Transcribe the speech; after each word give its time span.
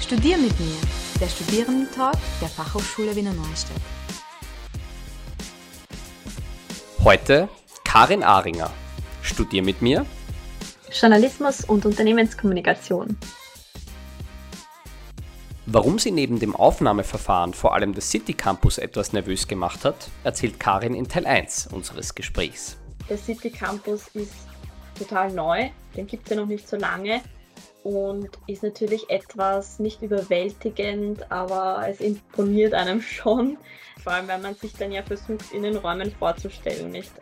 Studier 0.00 0.38
mit 0.38 0.58
mir, 0.58 0.76
der 1.20 1.28
Studierendentalk 1.28 2.16
der 2.40 2.48
Fachhochschule 2.48 3.14
Wiener 3.14 3.34
Neustadt. 3.34 3.76
Heute 7.04 7.48
Karin 7.84 8.24
Aringer. 8.24 8.70
Studier 9.22 9.62
mit 9.62 9.82
mir. 9.82 10.06
Journalismus 10.90 11.64
und 11.64 11.84
Unternehmenskommunikation. 11.84 13.16
Warum 15.66 15.98
sie 15.98 16.10
neben 16.10 16.40
dem 16.40 16.56
Aufnahmeverfahren 16.56 17.54
vor 17.54 17.74
allem 17.74 17.94
das 17.94 18.10
City 18.10 18.32
Campus 18.32 18.78
etwas 18.78 19.12
nervös 19.12 19.46
gemacht 19.46 19.84
hat, 19.84 20.08
erzählt 20.24 20.58
Karin 20.58 20.94
in 20.94 21.06
Teil 21.08 21.26
1 21.26 21.68
unseres 21.68 22.14
Gesprächs. 22.14 22.76
Der 23.08 23.18
City 23.18 23.50
Campus 23.50 24.08
ist 24.14 24.32
total 24.98 25.30
neu, 25.30 25.68
den 25.94 26.06
gibt 26.06 26.24
es 26.24 26.30
ja 26.30 26.40
noch 26.40 26.48
nicht 26.48 26.66
so 26.66 26.76
lange 26.76 27.20
und 27.82 28.28
ist 28.46 28.62
natürlich 28.62 29.08
etwas 29.10 29.78
nicht 29.78 30.02
überwältigend, 30.02 31.30
aber 31.30 31.84
es 31.88 32.00
imponiert 32.00 32.74
einem 32.74 33.00
schon, 33.02 33.58
vor 34.02 34.12
allem 34.12 34.28
wenn 34.28 34.42
man 34.42 34.54
sich 34.54 34.72
dann 34.74 34.92
ja 34.92 35.02
versucht, 35.02 35.52
in 35.52 35.62
den 35.62 35.76
Räumen 35.76 36.10
vorzustellen, 36.12 36.90
nicht? 36.90 37.12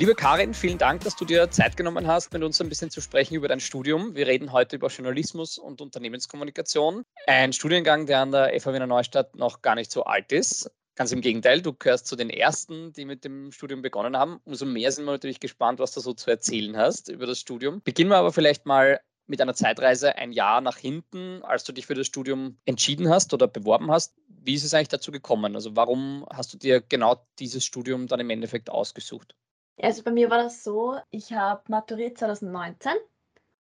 Liebe 0.00 0.14
Karin, 0.14 0.54
vielen 0.54 0.78
Dank, 0.78 1.04
dass 1.04 1.14
du 1.14 1.26
dir 1.26 1.50
Zeit 1.50 1.76
genommen 1.76 2.06
hast, 2.06 2.32
mit 2.32 2.42
uns 2.42 2.58
ein 2.58 2.70
bisschen 2.70 2.90
zu 2.90 3.02
sprechen 3.02 3.34
über 3.34 3.48
dein 3.48 3.60
Studium. 3.60 4.14
Wir 4.14 4.26
reden 4.26 4.50
heute 4.50 4.76
über 4.76 4.88
Journalismus 4.88 5.58
und 5.58 5.82
Unternehmenskommunikation. 5.82 7.04
Ein 7.26 7.52
Studiengang, 7.52 8.06
der 8.06 8.20
an 8.20 8.32
der 8.32 8.58
FH 8.58 8.72
Wiener 8.72 8.86
Neustadt 8.86 9.36
noch 9.36 9.60
gar 9.60 9.74
nicht 9.74 9.92
so 9.92 10.04
alt 10.04 10.32
ist. 10.32 10.70
Ganz 11.00 11.12
im 11.12 11.22
Gegenteil, 11.22 11.62
du 11.62 11.72
gehörst 11.72 12.06
zu 12.06 12.14
den 12.14 12.28
ersten, 12.28 12.92
die 12.92 13.06
mit 13.06 13.24
dem 13.24 13.52
Studium 13.52 13.80
begonnen 13.80 14.18
haben. 14.18 14.38
Umso 14.44 14.66
mehr 14.66 14.92
sind 14.92 15.06
wir 15.06 15.12
natürlich 15.12 15.40
gespannt, 15.40 15.78
was 15.78 15.92
du 15.92 16.00
so 16.00 16.12
zu 16.12 16.28
erzählen 16.28 16.76
hast 16.76 17.08
über 17.08 17.24
das 17.24 17.40
Studium. 17.40 17.80
Beginnen 17.80 18.10
wir 18.10 18.18
aber 18.18 18.32
vielleicht 18.32 18.66
mal 18.66 19.00
mit 19.26 19.40
einer 19.40 19.54
Zeitreise 19.54 20.16
ein 20.16 20.30
Jahr 20.30 20.60
nach 20.60 20.76
hinten, 20.76 21.42
als 21.42 21.64
du 21.64 21.72
dich 21.72 21.86
für 21.86 21.94
das 21.94 22.06
Studium 22.06 22.58
entschieden 22.66 23.08
hast 23.08 23.32
oder 23.32 23.48
beworben 23.48 23.90
hast. 23.90 24.14
Wie 24.28 24.52
ist 24.52 24.62
es 24.62 24.74
eigentlich 24.74 24.88
dazu 24.88 25.10
gekommen? 25.10 25.54
Also 25.54 25.74
warum 25.74 26.26
hast 26.28 26.52
du 26.52 26.58
dir 26.58 26.82
genau 26.82 27.26
dieses 27.38 27.64
Studium 27.64 28.06
dann 28.06 28.20
im 28.20 28.28
Endeffekt 28.28 28.68
ausgesucht? 28.68 29.34
Also 29.80 30.02
bei 30.02 30.10
mir 30.10 30.28
war 30.28 30.42
das 30.42 30.62
so, 30.62 30.98
ich 31.10 31.32
habe 31.32 31.62
maturiert 31.68 32.18
2019 32.18 32.92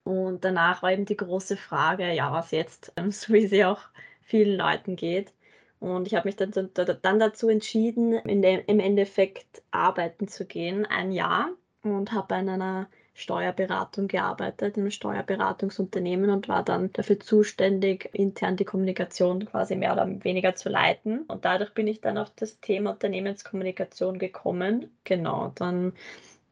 und 0.05 0.45
danach 0.45 0.85
war 0.85 0.93
eben 0.93 1.05
die 1.05 1.17
große 1.17 1.57
Frage, 1.57 2.13
ja, 2.13 2.31
was 2.31 2.53
jetzt, 2.53 2.93
so 3.11 3.33
wie 3.33 3.49
sie 3.49 3.65
auch 3.65 3.81
vielen 4.23 4.57
Leuten 4.57 4.95
geht. 4.95 5.33
Und 5.81 6.07
ich 6.07 6.15
habe 6.15 6.29
mich 6.29 6.37
dann, 6.37 6.53
dann 6.53 7.19
dazu 7.19 7.49
entschieden, 7.49 8.21
dem, 8.25 8.63
im 8.67 8.81
Endeffekt 8.81 9.63
arbeiten 9.71 10.29
zu 10.29 10.47
gehen, 10.47 10.87
ein 10.87 11.13
Jahr. 11.13 11.51
Und 11.83 12.13
habe 12.13 12.37
in 12.37 12.49
einer 12.49 12.89
Steuerberatung 13.15 14.09
gearbeitet, 14.09 14.77
in 14.77 14.83
einem 14.83 14.91
Steuerberatungsunternehmen 14.91 16.31
und 16.31 16.49
war 16.49 16.65
dann 16.65 16.93
dafür 16.93 17.21
zuständig, 17.21 18.11
intern 18.13 18.57
die 18.57 18.65
Kommunikation 18.65 19.47
quasi 19.47 19.77
mehr 19.77 19.93
oder 19.93 20.09
weniger 20.25 20.57
zu 20.57 20.69
leiten. 20.69 21.23
Und 21.23 21.45
dadurch 21.45 21.73
bin 21.75 21.87
ich 21.87 22.01
dann 22.01 22.19
auf 22.19 22.31
das 22.37 22.61
Thema 22.61 22.91
Unternehmenskommunikation 22.91 24.19
gekommen. 24.19 24.91
Genau, 25.05 25.53
dann 25.55 25.93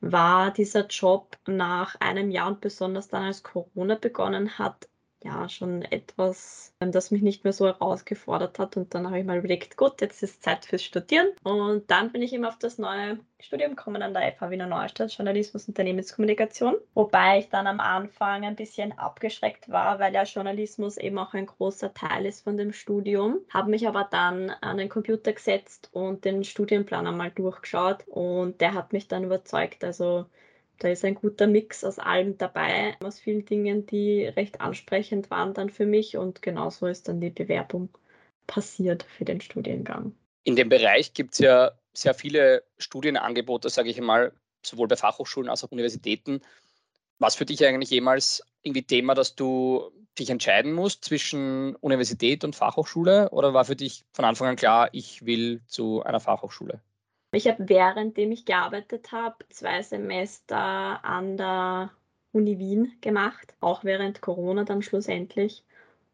war 0.00 0.52
dieser 0.52 0.86
Job 0.86 1.36
nach 1.46 1.96
einem 2.00 2.30
Jahr 2.30 2.48
und 2.48 2.60
besonders 2.60 3.08
dann, 3.08 3.24
als 3.24 3.42
Corona 3.42 3.96
begonnen 3.96 4.58
hat, 4.58 4.88
ja 5.24 5.48
schon 5.48 5.82
etwas, 5.82 6.74
ähm, 6.80 6.92
das 6.92 7.10
mich 7.10 7.22
nicht 7.22 7.44
mehr 7.44 7.52
so 7.52 7.66
herausgefordert 7.66 8.58
hat. 8.58 8.76
Und 8.76 8.94
dann 8.94 9.06
habe 9.06 9.18
ich 9.18 9.24
mal 9.24 9.38
überlegt, 9.38 9.76
gut, 9.76 10.00
jetzt 10.00 10.22
ist 10.22 10.42
Zeit 10.42 10.64
fürs 10.64 10.82
Studieren. 10.82 11.28
Und 11.42 11.90
dann 11.90 12.12
bin 12.12 12.22
ich 12.22 12.32
eben 12.32 12.44
auf 12.44 12.58
das 12.58 12.78
neue 12.78 13.18
Studium 13.40 13.76
gekommen 13.76 14.02
an 14.02 14.14
der 14.14 14.32
FH 14.32 14.50
Wiener 14.50 14.66
Neustadt, 14.66 15.12
Journalismus 15.12 15.64
und 15.64 15.70
Unternehmenskommunikation. 15.70 16.76
Wobei 16.94 17.40
ich 17.40 17.48
dann 17.48 17.66
am 17.66 17.80
Anfang 17.80 18.44
ein 18.44 18.56
bisschen 18.56 18.96
abgeschreckt 18.98 19.68
war, 19.70 19.98
weil 19.98 20.14
ja 20.14 20.22
Journalismus 20.22 20.96
eben 20.96 21.18
auch 21.18 21.34
ein 21.34 21.46
großer 21.46 21.92
Teil 21.94 22.26
ist 22.26 22.44
von 22.44 22.56
dem 22.56 22.72
Studium. 22.72 23.38
Habe 23.52 23.70
mich 23.70 23.86
aber 23.88 24.08
dann 24.10 24.50
an 24.60 24.76
den 24.76 24.88
Computer 24.88 25.32
gesetzt 25.32 25.90
und 25.92 26.24
den 26.24 26.44
Studienplan 26.44 27.06
einmal 27.06 27.30
durchgeschaut 27.30 28.06
und 28.08 28.60
der 28.60 28.74
hat 28.74 28.92
mich 28.92 29.08
dann 29.08 29.24
überzeugt. 29.24 29.84
Also 29.84 30.26
da 30.82 30.88
ist 30.88 31.04
ein 31.04 31.14
guter 31.14 31.46
Mix 31.46 31.84
aus 31.84 31.98
allem 31.98 32.38
dabei, 32.38 32.96
aus 33.04 33.20
vielen 33.20 33.44
Dingen, 33.44 33.86
die 33.86 34.24
recht 34.24 34.60
ansprechend 34.60 35.30
waren 35.30 35.54
dann 35.54 35.70
für 35.70 35.86
mich 35.86 36.16
und 36.16 36.42
genauso 36.42 36.86
ist 36.86 37.06
dann 37.06 37.20
die 37.20 37.30
Bewerbung 37.30 37.88
passiert 38.48 39.04
für 39.04 39.24
den 39.24 39.40
Studiengang. 39.40 40.14
In 40.42 40.56
dem 40.56 40.68
Bereich 40.68 41.14
gibt 41.14 41.34
es 41.34 41.38
ja 41.38 41.70
sehr 41.92 42.14
viele 42.14 42.64
Studienangebote, 42.78 43.70
sage 43.70 43.90
ich 43.90 44.00
mal, 44.00 44.32
sowohl 44.64 44.88
bei 44.88 44.96
Fachhochschulen 44.96 45.48
als 45.48 45.62
auch 45.62 45.70
Universitäten. 45.70 46.40
Was 47.20 47.36
für 47.36 47.44
dich 47.44 47.64
eigentlich 47.64 47.90
jemals 47.90 48.42
irgendwie 48.62 48.82
Thema, 48.82 49.14
dass 49.14 49.36
du 49.36 49.92
dich 50.18 50.30
entscheiden 50.30 50.72
musst 50.72 51.04
zwischen 51.04 51.76
Universität 51.76 52.42
und 52.42 52.56
Fachhochschule 52.56 53.30
oder 53.30 53.54
war 53.54 53.64
für 53.64 53.76
dich 53.76 54.04
von 54.12 54.24
Anfang 54.24 54.48
an 54.48 54.56
klar, 54.56 54.88
ich 54.92 55.24
will 55.24 55.62
zu 55.68 56.02
einer 56.02 56.20
Fachhochschule? 56.20 56.80
Ich 57.34 57.48
habe 57.48 57.68
währenddem 57.68 58.30
ich 58.32 58.44
gearbeitet 58.44 59.10
habe, 59.10 59.36
zwei 59.48 59.82
Semester 59.82 61.02
an 61.02 61.36
der 61.38 61.90
Uni 62.32 62.58
Wien 62.58 62.92
gemacht, 63.00 63.54
auch 63.60 63.84
während 63.84 64.20
Corona 64.20 64.64
dann 64.64 64.82
schlussendlich. 64.82 65.64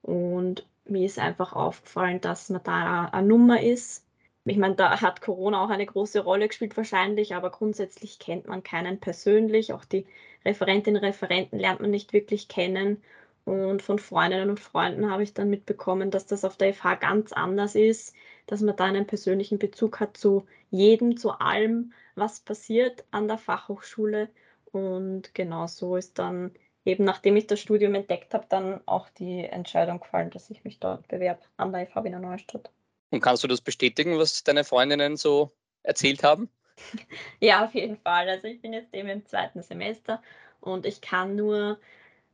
Und 0.02 0.64
mir 0.84 1.04
ist 1.06 1.18
einfach 1.18 1.52
aufgefallen, 1.54 2.20
dass 2.20 2.50
man 2.50 2.62
da 2.62 3.06
eine 3.06 3.26
Nummer 3.26 3.60
ist. 3.60 4.06
Ich 4.44 4.56
meine, 4.58 4.76
da 4.76 5.00
hat 5.00 5.20
Corona 5.20 5.64
auch 5.64 5.70
eine 5.70 5.86
große 5.86 6.20
Rolle 6.20 6.46
gespielt 6.48 6.76
wahrscheinlich, 6.76 7.34
aber 7.34 7.50
grundsätzlich 7.50 8.20
kennt 8.20 8.46
man 8.46 8.62
keinen 8.62 9.00
persönlich. 9.00 9.72
Auch 9.72 9.84
die 9.84 10.06
Referentinnen 10.44 11.02
und 11.02 11.08
Referenten 11.08 11.58
lernt 11.58 11.80
man 11.80 11.90
nicht 11.90 12.12
wirklich 12.12 12.46
kennen. 12.48 13.02
Und 13.44 13.82
von 13.82 13.98
Freundinnen 13.98 14.50
und 14.50 14.60
Freunden 14.60 15.10
habe 15.10 15.24
ich 15.24 15.34
dann 15.34 15.50
mitbekommen, 15.50 16.10
dass 16.12 16.26
das 16.26 16.44
auf 16.44 16.56
der 16.56 16.74
FH 16.74 16.94
ganz 16.96 17.32
anders 17.32 17.74
ist 17.74 18.14
dass 18.48 18.62
man 18.62 18.74
da 18.74 18.86
einen 18.86 19.06
persönlichen 19.06 19.58
Bezug 19.58 20.00
hat 20.00 20.16
zu 20.16 20.46
jedem, 20.70 21.16
zu 21.16 21.32
allem, 21.32 21.92
was 22.14 22.40
passiert 22.40 23.04
an 23.10 23.28
der 23.28 23.38
Fachhochschule. 23.38 24.28
Und 24.72 25.34
genau 25.34 25.66
so 25.66 25.96
ist 25.96 26.18
dann 26.18 26.52
eben, 26.84 27.04
nachdem 27.04 27.36
ich 27.36 27.46
das 27.46 27.60
Studium 27.60 27.94
entdeckt 27.94 28.34
habe, 28.34 28.46
dann 28.48 28.80
auch 28.86 29.08
die 29.10 29.44
Entscheidung 29.44 30.00
gefallen, 30.00 30.30
dass 30.30 30.50
ich 30.50 30.64
mich 30.64 30.78
dort 30.78 31.08
bewerbe 31.08 31.40
an 31.56 31.72
der 31.72 31.86
FH 31.86 32.04
Wiener 32.04 32.18
Neustadt. 32.18 32.70
Und 33.10 33.20
kannst 33.20 33.42
du 33.42 33.48
das 33.48 33.60
bestätigen, 33.60 34.18
was 34.18 34.44
deine 34.44 34.64
Freundinnen 34.64 35.16
so 35.16 35.50
erzählt 35.82 36.22
haben? 36.22 36.50
ja, 37.40 37.64
auf 37.64 37.74
jeden 37.74 37.96
Fall. 37.96 38.28
Also 38.28 38.46
ich 38.48 38.60
bin 38.60 38.72
jetzt 38.72 38.94
eben 38.94 39.08
im 39.08 39.26
zweiten 39.26 39.62
Semester 39.62 40.22
und 40.60 40.86
ich 40.86 41.00
kann 41.00 41.36
nur 41.36 41.78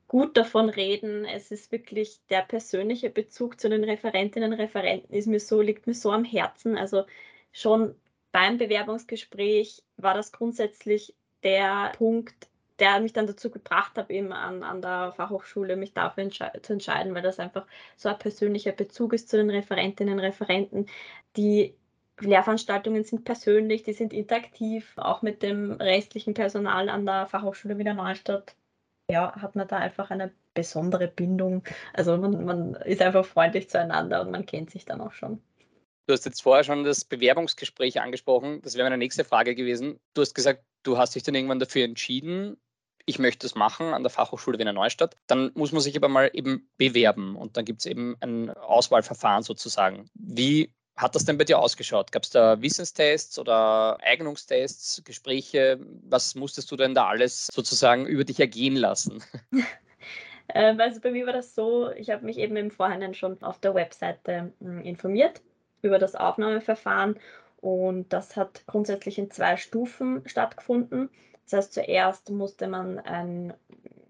gut 0.08 0.36
davon 0.36 0.68
reden. 0.68 1.24
Es 1.24 1.50
ist 1.50 1.72
wirklich 1.72 2.20
der 2.28 2.42
persönliche 2.42 3.10
Bezug 3.10 3.60
zu 3.60 3.68
den 3.68 3.84
Referentinnen 3.84 4.52
und 4.52 4.60
Referenten 4.60 5.14
ist 5.14 5.26
mir 5.26 5.40
so, 5.40 5.60
liegt 5.60 5.86
mir 5.86 5.94
so 5.94 6.12
am 6.12 6.24
Herzen. 6.24 6.76
Also 6.76 7.04
schon 7.52 7.94
beim 8.34 8.58
Bewerbungsgespräch 8.58 9.84
war 9.96 10.14
das 10.14 10.32
grundsätzlich 10.32 11.14
der 11.44 11.92
Punkt, 11.96 12.48
der 12.80 12.98
mich 12.98 13.12
dann 13.12 13.28
dazu 13.28 13.48
gebracht 13.48 13.96
hat, 13.96 14.10
eben 14.10 14.32
an, 14.32 14.64
an 14.64 14.82
der 14.82 15.12
Fachhochschule 15.12 15.76
mich 15.76 15.94
dafür 15.94 16.24
entsche 16.24 16.50
zu 16.62 16.72
entscheiden, 16.72 17.14
weil 17.14 17.22
das 17.22 17.38
einfach 17.38 17.64
so 17.96 18.08
ein 18.08 18.18
persönlicher 18.18 18.72
Bezug 18.72 19.12
ist 19.12 19.28
zu 19.28 19.36
den 19.36 19.50
Referentinnen 19.50 20.14
und 20.14 20.20
Referenten. 20.20 20.86
Die 21.36 21.76
Lehrveranstaltungen 22.18 23.04
sind 23.04 23.24
persönlich, 23.24 23.84
die 23.84 23.92
sind 23.92 24.12
interaktiv, 24.12 24.94
auch 24.96 25.22
mit 25.22 25.44
dem 25.44 25.70
restlichen 25.74 26.34
Personal 26.34 26.88
an 26.88 27.06
der 27.06 27.26
Fachhochschule 27.26 27.78
Wiener 27.78 27.94
Neustadt 27.94 28.56
ja, 29.08 29.32
hat 29.40 29.54
man 29.54 29.68
da 29.68 29.76
einfach 29.76 30.10
eine 30.10 30.32
besondere 30.54 31.06
Bindung. 31.06 31.62
Also 31.92 32.16
man, 32.16 32.44
man 32.44 32.74
ist 32.74 33.00
einfach 33.00 33.24
freundlich 33.24 33.70
zueinander 33.70 34.22
und 34.22 34.32
man 34.32 34.44
kennt 34.44 34.70
sich 34.70 34.84
dann 34.86 35.00
auch 35.00 35.12
schon. 35.12 35.40
Du 36.06 36.12
hast 36.12 36.26
jetzt 36.26 36.42
vorher 36.42 36.64
schon 36.64 36.84
das 36.84 37.04
Bewerbungsgespräch 37.04 38.00
angesprochen. 38.00 38.60
Das 38.62 38.74
wäre 38.74 38.84
meine 38.84 38.98
nächste 38.98 39.24
Frage 39.24 39.54
gewesen. 39.54 39.98
Du 40.12 40.22
hast 40.22 40.34
gesagt, 40.34 40.64
du 40.82 40.98
hast 40.98 41.14
dich 41.14 41.22
dann 41.22 41.34
irgendwann 41.34 41.60
dafür 41.60 41.84
entschieden, 41.84 42.58
ich 43.06 43.18
möchte 43.18 43.46
es 43.46 43.54
machen 43.54 43.92
an 43.92 44.02
der 44.02 44.10
Fachhochschule 44.10 44.58
Wiener 44.58 44.72
Neustadt. 44.72 45.16
Dann 45.26 45.50
muss 45.54 45.72
man 45.72 45.82
sich 45.82 45.96
aber 45.96 46.08
mal 46.08 46.30
eben 46.32 46.70
bewerben 46.78 47.36
und 47.36 47.56
dann 47.56 47.64
gibt 47.64 47.80
es 47.80 47.86
eben 47.86 48.16
ein 48.20 48.50
Auswahlverfahren 48.50 49.42
sozusagen. 49.42 50.08
Wie 50.14 50.72
hat 50.96 51.14
das 51.14 51.24
denn 51.24 51.36
bei 51.36 51.44
dir 51.44 51.58
ausgeschaut? 51.58 52.12
Gab 52.12 52.22
es 52.22 52.30
da 52.30 52.60
Wissenstests 52.62 53.38
oder 53.38 53.98
Eignungstests, 54.00 55.02
Gespräche? 55.04 55.78
Was 56.02 56.34
musstest 56.34 56.70
du 56.70 56.76
denn 56.76 56.94
da 56.94 57.08
alles 57.08 57.48
sozusagen 57.52 58.06
über 58.06 58.24
dich 58.24 58.40
ergehen 58.40 58.76
lassen? 58.76 59.22
Ähm, 60.52 60.78
also 60.78 61.00
bei 61.00 61.10
mir 61.10 61.24
war 61.24 61.32
das 61.32 61.54
so, 61.54 61.90
ich 61.92 62.10
habe 62.10 62.26
mich 62.26 62.36
eben 62.36 62.54
im 62.56 62.70
Vorhinein 62.70 63.14
schon 63.14 63.42
auf 63.42 63.58
der 63.60 63.74
Webseite 63.74 64.52
hm, 64.60 64.82
informiert 64.82 65.40
über 65.84 65.98
das 65.98 66.14
Aufnahmeverfahren 66.14 67.18
und 67.64 68.12
das 68.12 68.36
hat 68.36 68.66
grundsätzlich 68.66 69.18
in 69.18 69.30
zwei 69.30 69.56
Stufen 69.56 70.22
stattgefunden. 70.26 71.08
Das 71.44 71.54
heißt, 71.54 71.72
zuerst 71.74 72.30
musste 72.30 72.68
man 72.68 72.98
ein, 72.98 73.54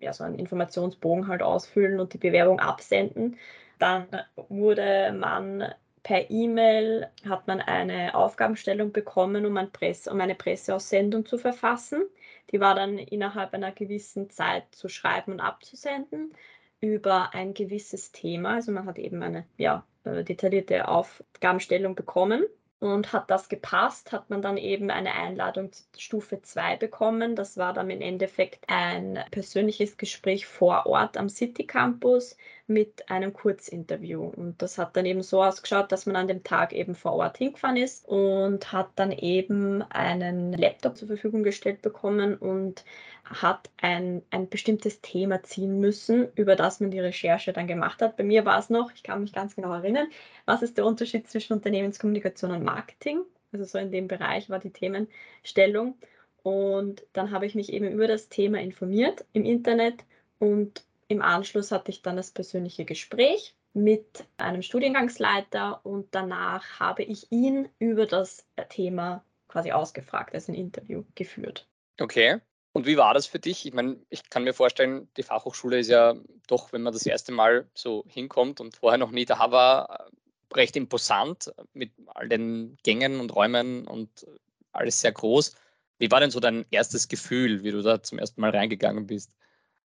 ja, 0.01 0.13
so 0.13 0.25
einen 0.25 0.39
Informationsbogen 0.39 1.29
halt 1.29 1.43
ausfüllen 1.43 2.01
und 2.01 2.15
die 2.15 2.19
Bewerbung 2.19 2.59
absenden. 2.61 3.37
Dann 3.79 4.07
wurde 4.49 5.13
man 5.17 5.73
per 6.03 6.31
E-Mail 6.31 7.09
hat 7.29 7.47
man 7.47 7.61
eine 7.61 8.15
Aufgabenstellung 8.15 8.93
bekommen, 8.93 9.47
um, 9.47 9.57
ein 9.57 9.71
Presse, 9.73 10.11
um 10.11 10.21
eine 10.21 10.35
Presseaussendung 10.35 11.25
zu 11.25 11.39
verfassen. 11.39 12.03
Die 12.51 12.61
war 12.61 12.75
dann 12.75 12.99
innerhalb 12.99 13.55
einer 13.55 13.73
gewissen 13.73 14.31
Zeit 14.31 14.65
zu 14.73 14.89
schreiben 14.89 15.33
und 15.33 15.41
abzusenden. 15.41 16.35
über 16.81 17.35
ein 17.35 17.55
gewisses 17.55 18.13
Thema. 18.13 18.55
Also 18.55 18.73
man 18.73 18.87
hat 18.87 18.99
eben 18.99 19.23
eine 19.23 19.47
ja, 19.57 19.87
äh, 20.05 20.25
detaillierte 20.25 20.89
Aufgabenstellung 20.89 21.95
bekommen 21.95 22.45
und 22.85 23.13
hat 23.13 23.31
das 23.31 23.49
gepasst, 23.49 24.13
hat 24.13 24.29
man 24.31 24.43
dann 24.43 24.57
eben 24.57 24.91
eine 24.91 25.15
Einladung 25.15 25.73
zu 25.73 25.85
Stufe 25.97 26.43
2 26.43 26.77
bekommen. 26.77 27.35
Das 27.35 27.57
war 27.57 27.73
dann 27.73 27.89
im 27.91 28.01
Endeffekt 28.01 28.65
ein 28.69 29.19
persönliches 29.31 29.97
Gespräch 29.97 30.47
vor 30.47 30.87
Ort 30.87 31.17
am 31.17 31.29
City 31.29 31.67
Campus 31.67 32.37
mit 32.67 33.11
einem 33.11 33.33
Kurzinterview. 33.33 34.25
Und 34.25 34.61
das 34.61 34.77
hat 34.79 34.97
dann 34.97 35.07
eben 35.07 35.23
so 35.23 35.43
ausgeschaut, 35.43 35.93
dass 35.93 36.07
man 36.07 36.17
an 36.17 36.29
dem 36.29 36.45
Tag 36.45 36.73
eben 36.73 36.95
vor 36.95 37.15
Ort 37.15 37.39
hingefahren 37.39 37.77
ist 37.77 38.07
und 38.07 38.73
hat 38.73 38.91
dann 38.97 39.13
eben 39.13 39.83
einen 39.91 40.53
Laptop 40.53 40.97
zur 40.97 41.09
Verfügung 41.09 41.43
gestellt 41.43 41.81
bekommen 41.81 42.37
und 42.37 42.85
hat 43.25 43.71
ein, 43.81 44.23
ein 44.31 44.49
bestimmtes 44.49 45.01
Thema 45.01 45.43
ziehen 45.43 45.81
müssen, 45.81 46.29
über 46.35 46.57
das 46.57 46.81
man 46.81 46.91
die 46.91 47.01
Recherche 47.01 47.53
dann 47.53 47.67
gemacht 47.67 48.03
hat. 48.03 48.17
Bei 48.17 48.25
mir 48.25 48.45
war 48.45 48.59
es 48.59 48.71
noch, 48.71 48.93
ich 48.93 49.03
kann 49.03 49.21
mich 49.21 49.33
ganz 49.33 49.57
genau 49.57 49.73
erinnern, 49.73 50.09
was 50.45 50.63
ist 50.63 50.77
der 50.77 50.85
Unterschied 50.85 51.29
zwischen 51.29 51.55
Unternehmenskommunikation 51.55 52.51
und 52.51 52.65
Marketing? 52.65 53.21
Also 53.53 53.65
so 53.65 53.79
in 53.79 53.91
dem 53.91 54.09
Bereich 54.09 54.51
war 54.51 54.59
die 54.59 54.73
Themenstellung. 54.73 55.97
Und 56.43 57.07
dann 57.13 57.31
habe 57.31 57.47
ich 57.47 57.55
mich 57.55 57.73
eben 57.73 57.91
über 57.91 58.07
das 58.07 58.29
Thema 58.29 58.61
informiert 58.61 59.25
im 59.33 59.45
Internet 59.45 60.05
und 60.39 60.85
im 61.09 61.23
Anschluss 61.23 61.73
hatte 61.73 61.91
ich 61.91 62.03
dann 62.03 62.17
das 62.17 62.31
persönliche 62.31 62.85
Gespräch 62.85 63.55
mit 63.73 64.25
einem 64.37 64.63
Studiengangsleiter 64.63 65.85
und 65.85 66.15
danach 66.15 66.81
habe 66.81 67.03
ich 67.03 67.31
ihn 67.33 67.69
über 67.79 68.07
das 68.07 68.47
Thema 68.69 69.25
quasi 69.49 69.73
ausgefragt, 69.73 70.35
also 70.35 70.53
ein 70.53 70.57
Interview 70.57 71.05
geführt. 71.15 71.67
Okay. 72.01 72.41
Und 72.75 72.87
wie 72.87 72.97
war 72.97 73.15
das 73.15 73.27
für 73.27 73.39
dich? 73.39 73.67
Ich 73.67 73.73
meine, 73.73 73.97
ich 74.11 74.29
kann 74.31 74.43
mir 74.43 74.53
vorstellen, 74.53 75.09
die 75.17 75.23
Fachhochschule 75.23 75.79
ist 75.79 75.89
ja 75.89 76.15
doch, 76.49 76.73
wenn 76.73 76.83
man 76.83 76.93
das 76.93 77.07
erste 77.07 77.31
Mal 77.31 77.69
so 77.73 78.05
hinkommt 78.09 78.61
und 78.61 78.77
vorher 78.77 78.99
noch 78.99 79.13
nie 79.13 79.25
da 79.25 79.53
war, 79.53 80.09
recht 80.53 80.75
imposant 80.75 81.55
mit 81.73 81.93
all 82.09 82.29
den 82.29 82.77
Gängen 82.83 83.21
und 83.21 83.33
Räumen 83.33 83.87
und 83.87 84.27
alles 84.73 85.01
sehr 85.01 85.13
groß. 85.13 85.55
Wie 85.99 86.11
war 86.11 86.19
denn 86.19 86.33
so 86.33 86.41
dein 86.41 86.67
erstes 86.73 87.07
Gefühl, 87.07 87.63
wie 87.63 87.71
du 87.71 87.81
da 87.81 88.03
zum 88.03 88.19
ersten 88.19 88.41
Mal 88.41 88.51
reingegangen 88.51 89.07
bist? 89.07 89.31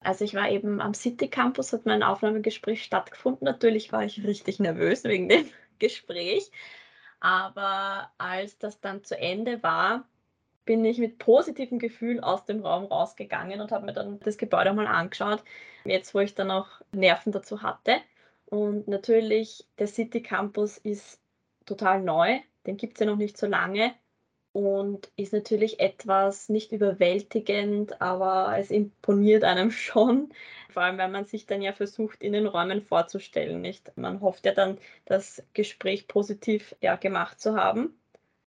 Also 0.01 0.27
ich 0.27 0.35
war 0.35 0.51
eben 0.51 0.83
am 0.83 0.93
City 0.93 1.29
Campus, 1.29 1.73
hat 1.73 1.87
mein 1.87 2.03
Aufnahmegespräch 2.03 2.85
stattgefunden. 2.85 3.47
Natürlich 3.47 3.91
war 3.91 4.05
ich 4.05 4.23
richtig 4.23 4.61
nervös 4.61 5.03
wegen 5.05 5.31
dem 5.31 5.49
Gespräch. 5.79 6.51
Aber 7.21 8.11
als 8.19 8.59
das 8.59 8.83
dann 8.83 9.03
zu 9.03 9.19
Ende 9.19 9.63
war, 9.63 10.07
bin 10.67 10.85
ich 10.85 10.99
mit 10.99 11.19
positivem 11.19 11.79
Gefühl 11.79 12.21
aus 12.21 12.45
dem 12.45 12.61
Raum 12.61 12.85
rausgegangen 12.85 13.61
und 13.61 13.73
habe 13.73 13.87
mir 13.87 13.93
dann 13.95 14.21
das 14.21 14.37
Gebäude 14.37 14.75
mal 14.75 14.87
angeschaut, 14.87 15.43
jetzt 15.85 16.15
wo 16.15 16.21
ich 16.21 16.35
dann 16.35 16.51
auch 16.51 16.69
Nerven 16.93 17.33
dazu 17.33 17.63
hatte. 17.63 17.97
Und 18.47 18.87
natürlich, 18.87 19.67
der 19.79 19.87
City 19.87 20.23
Campus 20.23 20.77
ist 20.77 21.21
total 21.65 22.03
neu, 22.03 22.39
den 22.67 22.77
gibt 22.77 22.95
es 22.95 23.01
ja 23.01 23.07
noch 23.07 23.17
nicht 23.17 23.39
so 23.39 23.47
lange 23.47 23.95
und 24.53 25.11
ist 25.17 25.35
natürlich 25.35 25.81
etwas 25.81 26.49
nicht 26.49 26.73
überwältigend, 26.73 28.01
aber 28.01 28.57
es 28.59 28.71
imponiert 28.71 29.45
einem 29.45 29.71
schon, 29.71 30.31
vor 30.71 30.83
allem 30.83 30.99
wenn 30.99 31.13
man 31.13 31.27
sich 31.27 31.47
dann 31.47 31.63
ja 31.63 31.73
versucht, 31.73 32.23
in 32.23 32.33
den 32.33 32.47
Räumen 32.47 32.83
vorzustellen. 32.83 33.61
Nicht? 33.61 33.93
Man 33.97 34.21
hofft 34.21 34.47
ja 34.47 34.53
dann, 34.53 34.79
das 35.05 35.43
Gespräch 35.53 36.09
positiv 36.09 36.75
ja, 36.81 36.97
gemacht 36.97 37.41
zu 37.41 37.55
haben. 37.55 37.99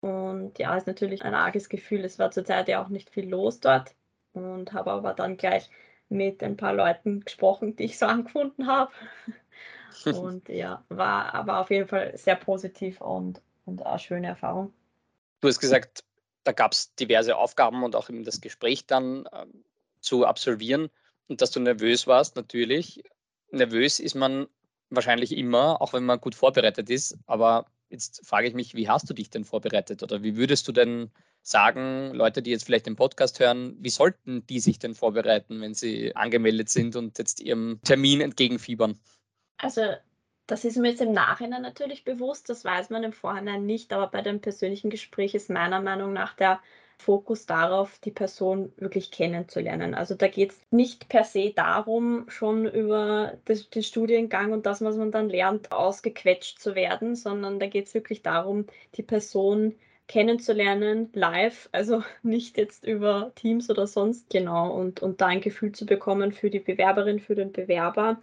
Und 0.03 0.59
ja, 0.59 0.77
ist 0.77 0.89
natürlich 0.89 1.23
ein 1.23 1.35
arges 1.35 1.69
Gefühl. 1.69 2.05
Es 2.05 2.19
war 2.19 2.33
zurzeit 2.33 2.67
ja 2.67 2.83
auch 2.83 2.89
nicht 2.89 3.09
viel 3.09 3.29
los 3.29 3.61
dort 3.61 3.95
und 4.33 4.73
habe 4.73 4.91
aber 4.91 5.15
dann 5.15 5.37
gleich 5.37 5.71
mit 6.09 6.43
ein 6.43 6.57
paar 6.57 6.75
Leuten 6.75 7.21
gesprochen, 7.21 7.77
die 7.77 7.85
ich 7.85 7.99
so 7.99 8.07
angefunden 8.07 8.67
habe. 8.67 8.93
Und 10.05 10.49
ja, 10.49 10.85
war 10.89 11.33
aber 11.35 11.61
auf 11.61 11.71
jeden 11.71 11.87
Fall 11.87 12.17
sehr 12.19 12.35
positiv 12.35 13.01
und, 13.01 13.41
und 13.65 13.87
eine 13.87 13.99
schöne 14.01 14.27
Erfahrung. 14.27 14.73
Du 15.41 15.47
hast 15.47 15.61
gesagt, 15.61 16.03
da 16.43 16.51
gab 16.51 16.73
es 16.73 16.93
diverse 16.97 17.37
Aufgaben 17.37 17.85
und 17.85 17.95
auch 17.95 18.09
eben 18.09 18.25
das 18.25 18.41
Gespräch 18.41 18.87
dann 18.87 19.27
äh, 19.27 19.47
zu 20.01 20.27
absolvieren 20.27 20.91
und 21.29 21.41
dass 21.41 21.53
du 21.53 21.61
nervös 21.61 22.09
warst, 22.09 22.35
natürlich. 22.35 23.05
Nervös 23.53 24.01
ist 24.01 24.17
man 24.17 24.49
wahrscheinlich 24.91 25.37
immer, 25.37 25.81
auch 25.81 25.93
wenn 25.93 26.05
man 26.05 26.21
gut 26.21 26.35
vorbereitet 26.35 26.91
ist, 26.91 27.17
aber 27.27 27.67
Jetzt 27.93 28.27
frage 28.27 28.49
ich 28.49 28.55
mich, 28.55 28.75
wie 28.75 28.89
hast 28.89 29.09
du 29.09 29.15
dich 29.15 29.29
denn 29.29 29.45
vorbereitet 29.45 30.03
oder 30.03 30.23
wie 30.23 30.37
würdest 30.37 30.67
du 30.67 30.73
denn 30.73 31.11
sagen, 31.43 32.13
Leute, 32.15 32.41
die 32.41 32.51
jetzt 32.51 32.65
vielleicht 32.65 32.87
den 32.87 32.97
Podcast 32.97 33.39
hören, 33.39 33.77
wie 33.81 33.91
sollten 33.91 34.47
die 34.47 34.61
sich 34.61 34.79
denn 34.79 34.95
vorbereiten, 34.95 35.61
wenn 35.61 35.75
sie 35.75 36.17
angemeldet 36.17 36.71
sind 36.71 36.97
und 36.97 37.19
jetzt 37.19 37.41
ihrem 37.41 37.81
Termin 37.85 38.23
entgegenfiebern? 38.23 38.99
Also 39.59 39.83
das 40.47 40.65
ist 40.65 40.79
mir 40.79 40.89
jetzt 40.89 41.03
im 41.03 41.13
Nachhinein 41.13 41.63
natürlich 41.63 42.05
bewusst, 42.05 42.49
das 42.49 42.65
weiß 42.65 42.89
man 42.91 43.05
im 43.05 43.13
Vorhinein 43.13 43.67
nicht, 43.67 43.93
aber 43.93 44.07
bei 44.07 44.23
dem 44.23 44.41
persönlichen 44.41 44.89
Gespräch 44.89 45.35
ist 45.35 45.51
meiner 45.51 45.83
Meinung 45.83 46.15
nach 46.15 46.35
der 46.35 46.61
Fokus 47.03 47.47
darauf, 47.47 47.99
die 47.99 48.11
Person 48.11 48.73
wirklich 48.77 49.11
kennenzulernen. 49.11 49.95
Also 49.95 50.15
da 50.15 50.29
geht 50.29 50.53
es 50.53 50.61
nicht 50.71 51.09
per 51.09 51.25
se 51.25 51.53
darum, 51.55 52.25
schon 52.29 52.67
über 52.67 53.35
das, 53.45 53.69
den 53.71 53.83
Studiengang 53.83 54.53
und 54.53 54.67
das, 54.67 54.83
was 54.83 54.97
man 54.97 55.11
dann 55.11 55.29
lernt, 55.29 55.73
ausgequetscht 55.73 56.61
zu 56.61 56.75
werden, 56.75 57.17
sondern 57.17 57.59
da 57.59 57.67
geht 57.67 57.87
es 57.87 57.95
wirklich 57.95 58.23
darum, 58.23 58.67
die 58.97 59.03
Person 59.03 59.75
kennenzulernen, 60.09 61.11
live, 61.15 61.69
also 61.73 62.03
nicht 62.23 62.57
jetzt 62.59 62.85
über 62.85 63.33
Teams 63.35 63.71
oder 63.71 63.87
sonst, 63.87 64.31
genau, 64.31 64.73
und, 64.73 65.01
und 65.01 65.21
da 65.21 65.27
ein 65.27 65.41
Gefühl 65.41 65.73
zu 65.73 65.87
bekommen 65.87 66.33
für 66.33 66.51
die 66.51 66.61
Bewerberin, 66.61 67.21
für 67.21 67.35
den 67.35 67.53
Bewerber. 67.53 68.21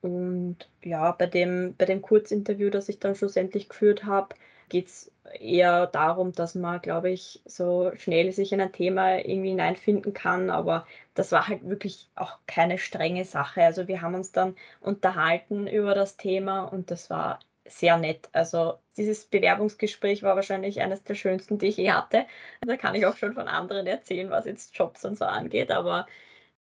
Und 0.00 0.56
ja, 0.82 1.12
bei 1.12 1.26
dem, 1.26 1.74
bei 1.76 1.84
dem 1.84 2.02
Kurzinterview, 2.02 2.70
das 2.70 2.88
ich 2.88 2.98
dann 2.98 3.14
schlussendlich 3.14 3.68
geführt 3.68 4.04
habe, 4.04 4.34
geht 4.68 4.88
es 4.88 5.12
eher 5.38 5.86
darum, 5.86 6.32
dass 6.32 6.54
man, 6.54 6.80
glaube 6.80 7.10
ich, 7.10 7.42
so 7.44 7.92
schnell 7.96 8.32
sich 8.32 8.52
in 8.52 8.60
ein 8.60 8.72
Thema 8.72 9.18
irgendwie 9.18 9.50
hineinfinden 9.50 10.12
kann. 10.14 10.50
Aber 10.50 10.86
das 11.14 11.32
war 11.32 11.48
halt 11.48 11.68
wirklich 11.68 12.08
auch 12.14 12.38
keine 12.46 12.78
strenge 12.78 13.24
Sache. 13.24 13.62
Also 13.62 13.88
wir 13.88 14.02
haben 14.02 14.14
uns 14.14 14.32
dann 14.32 14.56
unterhalten 14.80 15.66
über 15.66 15.94
das 15.94 16.16
Thema 16.16 16.64
und 16.64 16.90
das 16.90 17.10
war 17.10 17.40
sehr 17.66 17.98
nett. 17.98 18.28
Also 18.32 18.78
dieses 18.96 19.26
Bewerbungsgespräch 19.26 20.22
war 20.22 20.36
wahrscheinlich 20.36 20.80
eines 20.80 21.02
der 21.04 21.14
schönsten, 21.14 21.58
die 21.58 21.66
ich 21.66 21.76
je 21.76 21.92
hatte. 21.92 22.26
Da 22.62 22.76
kann 22.76 22.94
ich 22.94 23.06
auch 23.06 23.16
schon 23.16 23.34
von 23.34 23.48
anderen 23.48 23.86
erzählen, 23.86 24.30
was 24.30 24.46
jetzt 24.46 24.76
Jobs 24.76 25.04
und 25.04 25.18
so 25.18 25.24
angeht. 25.26 25.70
Aber 25.70 26.06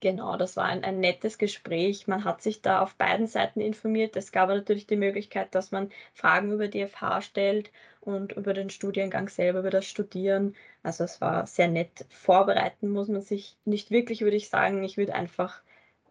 Genau, 0.00 0.36
das 0.38 0.56
war 0.56 0.64
ein, 0.64 0.82
ein 0.82 0.98
nettes 1.00 1.36
Gespräch. 1.36 2.06
Man 2.08 2.24
hat 2.24 2.40
sich 2.42 2.62
da 2.62 2.80
auf 2.80 2.94
beiden 2.94 3.26
Seiten 3.26 3.60
informiert. 3.60 4.16
Es 4.16 4.32
gab 4.32 4.48
natürlich 4.48 4.86
die 4.86 4.96
Möglichkeit, 4.96 5.54
dass 5.54 5.72
man 5.72 5.90
Fragen 6.14 6.52
über 6.52 6.68
die 6.68 6.86
FH 6.86 7.20
stellt 7.20 7.70
und 8.00 8.32
über 8.32 8.54
den 8.54 8.70
Studiengang 8.70 9.28
selber, 9.28 9.60
über 9.60 9.70
das 9.70 9.86
Studieren. 9.86 10.54
Also 10.82 11.04
es 11.04 11.20
war 11.20 11.46
sehr 11.46 11.68
nett. 11.68 12.06
Vorbereiten 12.10 12.88
muss 12.90 13.08
man 13.08 13.22
sich 13.22 13.56
nicht 13.64 13.90
wirklich, 13.90 14.22
würde 14.22 14.36
ich 14.36 14.48
sagen. 14.48 14.82
Ich 14.82 14.96
würde 14.96 15.14
einfach 15.14 15.62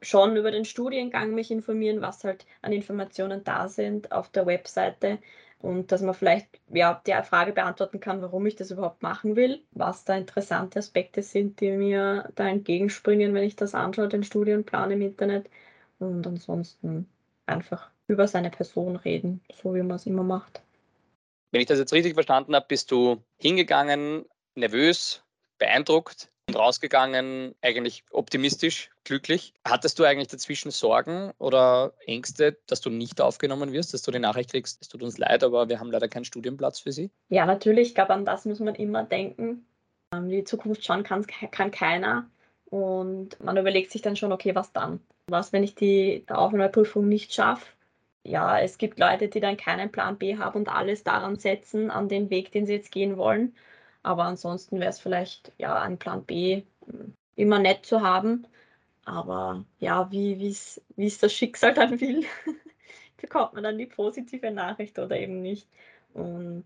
schon 0.01 0.37
über 0.37 0.51
den 0.51 0.65
Studiengang 0.65 1.33
mich 1.33 1.51
informieren, 1.51 2.01
was 2.01 2.23
halt 2.23 2.45
an 2.61 2.71
Informationen 2.71 3.43
da 3.43 3.67
sind 3.67 4.11
auf 4.11 4.29
der 4.29 4.45
Webseite 4.45 5.19
und 5.59 5.91
dass 5.91 6.01
man 6.01 6.13
vielleicht 6.13 6.47
ja, 6.73 7.01
die 7.05 7.11
Frage 7.23 7.51
beantworten 7.51 7.99
kann, 7.99 8.21
warum 8.21 8.45
ich 8.45 8.55
das 8.55 8.71
überhaupt 8.71 9.03
machen 9.03 9.35
will, 9.35 9.61
was 9.71 10.05
da 10.05 10.15
interessante 10.15 10.79
Aspekte 10.79 11.21
sind, 11.21 11.59
die 11.59 11.71
mir 11.71 12.31
da 12.35 12.47
entgegenspringen, 12.47 13.33
wenn 13.33 13.43
ich 13.43 13.57
das 13.57 13.75
anschaue, 13.75 14.07
den 14.07 14.23
Studienplan 14.23 14.91
im 14.91 15.01
Internet. 15.01 15.49
Und 15.99 16.25
ansonsten 16.25 17.09
einfach 17.45 17.89
über 18.07 18.27
seine 18.27 18.49
Person 18.51 18.95
reden, 18.95 19.41
so 19.53 19.75
wie 19.75 19.81
man 19.81 19.97
es 19.97 20.05
immer 20.05 20.23
macht. 20.23 20.61
Wenn 21.51 21.61
ich 21.61 21.67
das 21.67 21.79
jetzt 21.79 21.93
richtig 21.93 22.13
verstanden 22.13 22.55
habe, 22.55 22.65
bist 22.67 22.91
du 22.91 23.23
hingegangen, 23.37 24.25
nervös, 24.55 25.23
beeindruckt, 25.57 26.29
rausgegangen, 26.53 27.55
eigentlich 27.61 28.03
optimistisch, 28.11 28.91
glücklich. 29.03 29.53
Hattest 29.65 29.99
du 29.99 30.03
eigentlich 30.03 30.27
dazwischen 30.27 30.71
Sorgen 30.71 31.31
oder 31.37 31.93
Ängste, 32.05 32.57
dass 32.67 32.81
du 32.81 32.89
nicht 32.89 33.21
aufgenommen 33.21 33.71
wirst, 33.71 33.93
dass 33.93 34.01
du 34.01 34.11
die 34.11 34.19
Nachricht 34.19 34.51
kriegst, 34.51 34.81
es 34.81 34.87
tut 34.87 35.03
uns 35.03 35.17
leid, 35.17 35.43
aber 35.43 35.69
wir 35.69 35.79
haben 35.79 35.91
leider 35.91 36.07
keinen 36.07 36.25
Studienplatz 36.25 36.79
für 36.79 36.91
Sie? 36.91 37.09
Ja, 37.29 37.45
natürlich. 37.45 37.89
Ich 37.89 37.95
glaube, 37.95 38.13
an 38.13 38.25
das 38.25 38.45
muss 38.45 38.59
man 38.59 38.75
immer 38.75 39.03
denken. 39.03 39.65
Ähm, 40.13 40.29
die 40.29 40.43
Zukunft 40.43 40.85
schauen 40.85 41.03
kann, 41.03 41.25
kann 41.25 41.71
keiner. 41.71 42.29
Und 42.65 43.39
man 43.43 43.57
überlegt 43.57 43.91
sich 43.91 44.01
dann 44.01 44.15
schon, 44.15 44.31
okay, 44.31 44.53
was 44.53 44.71
dann? 44.71 44.99
Was, 45.27 45.53
wenn 45.53 45.63
ich 45.63 45.75
die 45.75 46.23
Aufnahmeprüfung 46.27 47.07
nicht 47.07 47.33
schaffe? 47.33 47.65
Ja, 48.29 48.59
es 48.59 48.77
gibt 48.77 48.99
Leute, 48.99 49.27
die 49.27 49.39
dann 49.39 49.57
keinen 49.57 49.91
Plan 49.91 50.17
B 50.19 50.37
haben 50.37 50.59
und 50.59 50.69
alles 50.69 51.03
daran 51.03 51.37
setzen, 51.37 51.89
an 51.89 52.09
den 52.09 52.29
Weg, 52.29 52.51
den 52.51 52.67
sie 52.67 52.73
jetzt 52.73 52.91
gehen 52.91 53.17
wollen. 53.17 53.55
Aber 54.03 54.23
ansonsten 54.25 54.79
wäre 54.79 54.91
es 54.91 54.99
vielleicht 54.99 55.51
ja 55.57 55.81
ein 55.81 55.97
Plan 55.97 56.23
B 56.25 56.63
hm, 56.85 57.15
immer 57.35 57.57
nett 57.59 57.85
zu 57.87 58.01
haben. 58.01 58.45
Aber 59.05 59.65
ja, 59.79 60.11
wie 60.11 60.47
es 60.47 60.81
das 61.19 61.33
Schicksal 61.33 61.73
dann 61.73 61.99
will, 62.01 62.25
bekommt 63.17 63.53
man 63.53 63.63
dann 63.63 63.77
die 63.79 63.87
positive 63.87 64.51
Nachricht 64.51 64.99
oder 64.99 65.17
eben 65.19 65.41
nicht. 65.41 65.67
Und 66.13 66.65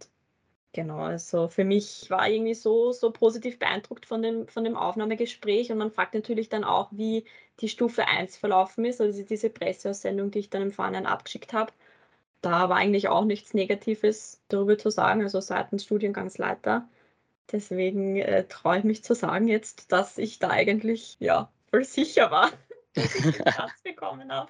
Genau, 0.74 0.98
also 0.98 1.50
für 1.50 1.64
mich 1.64 2.10
war 2.10 2.28
irgendwie 2.28 2.56
so, 2.56 2.92
so 2.92 3.12
positiv 3.12 3.60
beeindruckt 3.60 4.08
von 4.08 4.24
dem, 4.24 4.48
von 4.48 4.64
dem 4.64 4.76
Aufnahmegespräch 4.76 5.72
und 5.72 5.78
man 5.78 5.92
fragt 5.92 6.16
natürlich 6.16 6.50
dann 6.50 6.64
auch, 6.64 6.88
wie 6.92 7.26
die 7.60 7.70
Stufe 7.70 8.08
1 8.08 8.38
verlaufen 8.38 8.84
ist, 8.84 9.00
also 9.00 9.22
diese 9.24 9.52
Presseaussendung, 9.52 10.32
die 10.32 10.40
ich 10.40 10.50
dann 10.50 10.64
im 10.64 10.72
Vorhinein 10.72 11.06
abgeschickt 11.06 11.54
habe. 11.54 11.72
Da 12.42 12.70
war 12.70 12.78
eigentlich 12.78 13.08
auch 13.08 13.24
nichts 13.24 13.54
Negatives 13.54 14.42
darüber 14.50 14.76
zu 14.78 14.90
sagen, 14.90 15.22
also 15.22 15.40
seitens 15.42 15.84
Studiengangsleiter. 15.84 16.90
Deswegen 17.52 18.18
äh, 18.18 18.48
traue 18.48 18.80
ich 18.80 18.84
mich 18.84 19.04
zu 19.04 19.14
sagen 19.14 19.48
jetzt, 19.48 19.92
dass 19.92 20.18
ich 20.18 20.40
da 20.40 20.50
eigentlich 20.50 21.18
ja 21.20 21.52
voll 21.70 21.84
sicher 21.84 22.32
war, 22.32 22.50
dass 22.96 23.14
ich 23.14 23.22
den 23.32 23.46
Platz 23.46 23.82
bekommen 23.84 24.32
habe. 24.32 24.50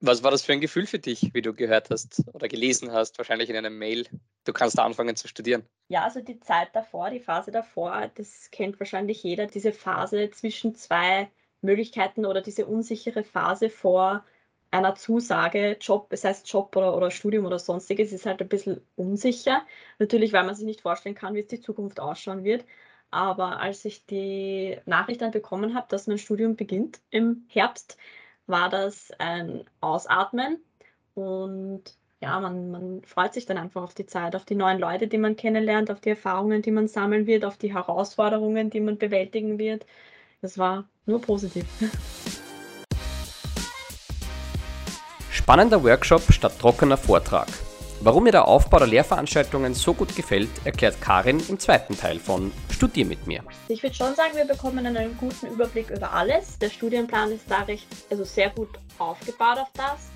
Was 0.00 0.22
war 0.22 0.30
das 0.30 0.42
für 0.42 0.52
ein 0.52 0.60
Gefühl 0.60 0.86
für 0.86 1.00
dich, 1.00 1.34
wie 1.34 1.42
du 1.42 1.52
gehört 1.52 1.90
hast 1.90 2.22
oder 2.32 2.46
gelesen 2.46 2.92
hast, 2.92 3.18
wahrscheinlich 3.18 3.50
in 3.50 3.56
einer 3.56 3.70
Mail? 3.70 4.06
Du 4.44 4.52
kannst 4.52 4.78
da 4.78 4.84
anfangen 4.84 5.16
zu 5.16 5.26
studieren. 5.26 5.64
Ja, 5.88 6.04
also 6.04 6.20
die 6.20 6.38
Zeit 6.38 6.68
davor, 6.72 7.10
die 7.10 7.18
Phase 7.18 7.50
davor, 7.50 8.08
das 8.14 8.50
kennt 8.52 8.78
wahrscheinlich 8.78 9.22
jeder, 9.24 9.46
diese 9.46 9.72
Phase 9.72 10.30
zwischen 10.30 10.76
zwei 10.76 11.28
Möglichkeiten 11.62 12.26
oder 12.26 12.42
diese 12.42 12.66
unsichere 12.66 13.24
Phase 13.24 13.70
vor 13.70 14.24
einer 14.70 14.94
Zusage, 14.94 15.76
Job, 15.80 16.08
es 16.10 16.24
heißt 16.24 16.48
Job 16.48 16.76
oder, 16.76 16.96
oder 16.96 17.10
Studium 17.10 17.46
oder 17.46 17.58
sonstiges, 17.58 18.12
ist 18.12 18.26
halt 18.26 18.40
ein 18.40 18.48
bisschen 18.48 18.80
unsicher. 18.96 19.62
Natürlich, 19.98 20.32
weil 20.32 20.44
man 20.44 20.54
sich 20.54 20.66
nicht 20.66 20.82
vorstellen 20.82 21.14
kann, 21.14 21.34
wie 21.34 21.40
es 21.40 21.46
die 21.48 21.60
Zukunft 21.60 22.00
ausschauen 22.00 22.44
wird. 22.44 22.64
Aber 23.10 23.60
als 23.60 23.84
ich 23.86 24.04
die 24.04 24.78
Nachricht 24.84 25.22
dann 25.22 25.30
bekommen 25.30 25.74
habe, 25.74 25.86
dass 25.88 26.06
mein 26.06 26.18
Studium 26.18 26.56
beginnt 26.56 27.00
im 27.10 27.46
Herbst, 27.48 27.96
war 28.48 28.68
das 28.68 29.12
ein 29.18 29.64
Ausatmen 29.80 30.58
und 31.14 31.82
ja, 32.20 32.40
man, 32.40 32.70
man 32.70 33.02
freut 33.04 33.32
sich 33.32 33.46
dann 33.46 33.58
einfach 33.58 33.82
auf 33.82 33.94
die 33.94 34.06
Zeit, 34.06 34.34
auf 34.34 34.44
die 34.44 34.56
neuen 34.56 34.80
Leute, 34.80 35.06
die 35.06 35.18
man 35.18 35.36
kennenlernt, 35.36 35.90
auf 35.90 36.00
die 36.00 36.10
Erfahrungen, 36.10 36.62
die 36.62 36.72
man 36.72 36.88
sammeln 36.88 37.26
wird, 37.26 37.44
auf 37.44 37.56
die 37.56 37.72
Herausforderungen, 37.72 38.70
die 38.70 38.80
man 38.80 38.98
bewältigen 38.98 39.58
wird. 39.58 39.86
Das 40.40 40.58
war 40.58 40.88
nur 41.06 41.20
positiv. 41.20 41.64
Spannender 45.30 45.82
Workshop 45.84 46.22
statt 46.32 46.58
trockener 46.58 46.96
Vortrag. 46.96 47.46
Warum 48.00 48.22
mir 48.22 48.30
der 48.30 48.46
Aufbau 48.46 48.78
der 48.78 48.86
Lehrveranstaltungen 48.86 49.74
so 49.74 49.92
gut 49.92 50.14
gefällt, 50.14 50.48
erklärt 50.64 51.00
Karin 51.00 51.42
im 51.48 51.58
zweiten 51.58 51.96
Teil 51.96 52.20
von 52.20 52.52
Studier 52.70 53.04
mit 53.04 53.26
mir. 53.26 53.42
Ich 53.66 53.82
würde 53.82 53.96
schon 53.96 54.14
sagen, 54.14 54.36
wir 54.36 54.44
bekommen 54.44 54.86
einen 54.86 55.18
guten 55.18 55.48
Überblick 55.48 55.90
über 55.90 56.12
alles. 56.12 56.56
Der 56.60 56.70
Studienplan 56.70 57.32
ist 57.32 57.50
da 57.50 57.62
recht, 57.62 57.88
also 58.08 58.22
sehr 58.22 58.50
gut 58.50 58.68
aufgebaut 58.98 59.58
auf 59.58 59.72
das. 59.74 60.10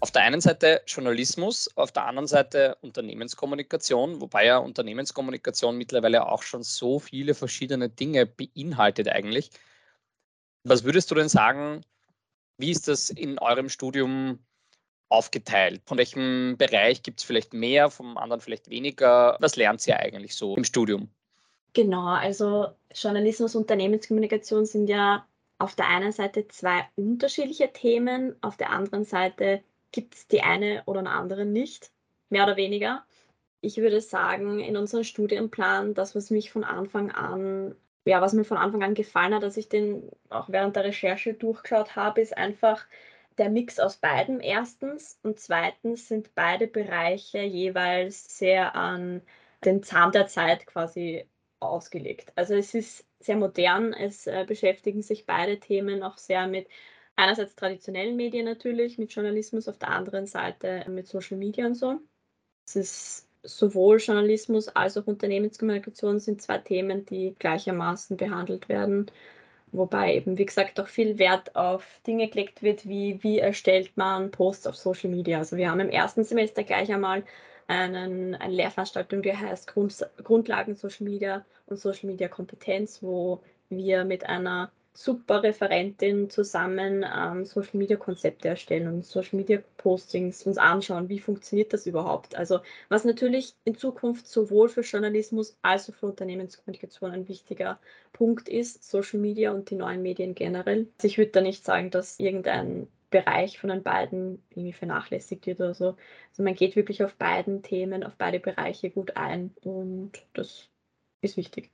Auf 0.00 0.12
der 0.12 0.22
einen 0.22 0.40
Seite 0.40 0.80
Journalismus, 0.86 1.68
auf 1.76 1.92
der 1.92 2.06
anderen 2.06 2.26
Seite 2.26 2.78
Unternehmenskommunikation, 2.80 4.22
wobei 4.22 4.46
ja 4.46 4.56
Unternehmenskommunikation 4.56 5.76
mittlerweile 5.76 6.26
auch 6.26 6.42
schon 6.42 6.62
so 6.62 7.00
viele 7.00 7.34
verschiedene 7.34 7.90
Dinge 7.90 8.24
beinhaltet 8.24 9.08
eigentlich. 9.08 9.50
Was 10.64 10.84
würdest 10.84 11.10
du 11.10 11.14
denn 11.14 11.28
sagen, 11.28 11.82
wie 12.58 12.70
ist 12.70 12.88
das 12.88 13.10
in 13.10 13.38
eurem 13.38 13.68
Studium 13.68 14.40
aufgeteilt? 15.08 15.82
Von 15.86 15.98
welchem 15.98 16.56
Bereich 16.58 17.02
gibt 17.02 17.20
es 17.20 17.24
vielleicht 17.24 17.54
mehr, 17.54 17.90
vom 17.90 18.18
anderen 18.18 18.40
vielleicht 18.40 18.68
weniger? 18.68 19.36
Was 19.40 19.56
lernt 19.56 19.86
ihr 19.86 19.98
eigentlich 19.98 20.34
so 20.34 20.56
im 20.56 20.64
Studium? 20.64 21.08
Genau, 21.72 22.06
also 22.06 22.68
Journalismus 22.94 23.54
und 23.54 23.62
Unternehmenskommunikation 23.62 24.66
sind 24.66 24.88
ja 24.88 25.26
auf 25.58 25.74
der 25.74 25.88
einen 25.88 26.12
Seite 26.12 26.46
zwei 26.48 26.84
unterschiedliche 26.96 27.72
Themen, 27.72 28.36
auf 28.42 28.56
der 28.56 28.70
anderen 28.70 29.04
Seite 29.04 29.62
gibt 29.92 30.14
es 30.14 30.28
die 30.28 30.42
eine 30.42 30.82
oder 30.86 31.00
eine 31.00 31.10
andere 31.10 31.44
nicht, 31.44 31.90
mehr 32.30 32.44
oder 32.44 32.56
weniger. 32.56 33.04
Ich 33.60 33.76
würde 33.78 34.00
sagen, 34.00 34.60
in 34.60 34.76
unserem 34.76 35.04
Studienplan, 35.04 35.94
das, 35.94 36.14
was 36.14 36.30
mich 36.30 36.52
von 36.52 36.64
Anfang 36.64 37.10
an 37.10 37.74
ja, 38.08 38.22
was 38.22 38.32
mir 38.32 38.44
von 38.44 38.56
Anfang 38.56 38.82
an 38.82 38.94
gefallen 38.94 39.34
hat, 39.34 39.42
dass 39.42 39.58
ich 39.58 39.68
den 39.68 40.10
auch 40.30 40.48
während 40.48 40.76
der 40.76 40.84
Recherche 40.84 41.34
durchgeschaut 41.34 41.94
habe, 41.94 42.22
ist 42.22 42.36
einfach 42.36 42.86
der 43.36 43.50
Mix 43.50 43.78
aus 43.78 43.98
beiden 43.98 44.40
erstens 44.40 45.18
und 45.22 45.38
zweitens 45.38 46.08
sind 46.08 46.34
beide 46.34 46.66
Bereiche 46.66 47.40
jeweils 47.42 48.38
sehr 48.38 48.74
an 48.74 49.22
den 49.64 49.82
Zahn 49.82 50.12
der 50.12 50.26
Zeit 50.26 50.66
quasi 50.66 51.28
ausgelegt. 51.60 52.32
Also 52.34 52.54
es 52.54 52.74
ist 52.74 53.06
sehr 53.20 53.36
modern, 53.36 53.92
es 53.92 54.26
äh, 54.26 54.44
beschäftigen 54.48 55.02
sich 55.02 55.26
beide 55.26 55.60
Themen 55.60 56.02
auch 56.02 56.16
sehr 56.16 56.46
mit 56.46 56.68
einerseits 57.16 57.56
traditionellen 57.56 58.16
Medien 58.16 58.46
natürlich, 58.46 58.96
mit 58.96 59.12
Journalismus, 59.12 59.68
auf 59.68 59.78
der 59.78 59.90
anderen 59.90 60.26
Seite 60.26 60.84
mit 60.88 61.08
Social 61.08 61.36
Media 61.36 61.66
und 61.66 61.74
so. 61.74 62.00
Es 62.66 62.76
ist 62.76 63.27
sowohl 63.48 63.98
Journalismus 63.98 64.68
als 64.68 64.96
auch 64.96 65.06
Unternehmenskommunikation 65.06 66.20
sind 66.20 66.42
zwei 66.42 66.58
Themen, 66.58 67.06
die 67.06 67.34
gleichermaßen 67.38 68.16
behandelt 68.16 68.68
werden. 68.68 69.10
Wobei 69.72 70.14
eben, 70.16 70.38
wie 70.38 70.46
gesagt, 70.46 70.80
auch 70.80 70.86
viel 70.86 71.18
Wert 71.18 71.54
auf 71.56 72.00
Dinge 72.06 72.28
gelegt 72.28 72.62
wird, 72.62 72.88
wie 72.88 73.22
wie 73.22 73.38
erstellt 73.38 73.96
man 73.96 74.30
Posts 74.30 74.66
auf 74.66 74.76
Social 74.76 75.10
Media. 75.10 75.38
Also 75.38 75.56
wir 75.56 75.70
haben 75.70 75.80
im 75.80 75.90
ersten 75.90 76.24
Semester 76.24 76.64
gleich 76.64 76.92
einmal 76.92 77.24
einen, 77.66 78.34
eine 78.34 78.54
Lehrveranstaltung, 78.54 79.22
die 79.22 79.36
heißt 79.36 79.66
Grund, 79.68 79.94
Grundlagen 80.24 80.74
Social 80.74 81.04
Media 81.06 81.44
und 81.66 81.78
Social 81.78 82.08
Media 82.08 82.28
Kompetenz, 82.28 83.02
wo 83.02 83.42
wir 83.68 84.04
mit 84.04 84.24
einer 84.26 84.70
super 84.98 85.44
Referentin 85.44 86.28
zusammen 86.28 87.04
ähm, 87.04 87.44
Social 87.44 87.78
Media 87.78 87.96
Konzepte 87.96 88.48
erstellen 88.48 88.88
und 88.88 89.04
Social 89.06 89.36
Media 89.36 89.62
Postings 89.76 90.42
uns 90.42 90.58
anschauen, 90.58 91.08
wie 91.08 91.20
funktioniert 91.20 91.72
das 91.72 91.86
überhaupt. 91.86 92.34
Also 92.34 92.60
was 92.88 93.04
natürlich 93.04 93.54
in 93.64 93.76
Zukunft 93.76 94.26
sowohl 94.26 94.68
für 94.68 94.80
Journalismus 94.80 95.56
als 95.62 95.88
auch 95.88 95.94
für 95.94 96.06
Unternehmenskommunikation 96.06 97.12
ein 97.12 97.28
wichtiger 97.28 97.78
Punkt 98.12 98.48
ist, 98.48 98.90
Social 98.90 99.20
Media 99.20 99.52
und 99.52 99.70
die 99.70 99.76
neuen 99.76 100.02
Medien 100.02 100.34
generell. 100.34 100.88
Also 100.96 101.06
ich 101.06 101.16
würde 101.18 101.30
da 101.30 101.40
nicht 101.42 101.64
sagen, 101.64 101.90
dass 101.90 102.18
irgendein 102.18 102.88
Bereich 103.10 103.60
von 103.60 103.70
den 103.70 103.84
beiden 103.84 104.42
irgendwie 104.50 104.72
vernachlässigt 104.72 105.46
wird 105.46 105.60
oder 105.60 105.74
so. 105.74 105.96
Also 106.30 106.42
man 106.42 106.54
geht 106.54 106.74
wirklich 106.74 107.04
auf 107.04 107.14
beiden 107.14 107.62
Themen, 107.62 108.02
auf 108.02 108.16
beide 108.18 108.40
Bereiche 108.40 108.90
gut 108.90 109.16
ein 109.16 109.54
und 109.62 110.12
das 110.34 110.68
ist 111.22 111.36
wichtig. 111.36 111.70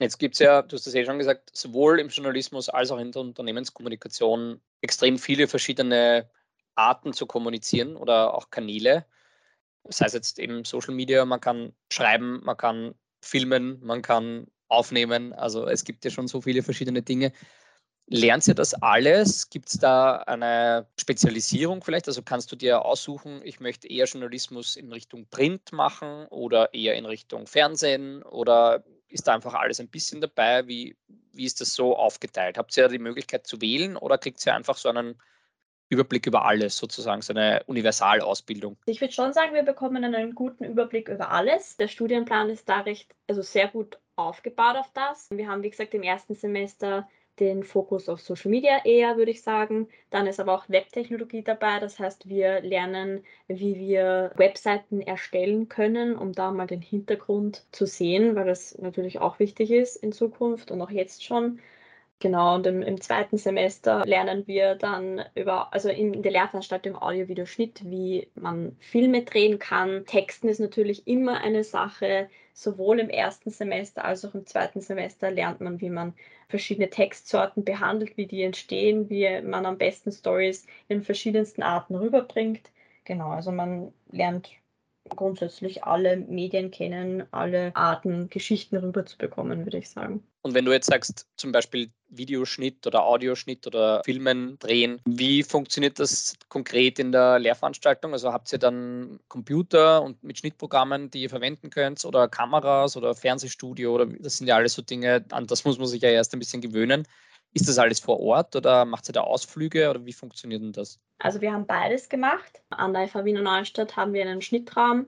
Jetzt 0.00 0.18
gibt 0.18 0.34
es 0.34 0.40
ja, 0.40 0.62
du 0.62 0.76
hast 0.76 0.86
es 0.86 0.94
eh 0.94 1.04
schon 1.04 1.18
gesagt, 1.18 1.50
sowohl 1.56 2.00
im 2.00 2.08
Journalismus 2.08 2.68
als 2.68 2.90
auch 2.90 2.98
in 2.98 3.12
der 3.12 3.22
Unternehmenskommunikation 3.22 4.60
extrem 4.80 5.18
viele 5.18 5.46
verschiedene 5.46 6.28
Arten 6.74 7.12
zu 7.12 7.26
kommunizieren 7.26 7.96
oder 7.96 8.34
auch 8.34 8.50
Kanäle. 8.50 9.06
Das 9.84 10.00
heißt 10.00 10.14
jetzt 10.14 10.38
eben 10.38 10.64
Social 10.64 10.94
Media, 10.94 11.24
man 11.24 11.40
kann 11.40 11.72
schreiben, 11.92 12.40
man 12.42 12.56
kann 12.56 12.94
filmen, 13.20 13.78
man 13.84 14.02
kann 14.02 14.48
aufnehmen. 14.68 15.32
Also 15.32 15.68
es 15.68 15.84
gibt 15.84 16.04
ja 16.04 16.10
schon 16.10 16.26
so 16.26 16.40
viele 16.40 16.62
verschiedene 16.62 17.02
Dinge. 17.02 17.32
Lernt 18.06 18.46
ihr 18.48 18.54
das 18.54 18.74
alles? 18.74 19.48
Gibt 19.48 19.68
es 19.68 19.78
da 19.78 20.16
eine 20.16 20.86
Spezialisierung 20.98 21.82
vielleicht? 21.82 22.08
Also 22.08 22.22
kannst 22.22 22.52
du 22.52 22.56
dir 22.56 22.84
aussuchen, 22.84 23.40
ich 23.44 23.60
möchte 23.60 23.88
eher 23.88 24.06
Journalismus 24.06 24.76
in 24.76 24.92
Richtung 24.92 25.26
Print 25.30 25.72
machen 25.72 26.26
oder 26.26 26.74
eher 26.74 26.96
in 26.96 27.06
Richtung 27.06 27.46
Fernsehen 27.46 28.22
oder 28.22 28.84
ist 29.14 29.28
da 29.28 29.34
einfach 29.34 29.54
alles 29.54 29.80
ein 29.80 29.88
bisschen 29.88 30.20
dabei? 30.20 30.66
Wie, 30.66 30.96
wie 31.32 31.44
ist 31.44 31.60
das 31.60 31.72
so 31.72 31.96
aufgeteilt? 31.96 32.58
Habt 32.58 32.76
ihr 32.76 32.88
die 32.88 32.98
Möglichkeit 32.98 33.46
zu 33.46 33.60
wählen 33.60 33.96
oder 33.96 34.18
kriegt 34.18 34.44
ihr 34.44 34.54
einfach 34.54 34.76
so 34.76 34.88
einen 34.88 35.20
Überblick 35.88 36.26
über 36.26 36.44
alles, 36.44 36.76
sozusagen, 36.76 37.22
so 37.22 37.32
eine 37.32 37.62
Universalausbildung? 37.66 38.76
Ich 38.86 39.00
würde 39.00 39.12
schon 39.12 39.32
sagen, 39.32 39.54
wir 39.54 39.62
bekommen 39.62 40.02
einen 40.02 40.34
guten 40.34 40.64
Überblick 40.64 41.08
über 41.08 41.30
alles. 41.30 41.76
Der 41.76 41.86
Studienplan 41.86 42.50
ist 42.50 42.68
da 42.68 42.80
recht, 42.80 43.14
also 43.28 43.42
sehr 43.42 43.68
gut 43.68 43.98
aufgebaut 44.16 44.76
auf 44.76 44.90
das. 44.94 45.30
Wir 45.30 45.48
haben, 45.48 45.62
wie 45.62 45.70
gesagt, 45.70 45.94
im 45.94 46.02
ersten 46.02 46.34
Semester 46.34 47.08
den 47.40 47.64
Fokus 47.64 48.08
auf 48.08 48.20
Social 48.20 48.50
Media 48.50 48.84
eher, 48.84 49.16
würde 49.16 49.30
ich 49.30 49.42
sagen. 49.42 49.88
Dann 50.10 50.26
ist 50.26 50.40
aber 50.40 50.54
auch 50.54 50.68
Webtechnologie 50.68 51.42
dabei. 51.42 51.80
Das 51.80 51.98
heißt, 51.98 52.28
wir 52.28 52.60
lernen, 52.60 53.24
wie 53.48 53.76
wir 53.76 54.32
Webseiten 54.36 55.00
erstellen 55.00 55.68
können, 55.68 56.16
um 56.16 56.32
da 56.32 56.52
mal 56.52 56.66
den 56.66 56.82
Hintergrund 56.82 57.66
zu 57.72 57.86
sehen, 57.86 58.36
weil 58.36 58.46
das 58.46 58.78
natürlich 58.78 59.18
auch 59.20 59.38
wichtig 59.38 59.70
ist 59.70 59.96
in 59.96 60.12
Zukunft 60.12 60.70
und 60.70 60.80
auch 60.82 60.90
jetzt 60.90 61.24
schon. 61.24 61.60
Genau, 62.24 62.54
und 62.54 62.66
im, 62.66 62.80
im, 62.80 63.02
zweiten 63.02 63.36
Semester 63.36 64.02
lernen 64.06 64.46
wir 64.46 64.76
dann 64.76 65.22
über, 65.34 65.74
also 65.74 65.90
in 65.90 66.22
der 66.22 66.32
Lehrveranstaltung 66.32 66.96
Audio-Video-Schnitt, 66.96 67.82
wie 67.84 68.30
man 68.34 68.78
Filme 68.80 69.24
drehen 69.24 69.58
kann. 69.58 70.06
Texten 70.06 70.48
ist 70.48 70.58
natürlich 70.58 71.06
immer 71.06 71.42
eine 71.42 71.64
Sache. 71.64 72.30
Sowohl 72.54 73.00
im 73.00 73.10
ersten 73.10 73.50
Semester 73.50 74.06
als 74.06 74.24
auch 74.24 74.34
im 74.34 74.46
zweiten 74.46 74.80
Semester 74.80 75.30
lernt 75.30 75.60
man, 75.60 75.82
wie 75.82 75.90
man 75.90 76.14
verschiedene 76.48 76.88
Textsorten 76.88 77.62
behandelt, 77.62 78.16
wie 78.16 78.24
die 78.26 78.42
entstehen, 78.42 79.10
wie 79.10 79.42
man 79.42 79.66
am 79.66 79.76
besten 79.76 80.10
Stories 80.10 80.66
in 80.88 81.02
verschiedensten 81.02 81.62
Arten 81.62 81.94
rüberbringt. 81.94 82.70
Genau, 83.04 83.32
also 83.32 83.52
man 83.52 83.92
lernt 84.10 84.48
grundsätzlich 85.08 85.84
alle 85.84 86.16
Medien 86.16 86.70
kennen, 86.70 87.24
alle 87.30 87.74
Arten, 87.74 88.28
Geschichten 88.30 88.76
rüberzubekommen, 88.76 89.64
würde 89.64 89.78
ich 89.78 89.90
sagen. 89.90 90.22
Und 90.42 90.52
wenn 90.54 90.64
du 90.64 90.72
jetzt 90.72 90.86
sagst, 90.86 91.26
zum 91.36 91.52
Beispiel 91.52 91.90
Videoschnitt 92.08 92.86
oder 92.86 93.04
Audioschnitt 93.04 93.66
oder 93.66 94.02
Filmen 94.04 94.58
drehen, 94.58 95.00
wie 95.06 95.42
funktioniert 95.42 95.98
das 95.98 96.36
konkret 96.48 96.98
in 96.98 97.12
der 97.12 97.38
Lehrveranstaltung? 97.38 98.12
Also 98.12 98.32
habt 98.32 98.52
ihr 98.52 98.58
dann 98.58 99.20
Computer 99.28 100.02
und 100.02 100.22
mit 100.22 100.38
Schnittprogrammen, 100.38 101.10
die 101.10 101.22
ihr 101.22 101.30
verwenden 101.30 101.70
könnt 101.70 102.04
oder 102.04 102.28
Kameras 102.28 102.96
oder 102.96 103.14
Fernsehstudio 103.14 103.94
oder 103.94 104.06
das 104.06 104.36
sind 104.36 104.46
ja 104.46 104.56
alles 104.56 104.74
so 104.74 104.82
Dinge, 104.82 105.24
an 105.30 105.46
das 105.46 105.64
muss 105.64 105.78
man 105.78 105.86
sich 105.86 106.02
ja 106.02 106.10
erst 106.10 106.34
ein 106.34 106.38
bisschen 106.38 106.60
gewöhnen. 106.60 107.06
Ist 107.54 107.68
das 107.68 107.78
alles 107.78 108.00
vor 108.00 108.20
Ort 108.20 108.56
oder 108.56 108.84
macht 108.84 109.08
ihr 109.08 109.12
da 109.12 109.20
Ausflüge 109.20 109.88
oder 109.88 110.04
wie 110.04 110.12
funktioniert 110.12 110.60
denn 110.60 110.72
das? 110.72 111.00
Also 111.18 111.40
wir 111.40 111.52
haben 111.52 111.66
beides 111.66 112.08
gemacht. 112.08 112.62
An 112.70 112.92
der 112.92 113.06
FH 113.06 113.24
Wiener 113.24 113.42
Neustadt 113.42 113.96
haben 113.96 114.12
wir 114.12 114.22
einen 114.22 114.42
Schnittraum, 114.42 115.06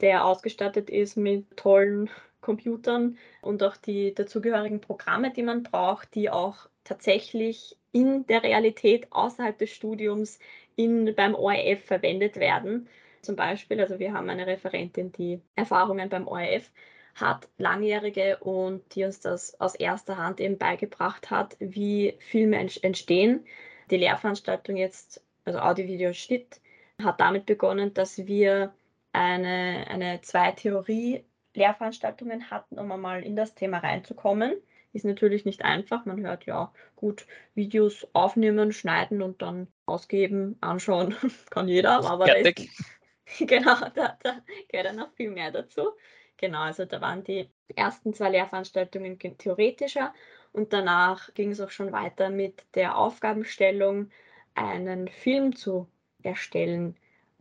der 0.00 0.24
ausgestattet 0.24 0.90
ist 0.90 1.16
mit 1.16 1.56
tollen 1.56 2.10
Computern 2.40 3.18
und 3.40 3.62
auch 3.62 3.76
die 3.76 4.14
dazugehörigen 4.14 4.80
Programme, 4.80 5.32
die 5.32 5.42
man 5.42 5.62
braucht, 5.62 6.14
die 6.16 6.28
auch 6.28 6.68
tatsächlich 6.82 7.76
in 7.92 8.26
der 8.26 8.42
Realität 8.42 9.06
außerhalb 9.12 9.56
des 9.56 9.70
Studiums 9.70 10.38
in, 10.74 11.14
beim 11.14 11.34
ORF 11.34 11.84
verwendet 11.84 12.36
werden. 12.36 12.88
Zum 13.22 13.36
Beispiel, 13.36 13.80
also 13.80 13.98
wir 13.98 14.12
haben 14.12 14.28
eine 14.28 14.46
Referentin, 14.46 15.12
die 15.12 15.40
Erfahrungen 15.54 16.08
beim 16.08 16.28
ORF 16.28 16.70
hat, 17.16 17.48
langjährige 17.58 18.36
und 18.38 18.94
die 18.94 19.04
uns 19.04 19.20
das 19.20 19.58
aus 19.60 19.74
erster 19.74 20.16
Hand 20.18 20.38
eben 20.38 20.58
beigebracht 20.58 21.30
hat, 21.30 21.56
wie 21.58 22.14
Filme 22.20 22.58
entstehen. 22.58 23.44
Die 23.90 23.96
Lehrveranstaltung 23.96 24.76
jetzt, 24.76 25.24
also 25.44 25.58
Audio-Video-Schnitt, 25.58 26.60
hat 27.02 27.20
damit 27.20 27.46
begonnen, 27.46 27.94
dass 27.94 28.26
wir 28.26 28.74
eine, 29.12 29.86
eine 29.88 30.20
zwei 30.22 30.52
Theorie-Lehrveranstaltungen 30.52 32.50
hatten, 32.50 32.78
um 32.78 32.92
einmal 32.92 33.22
in 33.22 33.34
das 33.34 33.54
Thema 33.54 33.78
reinzukommen. 33.78 34.54
Ist 34.92 35.04
natürlich 35.04 35.44
nicht 35.44 35.64
einfach. 35.64 36.04
Man 36.04 36.20
hört 36.20 36.46
ja 36.46 36.72
gut 36.96 37.26
Videos 37.54 38.06
aufnehmen, 38.12 38.72
schneiden 38.72 39.22
und 39.22 39.42
dann 39.42 39.68
ausgeben, 39.86 40.56
anschauen, 40.60 41.14
kann 41.50 41.68
jeder. 41.68 42.04
Aber 42.04 42.26
Fertig. 42.26 42.70
Ist, 42.70 42.84
genau, 43.48 43.74
da, 43.94 44.18
da 44.22 44.42
gehört 44.68 44.86
dann 44.86 44.96
noch 44.96 45.12
viel 45.14 45.30
mehr 45.30 45.50
dazu. 45.50 45.92
Genau, 46.38 46.60
also 46.60 46.84
da 46.84 47.00
waren 47.00 47.24
die 47.24 47.48
ersten 47.74 48.12
zwei 48.12 48.30
Lehrveranstaltungen 48.30 49.18
theoretischer 49.18 50.12
und 50.52 50.72
danach 50.72 51.32
ging 51.34 51.50
es 51.50 51.60
auch 51.60 51.70
schon 51.70 51.92
weiter 51.92 52.30
mit 52.30 52.64
der 52.74 52.96
Aufgabenstellung, 52.98 54.10
einen 54.54 55.08
Film 55.08 55.54
zu 55.54 55.88
erstellen, 56.22 56.96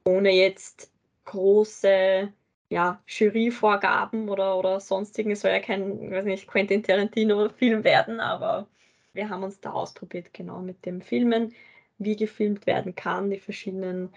ohne 0.05 0.31
jetzt 0.31 0.91
große 1.25 2.31
ja, 2.69 3.01
Juryvorgaben 3.07 4.29
oder, 4.29 4.57
oder 4.57 4.79
sonstigen. 4.79 5.31
Es 5.31 5.41
soll 5.41 5.51
ja 5.51 5.59
kein, 5.59 6.11
weiß 6.11 6.25
nicht, 6.25 6.47
Quentin 6.47 6.83
Tarantino-Film 6.83 7.83
werden, 7.83 8.19
aber 8.19 8.67
wir 9.13 9.29
haben 9.29 9.43
uns 9.43 9.59
da 9.59 9.71
ausprobiert, 9.71 10.33
genau 10.33 10.59
mit 10.59 10.85
dem 10.85 11.01
Filmen, 11.01 11.53
wie 11.97 12.15
gefilmt 12.15 12.65
werden 12.67 12.95
kann, 12.95 13.29
die 13.29 13.39
verschiedenen 13.39 14.13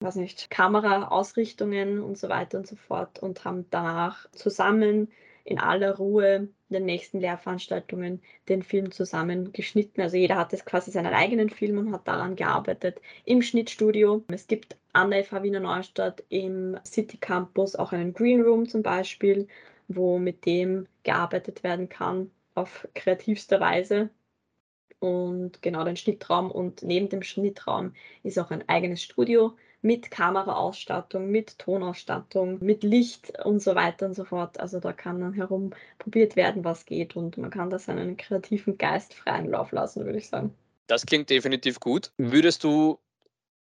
weiß 0.00 0.16
nicht, 0.16 0.50
Kameraausrichtungen 0.50 2.00
und 2.00 2.16
so 2.18 2.28
weiter 2.28 2.58
und 2.58 2.66
so 2.66 2.76
fort 2.76 3.18
und 3.20 3.44
haben 3.44 3.66
danach 3.70 4.30
zusammen 4.32 5.08
in 5.44 5.58
aller 5.58 5.96
Ruhe 5.96 6.48
in 6.68 6.74
den 6.74 6.84
nächsten 6.84 7.20
Lehrveranstaltungen 7.20 8.22
den 8.48 8.62
Film 8.62 8.92
zusammen 8.92 9.52
geschnitten. 9.52 10.02
Also 10.02 10.16
jeder 10.16 10.36
hat 10.36 10.52
quasi 10.66 10.90
seinen 10.90 11.14
eigenen 11.14 11.48
Film 11.48 11.78
und 11.78 11.92
hat 11.92 12.06
daran 12.06 12.36
gearbeitet 12.36 13.00
im 13.24 13.42
Schnittstudio. 13.42 14.24
Es 14.28 14.46
gibt 14.46 14.76
an 14.92 15.10
der 15.10 15.24
FH 15.24 15.42
Wiener 15.42 15.60
Neustadt 15.60 16.22
im 16.28 16.76
City 16.84 17.16
Campus 17.16 17.76
auch 17.76 17.92
einen 17.92 18.12
Green 18.12 18.42
Room 18.42 18.68
zum 18.68 18.82
Beispiel, 18.82 19.48
wo 19.88 20.18
mit 20.18 20.44
dem 20.44 20.86
gearbeitet 21.02 21.62
werden 21.64 21.88
kann 21.88 22.30
auf 22.54 22.86
kreativste 22.94 23.58
Weise. 23.58 24.10
Und 25.00 25.62
genau 25.62 25.84
den 25.84 25.96
Schnittraum 25.96 26.50
und 26.50 26.82
neben 26.82 27.08
dem 27.08 27.22
Schnittraum 27.22 27.94
ist 28.22 28.38
auch 28.38 28.50
ein 28.50 28.68
eigenes 28.68 29.02
Studio 29.02 29.54
mit 29.80 30.10
Kameraausstattung, 30.10 31.30
mit 31.30 31.58
Tonausstattung, 31.58 32.58
mit 32.60 32.82
Licht 32.82 33.32
und 33.44 33.60
so 33.60 33.74
weiter 33.74 34.06
und 34.06 34.14
so 34.14 34.24
fort. 34.24 34.58
Also 34.58 34.80
da 34.80 34.92
kann 34.92 35.20
dann 35.20 35.34
herumprobiert 35.34 36.36
werden, 36.36 36.64
was 36.64 36.84
geht 36.84 37.16
und 37.16 37.38
man 37.38 37.50
kann 37.50 37.70
da 37.70 37.78
seinen 37.78 38.16
kreativen 38.16 38.76
Geist 38.78 39.14
freien 39.14 39.48
Lauf 39.50 39.72
lassen, 39.72 40.04
würde 40.04 40.18
ich 40.18 40.28
sagen. 40.28 40.54
Das 40.88 41.06
klingt 41.06 41.30
definitiv 41.30 41.80
gut. 41.80 42.12
Würdest 42.16 42.64
du 42.64 42.98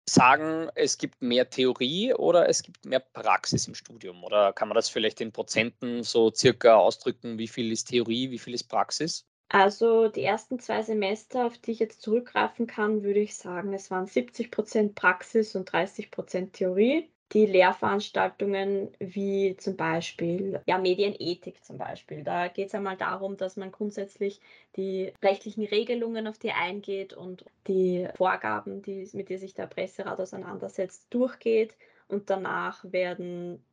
sagen, 0.06 0.68
es 0.74 0.98
gibt 0.98 1.22
mehr 1.22 1.48
Theorie 1.48 2.12
oder 2.12 2.48
es 2.48 2.62
gibt 2.62 2.84
mehr 2.84 3.00
Praxis 3.00 3.66
im 3.66 3.74
Studium? 3.74 4.22
Oder 4.24 4.52
kann 4.52 4.68
man 4.68 4.74
das 4.74 4.88
vielleicht 4.88 5.20
in 5.20 5.32
Prozenten 5.32 6.02
so 6.02 6.30
circa 6.32 6.74
ausdrücken, 6.74 7.38
wie 7.38 7.48
viel 7.48 7.72
ist 7.72 7.88
Theorie, 7.88 8.30
wie 8.30 8.38
viel 8.38 8.54
ist 8.54 8.64
Praxis? 8.64 9.26
Also 9.48 10.08
die 10.08 10.24
ersten 10.24 10.58
zwei 10.58 10.82
Semester, 10.82 11.46
auf 11.46 11.58
die 11.58 11.72
ich 11.72 11.78
jetzt 11.78 12.02
zurückgreifen 12.02 12.66
kann, 12.66 13.02
würde 13.02 13.20
ich 13.20 13.36
sagen, 13.36 13.72
es 13.72 13.90
waren 13.90 14.06
70 14.06 14.50
Prozent 14.50 14.94
Praxis 14.94 15.54
und 15.54 15.70
30 15.70 16.10
Prozent 16.10 16.54
Theorie. 16.54 17.08
Die 17.32 17.46
Lehrveranstaltungen 17.46 18.94
wie 19.00 19.56
zum 19.56 19.76
Beispiel 19.76 20.60
ja, 20.66 20.78
Medienethik 20.78 21.64
zum 21.64 21.78
Beispiel. 21.78 22.22
Da 22.22 22.48
geht 22.48 22.68
es 22.68 22.74
einmal 22.74 22.96
darum, 22.96 23.36
dass 23.36 23.56
man 23.56 23.72
grundsätzlich 23.72 24.40
die 24.76 25.12
rechtlichen 25.22 25.64
Regelungen, 25.64 26.26
auf 26.26 26.38
die 26.38 26.52
eingeht 26.52 27.12
und 27.14 27.44
die 27.66 28.08
Vorgaben, 28.14 28.82
die, 28.82 29.08
mit 29.14 29.30
denen 29.30 29.40
sich 29.40 29.54
der 29.54 29.66
Presserat 29.66 30.20
auseinandersetzt, 30.20 31.06
durchgeht. 31.10 31.74
Und 32.08 32.28
danach 32.30 32.84
werden 32.84 33.64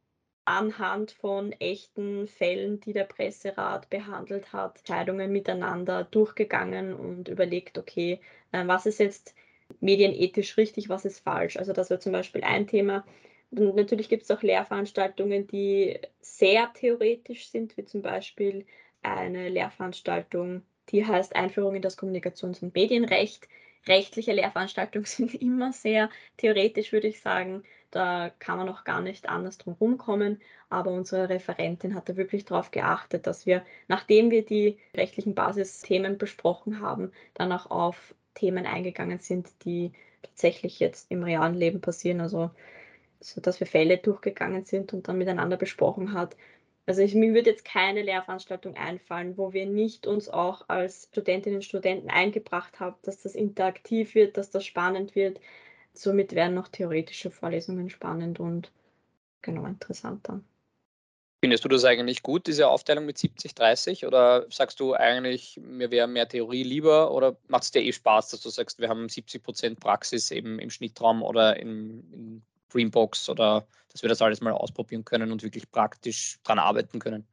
anhand 0.45 1.11
von 1.11 1.51
echten 1.53 2.27
Fällen, 2.27 2.79
die 2.79 2.93
der 2.93 3.03
Presserat 3.03 3.89
behandelt 3.89 4.53
hat, 4.53 4.79
Entscheidungen 4.79 5.31
miteinander 5.31 6.03
durchgegangen 6.05 6.93
und 6.93 7.27
überlegt, 7.27 7.77
okay, 7.77 8.19
äh, 8.51 8.65
was 8.67 8.85
ist 8.85 8.99
jetzt 8.99 9.35
medienethisch 9.79 10.57
richtig, 10.57 10.89
was 10.89 11.05
ist 11.05 11.19
falsch. 11.19 11.57
Also 11.57 11.73
das 11.73 11.89
wäre 11.89 11.99
zum 11.99 12.11
Beispiel 12.11 12.43
ein 12.43 12.67
Thema. 12.67 13.05
Und 13.51 13.75
natürlich 13.75 14.09
gibt 14.09 14.23
es 14.23 14.31
auch 14.31 14.41
Lehrveranstaltungen, 14.41 15.47
die 15.47 15.99
sehr 16.21 16.71
theoretisch 16.73 17.49
sind, 17.49 17.75
wie 17.77 17.85
zum 17.85 18.01
Beispiel 18.01 18.65
eine 19.03 19.49
Lehrveranstaltung, 19.49 20.63
die 20.89 21.05
heißt 21.05 21.35
Einführung 21.35 21.75
in 21.75 21.81
das 21.81 21.97
Kommunikations- 21.97 22.61
und 22.61 22.75
Medienrecht. 22.75 23.47
Rechtliche 23.87 24.33
Lehrveranstaltungen 24.33 25.05
sind 25.07 25.35
immer 25.35 25.73
sehr 25.73 26.09
theoretisch, 26.37 26.91
würde 26.91 27.07
ich 27.07 27.21
sagen. 27.21 27.63
Da 27.91 28.31
kann 28.39 28.57
man 28.57 28.69
auch 28.69 28.83
gar 28.85 29.01
nicht 29.01 29.29
anders 29.29 29.57
drum 29.57 29.75
rumkommen. 29.79 30.41
Aber 30.69 30.91
unsere 30.91 31.29
Referentin 31.29 31.93
hat 31.93 32.09
da 32.09 32.15
wirklich 32.15 32.45
darauf 32.45 32.71
geachtet, 32.71 33.27
dass 33.27 33.45
wir, 33.45 33.65
nachdem 33.87 34.31
wir 34.31 34.45
die 34.45 34.79
rechtlichen 34.95 35.35
Basisthemen 35.35 36.17
besprochen 36.17 36.79
haben, 36.79 37.11
dann 37.33 37.51
auch 37.51 37.69
auf 37.69 38.15
Themen 38.33 38.65
eingegangen 38.65 39.19
sind, 39.19 39.49
die 39.65 39.91
tatsächlich 40.21 40.79
jetzt 40.79 41.11
im 41.11 41.23
realen 41.23 41.55
Leben 41.55 41.81
passieren. 41.81 42.21
Also, 42.21 42.51
so 43.19 43.41
dass 43.41 43.59
wir 43.59 43.67
Fälle 43.67 43.97
durchgegangen 43.97 44.65
sind 44.65 44.93
und 44.93 45.07
dann 45.07 45.17
miteinander 45.17 45.57
besprochen 45.57 46.13
hat. 46.13 46.35
Also 46.87 47.01
ich, 47.03 47.13
mir 47.13 47.33
würde 47.33 47.51
jetzt 47.51 47.65
keine 47.65 48.01
Lehrveranstaltung 48.01 48.75
einfallen, 48.75 49.37
wo 49.37 49.53
wir 49.53 49.65
nicht 49.65 50.07
uns 50.07 50.29
auch 50.29 50.67
als 50.67 51.07
Studentinnen 51.11 51.57
und 51.57 51.63
Studenten 51.63 52.09
eingebracht 52.09 52.79
haben, 52.79 52.95
dass 53.03 53.21
das 53.21 53.35
interaktiv 53.35 54.15
wird, 54.15 54.37
dass 54.37 54.49
das 54.49 54.65
spannend 54.65 55.15
wird, 55.15 55.39
Somit 55.93 56.33
wären 56.33 56.53
noch 56.53 56.67
theoretische 56.67 57.31
Vorlesungen 57.31 57.89
spannend 57.89 58.39
und 58.39 58.71
genau 59.41 59.65
interessant 59.65 60.27
dann. 60.27 60.45
Findest 61.43 61.65
du 61.65 61.69
das 61.69 61.85
eigentlich 61.85 62.21
gut, 62.21 62.45
diese 62.45 62.67
Aufteilung 62.67 63.07
mit 63.07 63.17
70, 63.17 63.55
30? 63.55 64.05
Oder 64.05 64.45
sagst 64.51 64.79
du 64.79 64.93
eigentlich, 64.93 65.59
mir 65.59 65.89
wäre 65.89 66.07
mehr 66.07 66.27
Theorie 66.27 66.61
lieber? 66.61 67.11
Oder 67.11 67.35
macht 67.47 67.63
es 67.63 67.71
dir 67.71 67.81
eh 67.81 67.91
Spaß, 67.91 68.29
dass 68.29 68.41
du 68.41 68.49
sagst, 68.49 68.79
wir 68.79 68.89
haben 68.89 69.09
70 69.09 69.41
Prozent 69.41 69.79
Praxis 69.79 70.29
eben 70.29 70.59
im 70.59 70.69
Schnittraum 70.69 71.23
oder 71.23 71.57
in, 71.57 72.11
in 72.13 72.45
Greenbox 72.69 73.27
oder 73.27 73.67
dass 73.89 74.03
wir 74.03 74.09
das 74.09 74.21
alles 74.21 74.41
mal 74.41 74.53
ausprobieren 74.53 75.03
können 75.03 75.31
und 75.31 75.41
wirklich 75.41 75.69
praktisch 75.71 76.39
dran 76.43 76.59
arbeiten 76.59 76.99
können? 76.99 77.27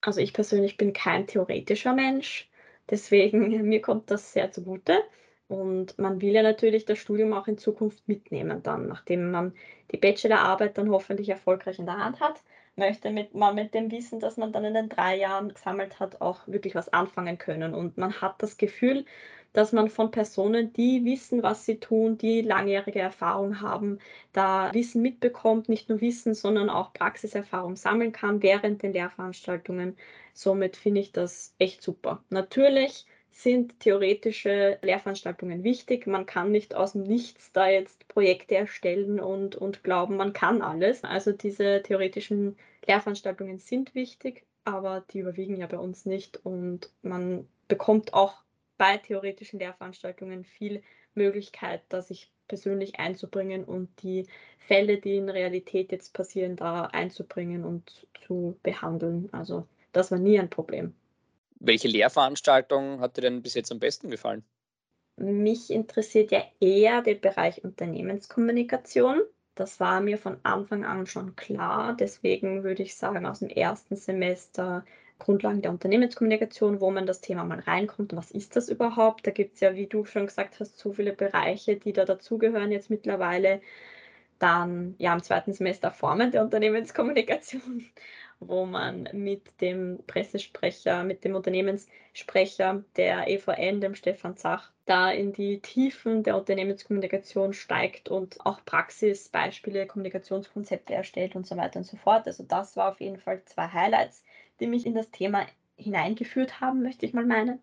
Also 0.00 0.20
ich 0.20 0.32
persönlich 0.32 0.76
bin 0.76 0.92
kein 0.92 1.26
theoretischer 1.28 1.92
Mensch, 1.92 2.48
deswegen 2.90 3.62
mir 3.68 3.80
kommt 3.80 4.10
das 4.10 4.32
sehr 4.32 4.50
zugute. 4.50 5.02
Und 5.48 5.98
man 5.98 6.20
will 6.20 6.32
ja 6.34 6.42
natürlich 6.42 6.84
das 6.84 6.98
Studium 6.98 7.32
auch 7.32 7.48
in 7.48 7.58
Zukunft 7.58 8.06
mitnehmen 8.06 8.62
dann, 8.62 8.86
nachdem 8.86 9.30
man 9.30 9.54
die 9.90 9.96
Bachelorarbeit 9.96 10.76
dann 10.76 10.90
hoffentlich 10.90 11.30
erfolgreich 11.30 11.78
in 11.78 11.86
der 11.86 11.96
Hand 11.96 12.20
hat, 12.20 12.42
möchte 12.76 13.10
mit, 13.10 13.34
man 13.34 13.54
mit 13.54 13.74
dem 13.74 13.90
Wissen, 13.90 14.20
das 14.20 14.36
man 14.36 14.52
dann 14.52 14.64
in 14.64 14.74
den 14.74 14.88
drei 14.88 15.16
Jahren 15.16 15.52
gesammelt 15.52 16.00
hat, 16.00 16.20
auch 16.20 16.46
wirklich 16.46 16.74
was 16.74 16.92
anfangen 16.92 17.38
können. 17.38 17.74
Und 17.74 17.96
man 17.98 18.20
hat 18.20 18.42
das 18.42 18.58
Gefühl, 18.58 19.04
dass 19.54 19.72
man 19.72 19.88
von 19.88 20.10
Personen, 20.10 20.72
die 20.74 21.04
wissen, 21.04 21.42
was 21.42 21.64
sie 21.64 21.80
tun, 21.80 22.18
die 22.18 22.42
langjährige 22.42 23.00
Erfahrung 23.00 23.60
haben, 23.60 23.98
da 24.32 24.72
Wissen 24.74 25.02
mitbekommt, 25.02 25.68
nicht 25.68 25.88
nur 25.88 26.00
Wissen, 26.00 26.34
sondern 26.34 26.68
auch 26.70 26.92
Praxiserfahrung 26.92 27.76
sammeln 27.76 28.12
kann 28.12 28.42
während 28.42 28.82
den 28.82 28.92
Lehrveranstaltungen. 28.92 29.96
Somit 30.34 30.76
finde 30.76 31.00
ich 31.00 31.12
das 31.12 31.54
echt 31.58 31.82
super. 31.82 32.22
Natürlich 32.30 33.06
sind 33.38 33.78
theoretische 33.78 34.78
Lehrveranstaltungen 34.82 35.62
wichtig. 35.62 36.08
Man 36.08 36.26
kann 36.26 36.50
nicht 36.50 36.74
aus 36.74 36.92
dem 36.92 37.04
Nichts 37.04 37.52
da 37.52 37.68
jetzt 37.68 38.08
Projekte 38.08 38.56
erstellen 38.56 39.20
und, 39.20 39.54
und 39.54 39.84
glauben, 39.84 40.16
man 40.16 40.32
kann 40.32 40.60
alles. 40.60 41.04
Also 41.04 41.30
diese 41.30 41.80
theoretischen 41.84 42.56
Lehrveranstaltungen 42.86 43.58
sind 43.60 43.94
wichtig, 43.94 44.44
aber 44.64 45.04
die 45.12 45.20
überwiegen 45.20 45.56
ja 45.56 45.68
bei 45.68 45.78
uns 45.78 46.04
nicht 46.04 46.44
und 46.44 46.90
man 47.02 47.46
bekommt 47.68 48.12
auch 48.12 48.42
bei 48.76 48.96
theoretischen 48.96 49.60
Lehrveranstaltungen 49.60 50.44
viel 50.44 50.82
Möglichkeit, 51.14 51.82
da 51.90 52.02
sich 52.02 52.32
persönlich 52.48 52.98
einzubringen 52.98 53.62
und 53.64 54.02
die 54.02 54.26
Fälle, 54.58 54.98
die 54.98 55.16
in 55.16 55.28
Realität 55.28 55.92
jetzt 55.92 56.12
passieren, 56.12 56.56
da 56.56 56.86
einzubringen 56.86 57.64
und 57.64 58.08
zu 58.26 58.58
behandeln. 58.64 59.28
Also 59.30 59.64
das 59.92 60.10
war 60.10 60.18
nie 60.18 60.40
ein 60.40 60.50
Problem. 60.50 60.92
Welche 61.60 61.88
Lehrveranstaltung 61.88 63.00
hat 63.00 63.16
dir 63.16 63.22
denn 63.22 63.42
bis 63.42 63.54
jetzt 63.54 63.72
am 63.72 63.78
besten 63.78 64.10
gefallen? 64.10 64.44
Mich 65.16 65.70
interessiert 65.70 66.30
ja 66.30 66.44
eher 66.60 67.02
der 67.02 67.16
Bereich 67.16 67.64
Unternehmenskommunikation. 67.64 69.20
Das 69.56 69.80
war 69.80 70.00
mir 70.00 70.18
von 70.18 70.38
Anfang 70.44 70.84
an 70.84 71.06
schon 71.06 71.34
klar. 71.34 71.96
Deswegen 71.96 72.62
würde 72.62 72.84
ich 72.84 72.96
sagen, 72.96 73.26
aus 73.26 73.40
dem 73.40 73.48
ersten 73.48 73.96
Semester 73.96 74.84
Grundlagen 75.18 75.62
der 75.62 75.72
Unternehmenskommunikation, 75.72 76.80
wo 76.80 76.92
man 76.92 77.06
das 77.06 77.20
Thema 77.20 77.42
mal 77.44 77.58
reinkommt. 77.58 78.14
Was 78.14 78.30
ist 78.30 78.54
das 78.54 78.68
überhaupt? 78.68 79.26
Da 79.26 79.32
gibt 79.32 79.54
es 79.54 79.60
ja, 79.60 79.74
wie 79.74 79.88
du 79.88 80.04
schon 80.04 80.26
gesagt 80.26 80.60
hast, 80.60 80.78
so 80.78 80.92
viele 80.92 81.12
Bereiche, 81.12 81.76
die 81.76 81.92
da 81.92 82.04
dazugehören 82.04 82.70
jetzt 82.70 82.88
mittlerweile. 82.88 83.60
Dann 84.38 84.94
ja 84.98 85.12
im 85.12 85.22
zweiten 85.22 85.52
Semester 85.52 85.90
Formen 85.90 86.30
der 86.30 86.42
Unternehmenskommunikation, 86.44 87.86
wo 88.40 88.66
man 88.66 89.08
mit 89.12 89.60
dem 89.60 89.98
Pressesprecher, 90.06 91.02
mit 91.04 91.24
dem 91.24 91.34
Unternehmenssprecher 91.34 92.84
der 92.96 93.28
EVN, 93.28 93.80
dem 93.80 93.94
Stefan 93.94 94.36
Zach, 94.36 94.72
da 94.86 95.10
in 95.10 95.32
die 95.32 95.60
Tiefen 95.60 96.22
der 96.22 96.36
Unternehmenskommunikation 96.36 97.52
steigt 97.52 98.08
und 98.08 98.38
auch 98.46 98.64
Praxisbeispiele, 98.64 99.86
Kommunikationskonzepte 99.86 100.94
erstellt 100.94 101.36
und 101.36 101.46
so 101.46 101.56
weiter 101.56 101.80
und 101.80 101.84
so 101.84 101.96
fort. 101.96 102.26
Also 102.26 102.44
das 102.44 102.76
war 102.76 102.92
auf 102.92 103.00
jeden 103.00 103.18
Fall 103.18 103.42
zwei 103.44 103.68
Highlights, 103.68 104.22
die 104.60 104.66
mich 104.66 104.86
in 104.86 104.94
das 104.94 105.10
Thema 105.10 105.46
hineingeführt 105.76 106.60
haben, 106.60 106.82
möchte 106.82 107.06
ich 107.06 107.12
mal 107.12 107.26
meinen. 107.26 107.60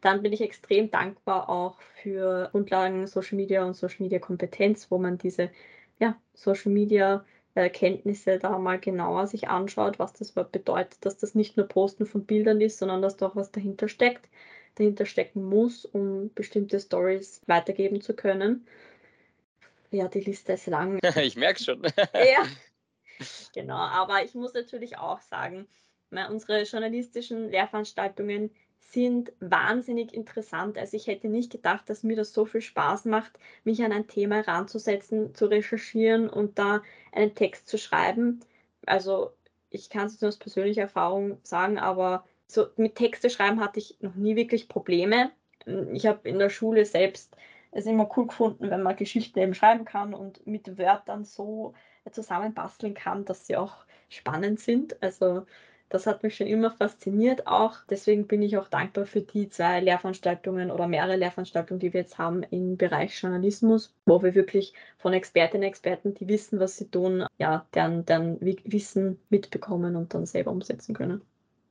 Dann 0.00 0.22
bin 0.22 0.32
ich 0.32 0.40
extrem 0.40 0.90
dankbar 0.90 1.48
auch 1.48 1.80
für 1.80 2.48
Grundlagen 2.52 3.06
Social 3.06 3.36
Media 3.36 3.64
und 3.64 3.74
Social 3.74 4.02
Media 4.02 4.18
Kompetenz, 4.18 4.90
wo 4.90 4.98
man 4.98 5.18
diese 5.18 5.50
ja, 5.98 6.16
Social 6.34 6.72
Media 6.72 7.24
äh, 7.58 7.70
Kenntnisse 7.70 8.38
da 8.38 8.56
mal 8.56 8.78
genauer 8.78 9.26
sich 9.26 9.48
anschaut, 9.48 9.98
was 9.98 10.12
das 10.12 10.30
bedeutet, 10.30 11.04
dass 11.04 11.18
das 11.18 11.34
nicht 11.34 11.56
nur 11.56 11.66
Posten 11.66 12.06
von 12.06 12.24
Bildern 12.24 12.60
ist, 12.60 12.78
sondern 12.78 13.02
dass 13.02 13.16
da 13.16 13.26
auch 13.26 13.36
was 13.36 13.50
dahinter 13.50 13.88
steckt, 13.88 14.28
dahinter 14.76 15.06
stecken 15.06 15.42
muss, 15.42 15.84
um 15.84 16.32
bestimmte 16.34 16.78
Stories 16.78 17.42
weitergeben 17.46 18.00
zu 18.00 18.14
können. 18.14 18.64
Ja, 19.90 20.06
die 20.06 20.20
Liste 20.20 20.52
ist 20.52 20.68
lang. 20.68 21.00
ich 21.20 21.34
merke 21.34 21.62
schon. 21.62 21.82
ja, 22.14 22.46
genau. 23.52 23.74
Aber 23.74 24.22
ich 24.22 24.34
muss 24.34 24.54
natürlich 24.54 24.96
auch 24.96 25.20
sagen, 25.20 25.66
unsere 26.10 26.62
journalistischen 26.62 27.50
Lehrveranstaltungen 27.50 28.50
sind 28.78 29.32
wahnsinnig 29.40 30.14
interessant. 30.14 30.78
Also 30.78 30.96
ich 30.96 31.06
hätte 31.06 31.28
nicht 31.28 31.52
gedacht, 31.52 31.88
dass 31.90 32.02
mir 32.02 32.16
das 32.16 32.32
so 32.32 32.46
viel 32.46 32.62
Spaß 32.62 33.04
macht, 33.04 33.38
mich 33.64 33.82
an 33.82 33.92
ein 33.92 34.08
Thema 34.08 34.36
heranzusetzen, 34.36 35.34
zu 35.34 35.46
recherchieren 35.46 36.28
und 36.28 36.58
da 36.58 36.82
einen 37.12 37.34
Text 37.34 37.68
zu 37.68 37.76
schreiben. 37.76 38.40
Also 38.86 39.32
ich 39.70 39.90
kann 39.90 40.06
es 40.06 40.20
nur 40.20 40.28
aus 40.28 40.38
persönlicher 40.38 40.82
Erfahrung 40.82 41.38
sagen, 41.42 41.78
aber 41.78 42.24
so 42.46 42.68
mit 42.76 42.94
Texte 42.94 43.28
schreiben 43.28 43.60
hatte 43.60 43.78
ich 43.78 43.98
noch 44.00 44.14
nie 44.14 44.36
wirklich 44.36 44.68
Probleme. 44.68 45.30
Ich 45.92 46.06
habe 46.06 46.26
in 46.26 46.38
der 46.38 46.48
Schule 46.48 46.86
selbst 46.86 47.36
es 47.70 47.84
immer 47.84 48.08
cool 48.16 48.26
gefunden, 48.26 48.70
wenn 48.70 48.82
man 48.82 48.96
Geschichten 48.96 49.38
eben 49.38 49.54
schreiben 49.54 49.84
kann 49.84 50.14
und 50.14 50.46
mit 50.46 50.78
Wörtern 50.78 51.24
so 51.24 51.74
zusammenbasteln 52.10 52.94
kann, 52.94 53.26
dass 53.26 53.46
sie 53.46 53.56
auch 53.56 53.76
spannend 54.08 54.60
sind. 54.60 55.02
Also 55.02 55.44
das 55.88 56.06
hat 56.06 56.22
mich 56.22 56.36
schon 56.36 56.46
immer 56.46 56.70
fasziniert 56.70 57.46
auch. 57.46 57.78
Deswegen 57.88 58.26
bin 58.26 58.42
ich 58.42 58.56
auch 58.58 58.68
dankbar 58.68 59.06
für 59.06 59.22
die 59.22 59.48
zwei 59.48 59.80
Lehrveranstaltungen 59.80 60.70
oder 60.70 60.86
mehrere 60.86 61.16
Lehrveranstaltungen, 61.16 61.80
die 61.80 61.92
wir 61.92 62.00
jetzt 62.00 62.18
haben 62.18 62.42
im 62.44 62.76
Bereich 62.76 63.20
Journalismus, 63.20 63.94
wo 64.04 64.22
wir 64.22 64.34
wirklich 64.34 64.74
von 64.98 65.12
Expertinnen 65.12 65.64
und 65.64 65.68
Experten, 65.68 66.14
die 66.14 66.28
wissen, 66.28 66.60
was 66.60 66.76
sie 66.76 66.90
tun, 66.90 67.24
ja, 67.38 67.66
deren, 67.74 68.04
deren 68.04 68.40
Wissen 68.40 69.18
mitbekommen 69.30 69.96
und 69.96 70.14
dann 70.14 70.26
selber 70.26 70.50
umsetzen 70.50 70.94
können. 70.94 71.22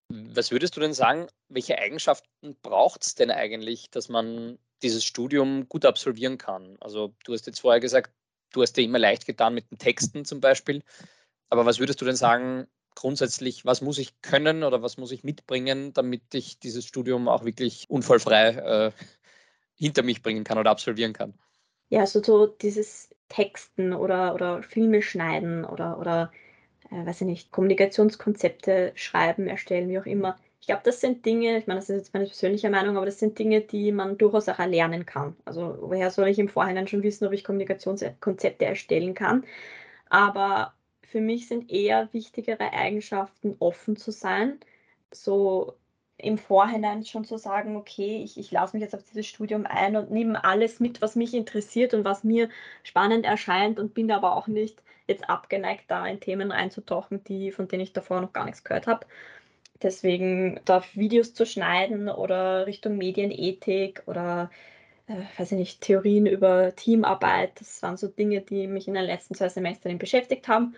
Was 0.10 0.52
würdest 0.52 0.76
du 0.76 0.80
denn 0.80 0.94
sagen, 0.94 1.28
welche 1.50 1.78
Eigenschaften 1.78 2.56
braucht 2.62 3.04
es 3.04 3.16
denn 3.16 3.30
eigentlich, 3.30 3.90
dass 3.92 4.10
man 4.10 4.58
dieses 4.82 5.04
Studium 5.04 5.68
gut 5.68 5.86
absolvieren 5.86 6.38
kann? 6.38 6.78
Also 6.80 7.14
du 7.26 7.34
hast 7.34 7.46
jetzt 7.46 7.60
vorher 7.60 7.82
gesagt, 7.82 8.12
du 8.54 8.62
hast 8.62 8.74
dir 8.74 8.84
immer 8.84 9.00
leicht 9.00 9.26
getan 9.26 9.54
mit 9.54 9.70
den 9.70 9.78
Texten 9.78 10.24
zum 10.24 10.40
Beispiel. 10.40 10.82
Aber 11.50 11.66
was 11.66 11.80
würdest 11.80 12.02
du 12.02 12.06
denn 12.06 12.16
sagen, 12.16 12.68
grundsätzlich, 12.98 13.64
was 13.64 13.82
muss 13.82 14.00
ich 14.00 14.22
können 14.22 14.64
oder 14.64 14.82
was 14.82 14.98
muss 14.98 15.12
ich 15.12 15.24
mitbringen, 15.24 15.94
damit 15.94 16.34
ich 16.34 16.60
dieses 16.60 16.86
Studium 16.86 17.28
auch 17.28 17.46
wirklich 17.46 17.86
unfallfrei 17.90 18.50
äh, 18.50 18.92
hinter 19.76 20.02
mich 20.02 20.24
bringen 20.24 20.44
kann 20.44 20.58
oder 20.58 20.72
absolvieren 20.72 21.14
kann? 21.14 21.36
Ja, 21.90 22.02
also 22.02 22.24
so 22.24 22.48
dieses 22.48 23.10
Texten 23.30 23.94
oder, 23.94 24.34
oder 24.34 24.64
Filme 24.64 25.04
schneiden 25.04 25.64
oder, 25.64 26.00
oder 26.00 26.32
äh, 26.90 27.06
weiß 27.06 27.22
ich 27.22 27.28
nicht, 27.28 27.52
Kommunikationskonzepte 27.52 28.94
schreiben, 28.96 29.48
erstellen, 29.48 29.90
wie 29.90 30.00
auch 30.00 30.08
immer. 30.08 30.36
Ich 30.60 30.66
glaube, 30.66 30.82
das 30.84 31.00
sind 31.00 31.24
Dinge, 31.24 31.60
ich 31.60 31.68
meine, 31.68 31.80
das 31.80 31.90
ist 31.92 31.98
jetzt 31.98 32.14
meine 32.16 32.26
persönliche 32.26 32.72
Meinung, 32.72 32.98
aber 32.98 33.06
das 33.06 33.20
sind 33.20 33.38
Dinge, 33.38 33.62
die 33.62 33.92
man 33.92 34.18
durchaus 34.18 34.50
auch 34.50 34.58
erlernen 34.58 35.06
kann. 35.06 35.36
Also 35.46 35.78
woher 35.82 36.10
soll 36.10 36.30
ich 36.30 36.40
im 36.40 36.50
Vorhinein 36.50 36.88
schon 36.88 37.04
wissen, 37.04 37.28
ob 37.28 37.34
ich 37.34 37.44
Kommunikationskonzepte 37.44 38.66
erstellen 38.66 39.14
kann? 39.14 39.46
Aber 40.10 40.74
für 41.10 41.22
mich 41.22 41.48
sind 41.48 41.72
eher 41.72 42.10
wichtigere 42.12 42.74
Eigenschaften, 42.74 43.56
offen 43.60 43.96
zu 43.96 44.12
sein, 44.12 44.60
so 45.12 45.74
im 46.18 46.38
Vorhinein 46.38 47.06
schon 47.06 47.26
zu 47.26 47.38
sagen, 47.38 47.78
okay, 47.78 48.22
ich, 48.24 48.38
ich 48.38 48.52
lasse 48.52 48.76
mich 48.76 48.82
jetzt 48.82 48.96
auf 48.96 49.04
dieses 49.04 49.28
Studium 49.28 49.66
ein 49.66 49.96
und 49.96 50.12
nehme 50.12 50.44
alles 50.44 50.80
mit, 50.80 51.02
was 51.02 51.16
mich 51.16 51.34
interessiert 51.34 51.94
und 51.94 52.04
was 52.04 52.24
mir 52.24 52.50
spannend 52.84 53.26
erscheint 53.26 53.80
und 53.80 53.94
bin 53.94 54.12
aber 54.12 54.36
auch 54.36 54.48
nicht 54.48 54.82
jetzt 55.08 55.30
abgeneigt, 55.30 55.86
da 55.88 56.06
in 56.06 56.20
Themen 56.20 56.52
reinzutauchen, 56.52 57.24
die, 57.24 57.52
von 57.52 57.68
denen 57.68 57.84
ich 57.84 57.94
davor 57.94 58.20
noch 58.20 58.34
gar 58.34 58.46
nichts 58.46 58.64
gehört 58.64 58.88
habe. 58.88 59.06
Deswegen 59.82 60.60
da 60.66 60.84
Videos 60.94 61.34
zu 61.34 61.46
schneiden 61.46 62.10
oder 62.10 62.66
Richtung 62.66 62.98
Medienethik 62.98 64.04
oder 64.08 64.50
äh, 65.08 65.22
weiß 65.38 65.52
ich 65.54 65.58
nicht, 65.58 65.82
Theorien 65.82 66.26
über 66.26 66.76
Teamarbeit, 66.76 67.62
das 67.62 67.82
waren 67.84 67.96
so 67.96 68.08
Dinge, 68.08 68.42
die 68.42 68.68
mich 68.68 68.88
in 68.88 68.96
den 68.96 69.06
letzten 69.06 69.36
zwei 69.36 69.50
Semestern 69.50 70.00
beschäftigt 70.00 70.48
haben 70.48 70.76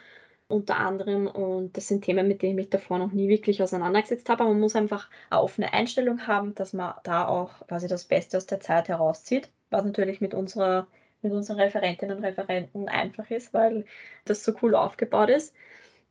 unter 0.50 0.78
anderem. 0.78 1.28
Und 1.28 1.78
das 1.78 1.88
sind 1.88 2.04
Themen, 2.04 2.28
mit 2.28 2.42
denen 2.42 2.52
ich 2.52 2.66
mich 2.66 2.70
davor 2.70 3.00
noch 3.00 3.14
nie 3.14 3.30
wirklich 3.30 3.64
auseinandergesetzt 3.64 4.28
habe. 4.30 4.44
Aber 4.44 4.52
man 4.52 4.62
muss 4.62 4.76
einfach 4.76 5.10
eine 5.30 5.42
offene 5.42 5.74
Einstellung 5.74 6.28
haben, 6.28 6.56
dass 6.56 6.74
man 6.74 6.96
da 7.04 7.28
auch 7.28 7.66
quasi 7.68 7.88
das 7.88 8.06
Beste 8.06 8.38
aus 8.38 8.48
der 8.48 8.60
Zeit 8.60 8.90
herauszieht, 8.90 9.50
was 9.70 9.86
natürlich 9.86 10.20
mit 10.22 10.34
unserer 10.34 10.88
mit 11.22 11.34
unseren 11.34 11.60
Referentinnen 11.60 12.18
und 12.18 12.24
Referenten 12.24 12.88
einfach 12.88 13.30
ist, 13.30 13.54
weil 13.54 13.86
das 14.26 14.44
so 14.44 14.54
cool 14.62 14.76
aufgebaut 14.76 15.30
ist. 15.30 15.54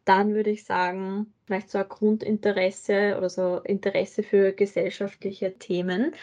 Dann 0.04 0.34
würde 0.34 0.50
ich 0.50 0.64
sagen, 0.64 1.32
vielleicht 1.46 1.70
so 1.70 1.78
ein 1.78 1.88
Grundinteresse 1.88 3.16
oder 3.18 3.28
so 3.30 3.60
Interesse 3.60 4.22
für 4.22 4.52
gesellschaftliche 4.52 5.58
Themen. 5.58 6.14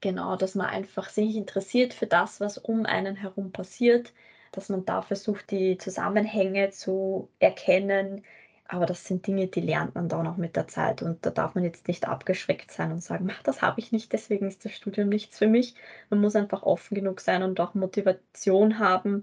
Genau, 0.00 0.36
dass 0.36 0.54
man 0.54 0.66
einfach 0.66 1.10
sich 1.10 1.36
interessiert 1.36 1.94
für 1.94 2.06
das, 2.06 2.40
was 2.40 2.58
um 2.58 2.86
einen 2.86 3.16
herum 3.16 3.52
passiert, 3.52 4.12
dass 4.52 4.68
man 4.68 4.84
da 4.84 5.02
versucht, 5.02 5.50
die 5.50 5.78
Zusammenhänge 5.78 6.70
zu 6.70 7.28
erkennen. 7.38 8.24
Aber 8.68 8.86
das 8.86 9.04
sind 9.04 9.26
Dinge, 9.26 9.48
die 9.48 9.60
lernt 9.60 9.94
man 9.96 10.08
dann 10.08 10.26
auch 10.26 10.36
mit 10.36 10.56
der 10.56 10.68
Zeit. 10.68 11.02
Und 11.02 11.26
da 11.26 11.30
darf 11.30 11.54
man 11.54 11.64
jetzt 11.64 11.88
nicht 11.88 12.06
abgeschreckt 12.08 12.70
sein 12.70 12.92
und 12.92 13.02
sagen, 13.02 13.30
das 13.44 13.62
habe 13.62 13.80
ich 13.80 13.92
nicht, 13.92 14.12
deswegen 14.12 14.46
ist 14.48 14.64
das 14.64 14.72
Studium 14.72 15.08
nichts 15.08 15.38
für 15.38 15.48
mich. 15.48 15.74
Man 16.08 16.20
muss 16.20 16.36
einfach 16.36 16.62
offen 16.62 16.94
genug 16.94 17.20
sein 17.20 17.42
und 17.42 17.58
auch 17.60 17.74
Motivation 17.74 18.78
haben, 18.78 19.22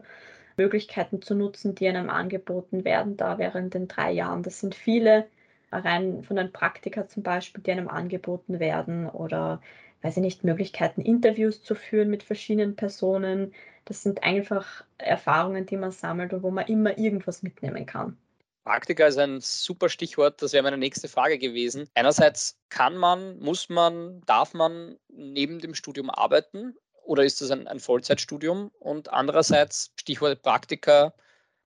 Möglichkeiten 0.57 1.21
zu 1.21 1.35
nutzen, 1.35 1.75
die 1.75 1.87
einem 1.87 2.09
angeboten 2.09 2.83
werden, 2.83 3.15
da 3.17 3.37
während 3.37 3.73
den 3.73 3.87
drei 3.87 4.11
Jahren. 4.11 4.43
Das 4.43 4.59
sind 4.59 4.75
viele, 4.75 5.27
rein 5.71 6.23
von 6.23 6.35
den 6.37 6.51
Praktika 6.51 7.07
zum 7.07 7.23
Beispiel, 7.23 7.63
die 7.63 7.71
einem 7.71 7.87
angeboten 7.87 8.59
werden 8.59 9.07
oder 9.09 9.61
weiß 10.01 10.17
ich 10.17 10.23
nicht, 10.23 10.43
Möglichkeiten, 10.43 11.01
Interviews 11.01 11.63
zu 11.63 11.75
führen 11.75 12.09
mit 12.09 12.23
verschiedenen 12.23 12.75
Personen. 12.75 13.53
Das 13.88 14.04
sind 14.04 14.21
einfach 14.23 14.84
Erfahrungen, 14.97 15.65
die 15.65 15.78
man 15.78 15.91
sammelt 15.91 16.34
und 16.34 16.43
wo 16.43 16.52
man 16.52 16.67
immer 16.67 16.97
irgendwas 16.97 17.41
mitnehmen 17.41 17.86
kann. 17.86 18.17
Praktika 18.65 19.08
ist 19.08 19.17
ein 19.17 19.39
super 19.39 19.88
Stichwort, 19.88 20.41
das 20.41 20.52
wäre 20.52 20.63
meine 20.63 20.78
nächste 20.78 21.08
Frage 21.08 21.38
gewesen. 21.39 21.89
Einerseits 21.93 22.58
kann 22.67 22.97
man, 22.97 23.39
muss 23.39 23.69
man, 23.69 24.21
darf 24.26 24.54
man 24.54 24.97
neben 25.08 25.60
dem 25.60 25.73
Studium 25.73 26.10
arbeiten 26.10 26.76
oder 27.04 27.23
ist 27.23 27.39
das 27.39 27.50
ein, 27.50 27.65
ein 27.67 27.80
Vollzeitstudium? 27.80 28.71
Und 28.80 29.13
andererseits, 29.13 29.93
Stichwort 29.95 30.41
Praktika, 30.41 31.13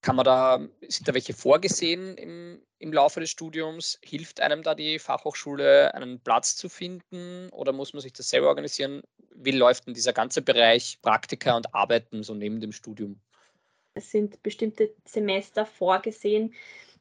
Kann 0.02 0.16
man 0.16 0.26
da, 0.26 0.60
sind 0.88 1.08
da 1.08 1.14
welche 1.14 1.34
vorgesehen 1.34 2.18
im, 2.18 2.60
im 2.80 2.92
Laufe 2.92 3.20
des 3.20 3.30
Studiums? 3.30 4.00
Hilft 4.04 4.42
einem 4.42 4.64
da 4.64 4.74
die 4.74 4.98
Fachhochschule, 4.98 5.94
einen 5.94 6.20
Platz 6.20 6.56
zu 6.56 6.70
finden 6.70 7.50
oder 7.52 7.72
muss 7.72 7.94
man 7.94 8.02
sich 8.02 8.12
das 8.12 8.30
selber 8.30 8.48
organisieren? 8.48 9.04
Wie 9.36 9.52
läuft 9.52 9.88
denn 9.88 9.94
dieser 9.94 10.14
ganze 10.14 10.42
Bereich 10.42 11.00
Praktika 11.02 11.56
und 11.56 11.74
Arbeiten 11.74 12.24
so 12.24 12.34
neben 12.34 12.60
dem 12.60 12.72
Studium? 12.72 13.20
Es 13.94 14.12
sind 14.12 14.42
bestimmte 14.44 14.94
Semester 15.06 15.66
vorgesehen, 15.66 16.54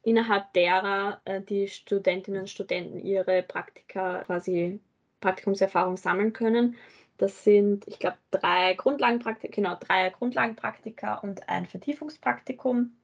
innerhalb 0.03 0.51
derer 0.53 1.21
äh, 1.25 1.41
die 1.41 1.67
Studentinnen 1.67 2.41
und 2.41 2.49
Studenten 2.49 2.99
ihre 2.99 3.43
Praktika 3.43 4.23
quasi 4.23 4.79
Praktikumserfahrung 5.21 5.97
sammeln 5.97 6.33
können. 6.33 6.75
Das 7.17 7.43
sind, 7.43 7.87
ich 7.87 7.99
glaube, 7.99 8.17
drei 8.31 8.73
Grundlagenpraktika, 8.73 9.53
genau, 9.53 9.77
drei 9.79 10.09
Grundlagenpraktika 10.09 11.19
und 11.19 11.47
ein 11.47 11.67
Vertiefungspraktikum. 11.67 12.97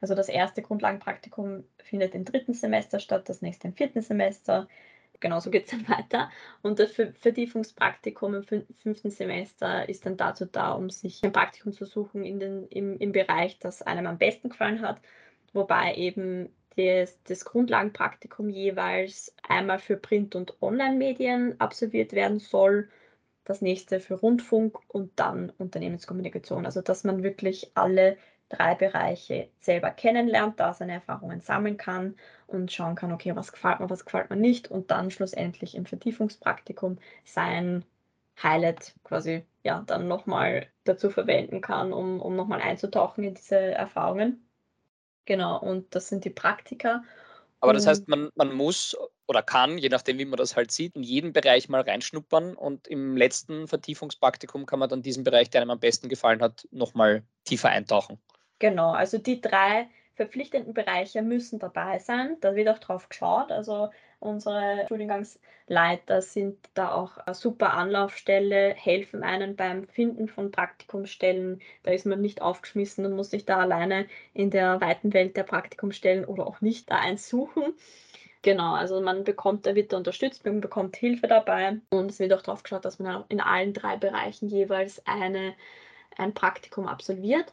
Also 0.00 0.14
das 0.14 0.28
erste 0.28 0.62
Grundlagenpraktikum 0.62 1.64
findet 1.82 2.14
im 2.14 2.24
dritten 2.24 2.54
Semester 2.54 3.00
statt, 3.00 3.28
das 3.28 3.42
nächste 3.42 3.68
im 3.68 3.74
vierten 3.74 4.00
Semester. 4.00 4.68
Genauso 5.20 5.50
geht 5.50 5.64
es 5.64 5.70
dann 5.70 5.88
weiter. 5.98 6.30
Und 6.62 6.78
das 6.78 6.92
Vertiefungspraktikum 6.92 8.34
im 8.34 8.42
fünften 8.42 9.10
Semester 9.10 9.88
ist 9.88 10.06
dann 10.06 10.16
dazu 10.16 10.44
da, 10.44 10.72
um 10.72 10.90
sich 10.90 11.22
ein 11.22 11.32
Praktikum 11.32 11.72
zu 11.72 11.84
suchen 11.84 12.24
in 12.24 12.40
den, 12.40 12.66
im, 12.68 12.98
im 12.98 13.12
Bereich, 13.12 13.58
das 13.58 13.82
einem 13.82 14.06
am 14.06 14.18
besten 14.18 14.48
gefallen 14.48 14.82
hat. 14.82 15.00
Wobei 15.52 15.94
eben 15.94 16.50
das, 16.76 17.22
das 17.24 17.44
Grundlagenpraktikum 17.44 18.48
jeweils 18.48 19.34
einmal 19.48 19.78
für 19.78 19.96
Print- 19.96 20.34
und 20.34 20.60
Online-Medien 20.60 21.60
absolviert 21.60 22.12
werden 22.12 22.40
soll, 22.40 22.88
das 23.44 23.60
nächste 23.60 24.00
für 24.00 24.14
Rundfunk 24.14 24.78
und 24.88 25.12
dann 25.16 25.50
Unternehmenskommunikation. 25.50 26.64
Also 26.66 26.80
dass 26.80 27.04
man 27.04 27.22
wirklich 27.22 27.70
alle 27.74 28.16
drei 28.48 28.74
Bereiche 28.74 29.48
selber 29.60 29.90
kennenlernt, 29.90 30.60
da 30.60 30.74
seine 30.74 30.92
Erfahrungen 30.94 31.40
sammeln 31.40 31.76
kann 31.76 32.16
und 32.46 32.72
schauen 32.72 32.94
kann, 32.94 33.12
okay, 33.12 33.34
was 33.34 33.52
gefällt 33.52 33.80
mir, 33.80 33.90
was 33.90 34.04
gefällt 34.04 34.30
mir 34.30 34.36
nicht 34.36 34.68
und 34.70 34.90
dann 34.90 35.10
schlussendlich 35.10 35.74
im 35.74 35.86
Vertiefungspraktikum 35.86 36.98
sein 37.24 37.84
Highlight 38.42 38.94
quasi 39.04 39.44
ja 39.62 39.82
dann 39.86 40.08
nochmal 40.08 40.66
dazu 40.84 41.10
verwenden 41.10 41.60
kann, 41.60 41.92
um, 41.92 42.20
um 42.20 42.36
nochmal 42.36 42.60
einzutauchen 42.60 43.24
in 43.24 43.34
diese 43.34 43.56
Erfahrungen. 43.56 44.46
Genau, 45.24 45.58
und 45.58 45.94
das 45.94 46.08
sind 46.08 46.24
die 46.24 46.30
Praktika. 46.30 47.02
Aber 47.60 47.72
das 47.72 47.86
heißt, 47.86 48.08
man, 48.08 48.28
man 48.34 48.52
muss 48.52 48.94
oder 49.26 49.42
kann, 49.42 49.78
je 49.78 49.88
nachdem, 49.88 50.18
wie 50.18 50.26
man 50.26 50.36
das 50.36 50.54
halt 50.54 50.70
sieht, 50.70 50.96
in 50.96 51.02
jeden 51.02 51.32
Bereich 51.32 51.70
mal 51.70 51.80
reinschnuppern 51.80 52.54
und 52.54 52.86
im 52.88 53.16
letzten 53.16 53.68
Vertiefungspraktikum 53.68 54.66
kann 54.66 54.78
man 54.78 54.90
dann 54.90 55.00
diesen 55.00 55.24
Bereich, 55.24 55.48
der 55.48 55.62
einem 55.62 55.70
am 55.70 55.80
besten 55.80 56.10
gefallen 56.10 56.42
hat, 56.42 56.68
nochmal 56.70 57.24
tiefer 57.44 57.70
eintauchen. 57.70 58.18
Genau, 58.64 58.92
also 58.92 59.18
die 59.18 59.42
drei 59.42 59.88
verpflichtenden 60.14 60.72
Bereiche 60.72 61.20
müssen 61.20 61.58
dabei 61.58 61.98
sein. 61.98 62.38
Da 62.40 62.56
wird 62.56 62.70
auch 62.70 62.78
drauf 62.78 63.10
geschaut. 63.10 63.52
Also 63.52 63.90
unsere 64.20 64.84
Studiengangsleiter 64.86 66.22
sind 66.22 66.56
da 66.72 66.94
auch 66.94 67.18
eine 67.18 67.34
super 67.34 67.74
Anlaufstelle, 67.74 68.72
helfen 68.72 69.22
einen 69.22 69.54
beim 69.54 69.86
Finden 69.86 70.28
von 70.28 70.50
Praktikumsstellen. 70.50 71.60
Da 71.82 71.90
ist 71.90 72.06
man 72.06 72.22
nicht 72.22 72.40
aufgeschmissen 72.40 73.04
und 73.04 73.12
muss 73.12 73.32
sich 73.32 73.44
da 73.44 73.58
alleine 73.58 74.06
in 74.32 74.48
der 74.48 74.80
weiten 74.80 75.12
Welt 75.12 75.36
der 75.36 75.42
Praktikumsstellen 75.42 76.24
oder 76.24 76.46
auch 76.46 76.62
nicht 76.62 76.90
da 76.90 76.96
eins 77.00 77.28
suchen. 77.28 77.74
Genau, 78.40 78.72
also 78.72 79.02
man 79.02 79.24
bekommt, 79.24 79.66
da 79.66 79.74
wird 79.74 79.92
da 79.92 79.98
unterstützt, 79.98 80.46
man 80.46 80.62
bekommt 80.62 80.96
Hilfe 80.96 81.26
dabei 81.28 81.80
und 81.90 82.10
es 82.10 82.18
wird 82.18 82.32
auch 82.32 82.40
darauf 82.40 82.62
geschaut, 82.62 82.86
dass 82.86 82.98
man 82.98 83.24
in 83.28 83.42
allen 83.42 83.74
drei 83.74 83.98
Bereichen 83.98 84.48
jeweils 84.48 85.06
eine, 85.06 85.52
ein 86.16 86.32
Praktikum 86.32 86.88
absolviert. 86.88 87.52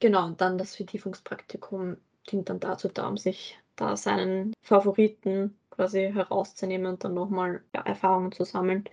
Genau, 0.00 0.26
und 0.26 0.40
dann 0.40 0.58
das 0.58 0.76
Vertiefungspraktikum 0.76 1.96
dient 2.30 2.48
dann 2.48 2.60
dazu 2.60 2.88
da, 2.88 3.08
um 3.08 3.16
sich 3.16 3.58
da 3.76 3.96
seinen 3.96 4.52
Favoriten 4.62 5.56
quasi 5.70 6.10
herauszunehmen 6.12 6.86
und 6.86 7.04
dann 7.04 7.14
nochmal 7.14 7.62
ja, 7.74 7.82
Erfahrungen 7.82 8.32
zu 8.32 8.44
sammeln. 8.44 8.84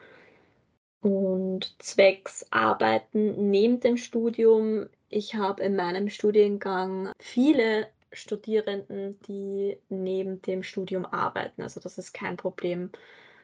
Und 1.02 1.76
zwecks 1.80 2.46
Arbeiten 2.52 3.52
neben 3.52 3.80
dem 3.80 3.98
Studium, 3.98 4.88
ich 5.10 5.36
habe 5.36 5.64
in 5.64 5.76
meinem 5.76 6.10
Studiengang 6.10 7.12
viele 7.20 7.88
Studierenden, 8.12 9.20
die 9.28 9.78
neben 9.90 10.42
dem 10.42 10.64
Studium 10.64 11.06
arbeiten. 11.06 11.62
Also 11.62 11.80
das 11.80 11.98
ist 11.98 12.14
kein 12.14 12.38
Problem. 12.38 12.92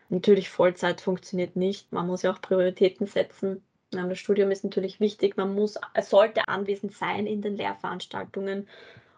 Natürlich 0.10 0.50
Vollzeit 0.50 1.02
funktioniert 1.02 1.56
nicht. 1.56 1.91
Man 1.91 2.08
muss 2.08 2.24
ja 2.24 2.34
auch 2.34 2.41
Prioritäten 2.41 3.06
setzen. 3.08 3.63
Das 3.92 4.20
Studium 4.20 4.52
ist 4.52 4.64
natürlich 4.64 5.00
wichtig. 5.00 5.38
Man 5.38 5.54
muss, 5.54 5.78
sollte 6.02 6.48
anwesend 6.48 6.94
sein 6.94 7.28
in 7.28 7.42
den 7.42 7.58
Lehrveranstaltungen, 7.58 8.68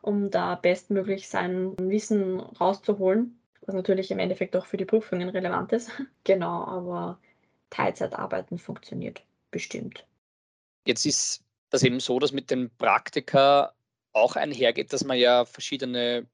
um 0.02 0.32
da 0.32 0.56
bestmöglich 0.56 1.28
sein 1.28 1.78
Wissen 1.78 2.40
rauszuholen, 2.40 3.40
was 3.62 3.76
natürlich 3.76 4.10
im 4.10 4.20
Endeffekt 4.20 4.56
auch 4.56 4.66
für 4.66 4.78
die 4.78 4.86
Prüfungen 4.86 5.30
relevant 5.30 5.72
ist. 5.74 5.92
genau, 6.24 6.66
aber 6.66 7.20
Teilzeitarbeiten 7.70 8.58
funktioniert 8.58 9.24
bestimmt. 9.52 10.06
Jetzt 10.86 11.06
ist 11.06 11.44
das 11.70 11.84
eben 11.84 12.00
so, 12.00 12.20
dass 12.20 12.32
mit 12.32 12.52
den 12.52 12.70
Praktika 12.76 13.74
auch 14.12 14.36
einhergeht, 14.36 14.92
dass 14.92 15.04
man 15.04 15.18
ja 15.18 15.46
verschiedene 15.46 16.28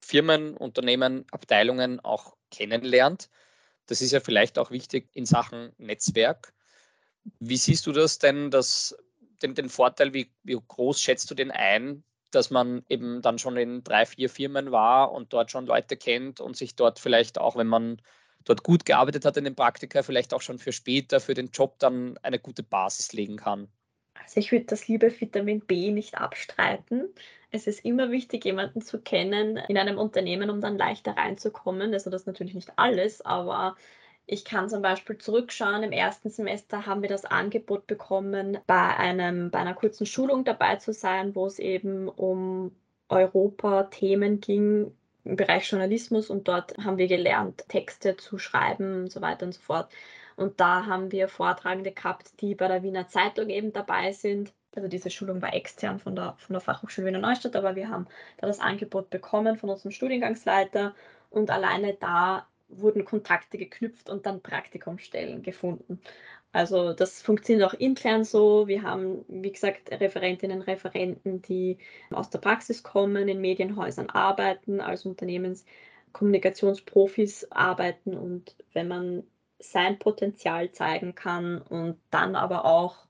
Firmen, 0.00 0.56
Unternehmen, 0.56 1.26
Abteilungen 1.30 2.00
auch 2.00 2.36
kennenlernt. 2.50 3.30
Das 3.86 4.00
ist 4.00 4.12
ja 4.12 4.20
vielleicht 4.20 4.58
auch 4.58 4.70
wichtig 4.70 5.08
in 5.12 5.26
Sachen 5.26 5.72
Netzwerk. 5.78 6.52
Wie 7.38 7.56
siehst 7.56 7.86
du 7.86 7.92
das 7.92 8.18
denn, 8.18 8.50
dass, 8.50 8.96
den, 9.42 9.54
den 9.54 9.68
Vorteil, 9.68 10.12
wie, 10.14 10.30
wie 10.42 10.58
groß 10.66 11.00
schätzt 11.00 11.30
du 11.30 11.34
den 11.34 11.50
ein, 11.50 12.02
dass 12.30 12.50
man 12.50 12.84
eben 12.88 13.22
dann 13.22 13.38
schon 13.38 13.56
in 13.56 13.82
drei, 13.82 14.06
vier 14.06 14.30
Firmen 14.30 14.70
war 14.70 15.12
und 15.12 15.32
dort 15.32 15.50
schon 15.50 15.66
Leute 15.66 15.96
kennt 15.96 16.40
und 16.40 16.56
sich 16.56 16.76
dort 16.76 16.98
vielleicht 16.98 17.38
auch, 17.38 17.56
wenn 17.56 17.66
man 17.66 18.00
dort 18.44 18.62
gut 18.62 18.84
gearbeitet 18.84 19.24
hat 19.24 19.36
in 19.36 19.44
den 19.44 19.56
Praktika, 19.56 20.02
vielleicht 20.02 20.32
auch 20.32 20.42
schon 20.42 20.58
für 20.58 20.72
später, 20.72 21.20
für 21.20 21.34
den 21.34 21.50
Job 21.50 21.78
dann 21.78 22.18
eine 22.22 22.38
gute 22.38 22.62
Basis 22.62 23.12
legen 23.12 23.36
kann? 23.36 23.68
Also 24.14 24.40
ich 24.40 24.52
würde 24.52 24.66
das 24.66 24.86
liebe 24.88 25.20
Vitamin 25.20 25.60
B 25.60 25.90
nicht 25.90 26.16
abstreiten. 26.16 27.08
Es 27.50 27.66
ist 27.66 27.84
immer 27.84 28.10
wichtig, 28.10 28.44
jemanden 28.44 28.80
zu 28.80 29.00
kennen 29.00 29.56
in 29.68 29.76
einem 29.76 29.98
Unternehmen, 29.98 30.50
um 30.50 30.60
dann 30.60 30.78
leichter 30.78 31.16
reinzukommen. 31.16 31.92
Also 31.92 32.10
das 32.10 32.22
ist 32.22 32.26
natürlich 32.26 32.54
nicht 32.54 32.72
alles, 32.76 33.20
aber 33.22 33.76
ich 34.32 34.44
kann 34.44 34.68
zum 34.68 34.80
Beispiel 34.80 35.18
zurückschauen. 35.18 35.82
Im 35.82 35.90
ersten 35.90 36.30
Semester 36.30 36.86
haben 36.86 37.02
wir 37.02 37.08
das 37.08 37.24
Angebot 37.24 37.88
bekommen, 37.88 38.58
bei, 38.68 38.96
einem, 38.96 39.50
bei 39.50 39.58
einer 39.58 39.74
kurzen 39.74 40.06
Schulung 40.06 40.44
dabei 40.44 40.76
zu 40.76 40.92
sein, 40.92 41.34
wo 41.34 41.46
es 41.46 41.58
eben 41.58 42.08
um 42.08 42.70
Europa-Themen 43.08 44.40
ging 44.40 44.94
im 45.24 45.34
Bereich 45.34 45.68
Journalismus 45.68 46.30
und 46.30 46.46
dort 46.46 46.78
haben 46.78 46.96
wir 46.96 47.08
gelernt, 47.08 47.64
Texte 47.68 48.16
zu 48.16 48.38
schreiben 48.38 49.02
und 49.02 49.10
so 49.10 49.20
weiter 49.20 49.46
und 49.46 49.52
so 49.52 49.60
fort. 49.62 49.90
Und 50.36 50.60
da 50.60 50.86
haben 50.86 51.10
wir 51.10 51.26
Vortragende 51.26 51.90
gehabt, 51.90 52.40
die 52.40 52.54
bei 52.54 52.68
der 52.68 52.84
Wiener 52.84 53.08
Zeitung 53.08 53.48
eben 53.48 53.72
dabei 53.72 54.12
sind. 54.12 54.52
Also 54.76 54.86
diese 54.86 55.10
Schulung 55.10 55.42
war 55.42 55.54
extern 55.54 55.98
von 55.98 56.14
der, 56.14 56.36
von 56.38 56.54
der 56.54 56.60
Fachhochschule 56.60 57.08
Wiener 57.08 57.18
Neustadt, 57.18 57.56
aber 57.56 57.74
wir 57.74 57.88
haben 57.88 58.06
da 58.38 58.46
das 58.46 58.60
Angebot 58.60 59.10
bekommen 59.10 59.56
von 59.56 59.70
unserem 59.70 59.90
Studiengangsleiter 59.90 60.94
und 61.30 61.50
alleine 61.50 61.94
da 61.94 62.46
wurden 62.70 63.04
Kontakte 63.04 63.58
geknüpft 63.58 64.10
und 64.10 64.26
dann 64.26 64.42
Praktikumsstellen 64.42 65.42
gefunden. 65.42 66.00
Also 66.52 66.94
das 66.94 67.22
funktioniert 67.22 67.68
auch 67.68 67.74
intern 67.74 68.24
so. 68.24 68.66
Wir 68.66 68.82
haben, 68.82 69.24
wie 69.28 69.52
gesagt, 69.52 69.92
Referentinnen, 69.92 70.62
Referenten, 70.62 71.42
die 71.42 71.78
aus 72.10 72.28
der 72.30 72.40
Praxis 72.40 72.82
kommen, 72.82 73.28
in 73.28 73.40
Medienhäusern 73.40 74.10
arbeiten, 74.10 74.80
als 74.80 75.06
Unternehmenskommunikationsprofis 75.06 77.52
arbeiten 77.52 78.14
und 78.14 78.56
wenn 78.72 78.88
man 78.88 79.22
sein 79.60 79.98
Potenzial 79.98 80.72
zeigen 80.72 81.14
kann 81.14 81.60
und 81.62 81.98
dann 82.10 82.34
aber 82.34 82.64
auch 82.64 83.06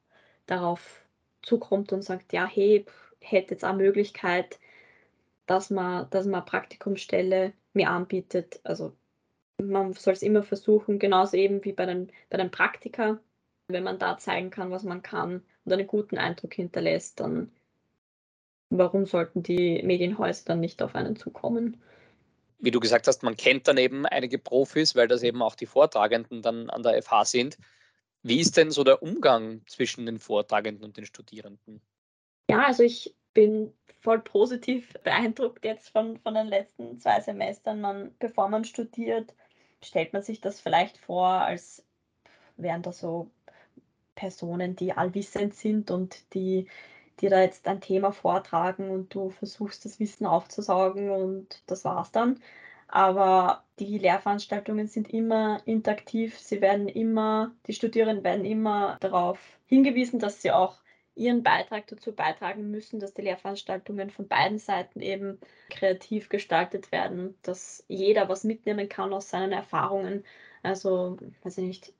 darauf 0.46 1.04
zukommt 1.42 1.92
und 1.92 2.02
sagt, 2.02 2.32
ja, 2.32 2.46
hey, 2.46 2.84
hätte 3.20 3.54
jetzt 3.54 3.64
auch 3.64 3.74
Möglichkeit, 3.74 4.58
dass 5.46 5.70
man, 5.70 6.08
dass 6.10 6.26
man 6.26 6.44
Praktikumsstelle 6.44 7.52
mir 7.72 7.90
anbietet. 7.90 8.60
Also 8.64 8.92
man 9.62 9.92
soll 9.92 10.14
es 10.14 10.22
immer 10.22 10.42
versuchen, 10.42 10.98
genauso 10.98 11.36
eben 11.36 11.64
wie 11.64 11.72
bei 11.72 11.86
den, 11.86 12.10
bei 12.28 12.38
den 12.38 12.50
Praktika. 12.50 13.20
Wenn 13.68 13.84
man 13.84 13.98
da 13.98 14.18
zeigen 14.18 14.50
kann, 14.50 14.70
was 14.70 14.82
man 14.82 15.02
kann 15.02 15.44
und 15.64 15.72
einen 15.72 15.86
guten 15.86 16.18
Eindruck 16.18 16.54
hinterlässt, 16.54 17.20
dann 17.20 17.52
warum 18.70 19.06
sollten 19.06 19.42
die 19.42 19.82
Medienhäuser 19.82 20.44
dann 20.46 20.60
nicht 20.60 20.82
auf 20.82 20.94
einen 20.94 21.16
zukommen? 21.16 21.80
Wie 22.58 22.70
du 22.70 22.80
gesagt 22.80 23.06
hast, 23.06 23.22
man 23.22 23.36
kennt 23.36 23.68
dann 23.68 23.78
eben 23.78 24.06
einige 24.06 24.38
Profis, 24.38 24.94
weil 24.94 25.08
das 25.08 25.22
eben 25.22 25.42
auch 25.42 25.54
die 25.54 25.66
Vortragenden 25.66 26.42
dann 26.42 26.68
an 26.68 26.82
der 26.82 27.00
FH 27.02 27.24
sind. 27.24 27.58
Wie 28.22 28.40
ist 28.40 28.56
denn 28.56 28.70
so 28.70 28.84
der 28.84 29.02
Umgang 29.02 29.62
zwischen 29.66 30.04
den 30.04 30.18
Vortragenden 30.18 30.84
und 30.84 30.96
den 30.96 31.06
Studierenden? 31.06 31.80
Ja, 32.50 32.66
also 32.66 32.82
ich 32.82 33.14
bin 33.32 33.72
voll 34.00 34.20
positiv 34.20 34.92
beeindruckt 35.04 35.64
jetzt 35.64 35.88
von, 35.88 36.18
von 36.18 36.34
den 36.34 36.48
letzten 36.48 36.98
zwei 36.98 37.20
Semestern. 37.20 37.80
Man, 37.80 38.14
bevor 38.18 38.48
man 38.48 38.64
studiert, 38.64 39.34
stellt 39.82 40.12
man 40.12 40.22
sich 40.22 40.40
das 40.40 40.60
vielleicht 40.60 40.98
vor, 40.98 41.28
als 41.28 41.84
wären 42.56 42.82
da 42.82 42.92
so 42.92 43.30
Personen, 44.14 44.76
die 44.76 44.92
allwissend 44.92 45.54
sind 45.54 45.90
und 45.90 46.34
die, 46.34 46.66
dir 47.20 47.30
da 47.30 47.40
jetzt 47.40 47.66
ein 47.68 47.80
Thema 47.80 48.12
vortragen 48.12 48.90
und 48.90 49.14
du 49.14 49.30
versuchst 49.30 49.84
das 49.84 49.98
Wissen 50.00 50.26
aufzusaugen 50.26 51.10
und 51.10 51.62
das 51.66 51.84
war's 51.84 52.12
dann. 52.12 52.38
Aber 52.88 53.64
die 53.78 53.98
Lehrveranstaltungen 53.98 54.88
sind 54.88 55.10
immer 55.10 55.62
interaktiv. 55.64 56.38
Sie 56.38 56.60
werden 56.60 56.88
immer, 56.88 57.52
die 57.66 57.72
Studierenden 57.72 58.24
werden 58.24 58.44
immer 58.44 58.96
darauf 59.00 59.38
hingewiesen, 59.66 60.18
dass 60.18 60.42
sie 60.42 60.50
auch 60.50 60.76
ihren 61.20 61.42
Beitrag 61.42 61.86
dazu 61.88 62.12
beitragen 62.12 62.70
müssen, 62.70 62.98
dass 62.98 63.14
die 63.14 63.22
Lehrveranstaltungen 63.22 64.10
von 64.10 64.26
beiden 64.26 64.58
Seiten 64.58 65.00
eben 65.00 65.38
kreativ 65.68 66.28
gestaltet 66.30 66.90
werden, 66.92 67.36
dass 67.42 67.84
jeder 67.88 68.28
was 68.28 68.44
mitnehmen 68.44 68.88
kann 68.88 69.12
aus 69.12 69.28
seinen 69.28 69.52
Erfahrungen. 69.52 70.24
Also, 70.62 71.18
weiß 71.42 71.58
ich 71.58 71.64
nicht, 71.64 71.92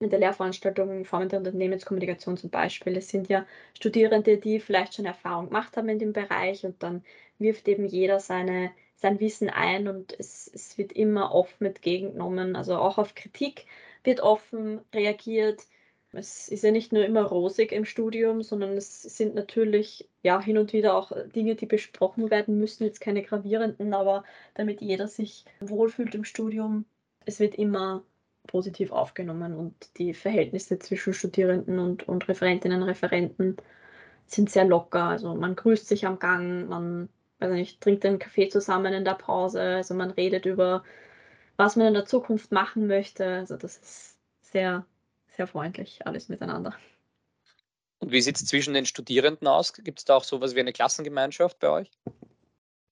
in 0.00 0.10
der 0.10 0.18
Lehrveranstaltung 0.18 1.04
Formen 1.04 1.28
der 1.28 1.38
Unternehmenskommunikation 1.38 2.36
zum 2.36 2.50
Beispiel. 2.50 2.96
Es 2.96 3.08
sind 3.08 3.28
ja 3.28 3.46
Studierende, 3.74 4.36
die 4.36 4.60
vielleicht 4.60 4.94
schon 4.94 5.06
Erfahrung 5.06 5.46
gemacht 5.46 5.76
haben 5.76 5.88
in 5.88 5.98
dem 5.98 6.12
Bereich 6.12 6.64
und 6.66 6.82
dann 6.82 7.04
wirft 7.38 7.68
eben 7.68 7.86
jeder 7.86 8.20
seine, 8.20 8.72
sein 8.96 9.20
Wissen 9.20 9.48
ein 9.48 9.88
und 9.88 10.14
es, 10.18 10.50
es 10.52 10.76
wird 10.76 10.92
immer 10.92 11.34
offen 11.34 11.66
entgegengenommen. 11.66 12.56
Also 12.56 12.76
auch 12.76 12.98
auf 12.98 13.14
Kritik 13.14 13.66
wird 14.04 14.20
offen 14.20 14.80
reagiert. 14.92 15.62
Es 16.12 16.48
ist 16.48 16.62
ja 16.62 16.70
nicht 16.70 16.92
nur 16.92 17.04
immer 17.04 17.22
rosig 17.22 17.72
im 17.72 17.86
Studium, 17.86 18.42
sondern 18.42 18.76
es 18.76 19.02
sind 19.02 19.34
natürlich 19.34 20.08
ja 20.22 20.40
hin 20.40 20.58
und 20.58 20.72
wieder 20.74 20.94
auch 20.94 21.10
Dinge, 21.34 21.54
die 21.54 21.66
besprochen 21.66 22.30
werden 22.30 22.58
müssen, 22.58 22.84
jetzt 22.84 23.00
keine 23.00 23.22
gravierenden, 23.22 23.94
aber 23.94 24.24
damit 24.54 24.82
jeder 24.82 25.08
sich 25.08 25.46
wohlfühlt 25.60 26.14
im 26.14 26.24
Studium. 26.24 26.84
Es 27.24 27.40
wird 27.40 27.54
immer 27.54 28.04
positiv 28.46 28.92
aufgenommen 28.92 29.54
und 29.54 29.98
die 29.98 30.14
Verhältnisse 30.14 30.78
zwischen 30.78 31.14
Studierenden 31.14 31.78
und, 31.78 32.08
und 32.08 32.28
Referentinnen 32.28 32.82
und 32.82 32.88
Referenten 32.88 33.56
sind 34.26 34.50
sehr 34.50 34.64
locker. 34.64 35.04
Also 35.04 35.34
man 35.34 35.56
grüßt 35.56 35.88
sich 35.88 36.06
am 36.06 36.18
Gang, 36.18 36.68
man 36.68 37.08
weiß 37.38 37.52
nicht, 37.52 37.80
trinkt 37.80 38.04
einen 38.04 38.18
Kaffee 38.18 38.48
zusammen 38.48 38.92
in 38.92 39.04
der 39.04 39.14
Pause, 39.14 39.60
also 39.60 39.94
man 39.94 40.10
redet 40.10 40.46
über, 40.46 40.84
was 41.56 41.76
man 41.76 41.88
in 41.88 41.94
der 41.94 42.06
Zukunft 42.06 42.52
machen 42.52 42.86
möchte. 42.86 43.24
Also 43.26 43.56
das 43.56 43.78
ist 43.78 44.18
sehr, 44.42 44.86
sehr 45.42 45.48
freundlich, 45.48 46.06
alles 46.06 46.28
miteinander. 46.28 46.72
Und 47.98 48.12
wie 48.12 48.20
sieht 48.20 48.36
es 48.36 48.46
zwischen 48.46 48.74
den 48.74 48.86
Studierenden 48.86 49.48
aus? 49.48 49.72
Gibt 49.72 49.98
es 49.98 50.04
da 50.04 50.14
auch 50.14 50.22
sowas 50.22 50.54
wie 50.54 50.60
eine 50.60 50.72
Klassengemeinschaft 50.72 51.58
bei 51.58 51.68
euch? 51.68 51.90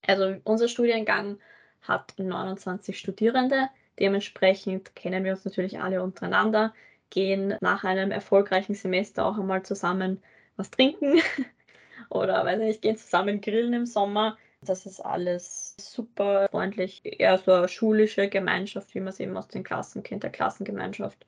Also 0.05 0.35
unser 0.43 0.67
Studiengang 0.67 1.39
hat 1.81 2.13
29 2.17 2.99
Studierende. 2.99 3.69
Dementsprechend 3.99 4.95
kennen 4.95 5.23
wir 5.23 5.31
uns 5.31 5.45
natürlich 5.45 5.79
alle 5.79 6.03
untereinander, 6.03 6.73
gehen 7.09 7.55
nach 7.61 7.85
einem 7.85 8.11
erfolgreichen 8.11 8.73
Semester 8.73 9.25
auch 9.25 9.37
einmal 9.37 9.63
zusammen 9.63 10.21
was 10.57 10.71
trinken 10.71 11.21
oder 12.09 12.43
weiß 12.43 12.59
nicht, 12.59 12.81
gehen 12.81 12.97
zusammen 12.97 13.39
grillen 13.39 13.73
im 13.73 13.85
Sommer. 13.85 14.37
Das 14.61 14.85
ist 14.85 14.99
alles 14.99 15.75
super 15.79 16.49
freundlich, 16.51 17.01
eher 17.03 17.37
so 17.37 17.53
eine 17.53 17.69
schulische 17.69 18.27
Gemeinschaft, 18.27 18.93
wie 18.93 18.99
man 18.99 19.09
es 19.09 19.21
eben 19.21 19.37
aus 19.37 19.47
den 19.47 19.63
Klassen 19.63 20.03
kennt, 20.03 20.23
der 20.23 20.31
Klassengemeinschaft. 20.31 21.25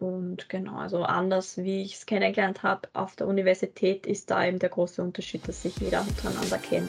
Und 0.00 0.48
genau, 0.48 0.78
also 0.78 1.02
anders 1.02 1.58
wie 1.58 1.82
ich 1.82 1.94
es 1.94 2.06
kennengelernt 2.06 2.62
habe 2.62 2.88
auf 2.94 3.16
der 3.16 3.26
Universität, 3.26 4.06
ist 4.06 4.30
da 4.30 4.46
eben 4.46 4.58
der 4.58 4.70
große 4.70 5.02
Unterschied, 5.02 5.46
dass 5.46 5.60
sich 5.60 5.76
jeder 5.76 6.00
untereinander 6.00 6.56
kennt. 6.56 6.88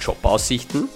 Jobaussichten, 0.00 0.88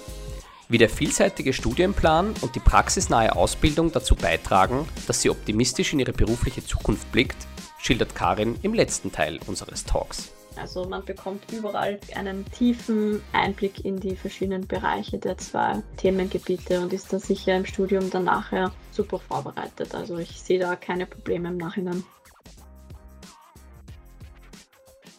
wie 0.67 0.77
der 0.77 0.89
vielseitige 0.89 1.53
Studienplan 1.53 2.33
und 2.41 2.55
die 2.55 2.59
praxisnahe 2.59 3.33
Ausbildung 3.33 3.93
dazu 3.93 4.15
beitragen, 4.15 4.87
dass 5.07 5.21
sie 5.21 5.29
optimistisch 5.29 5.93
in 5.93 5.99
ihre 5.99 6.13
berufliche 6.13 6.65
Zukunft 6.65 7.09
blickt, 7.13 7.47
schildert 7.77 8.13
Karin 8.13 8.57
im 8.61 8.73
letzten 8.73 9.13
Teil 9.13 9.39
unseres 9.47 9.85
Talks. 9.85 10.33
Also 10.61 10.85
man 10.85 11.03
bekommt 11.03 11.51
überall 11.51 11.99
einen 12.13 12.45
tiefen 12.51 13.23
Einblick 13.33 13.83
in 13.83 13.99
die 13.99 14.15
verschiedenen 14.15 14.67
Bereiche 14.67 15.17
der 15.17 15.35
zwei 15.39 15.81
Themengebiete 15.97 16.79
und 16.79 16.93
ist 16.93 17.11
da 17.11 17.17
sicher 17.17 17.57
im 17.57 17.65
Studium 17.65 18.11
dann 18.11 18.25
nachher 18.25 18.71
super 18.91 19.17
vorbereitet. 19.17 19.95
Also 19.95 20.19
ich 20.19 20.39
sehe 20.39 20.59
da 20.59 20.75
keine 20.75 21.07
Probleme 21.07 21.49
im 21.49 21.57
Nachhinein. 21.57 22.03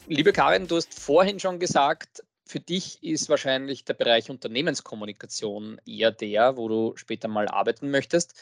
Liebe 0.07 0.33
Karin, 0.33 0.68
du 0.68 0.76
hast 0.76 0.94
vorhin 0.94 1.40
schon 1.40 1.59
gesagt, 1.59 2.22
für 2.46 2.61
dich 2.61 3.02
ist 3.02 3.28
wahrscheinlich 3.28 3.85
der 3.85 3.94
Bereich 3.94 4.31
Unternehmenskommunikation 4.31 5.81
eher 5.85 6.12
der, 6.12 6.57
wo 6.57 6.68
du 6.68 6.92
später 6.94 7.26
mal 7.26 7.48
arbeiten 7.48 7.90
möchtest. 7.90 8.35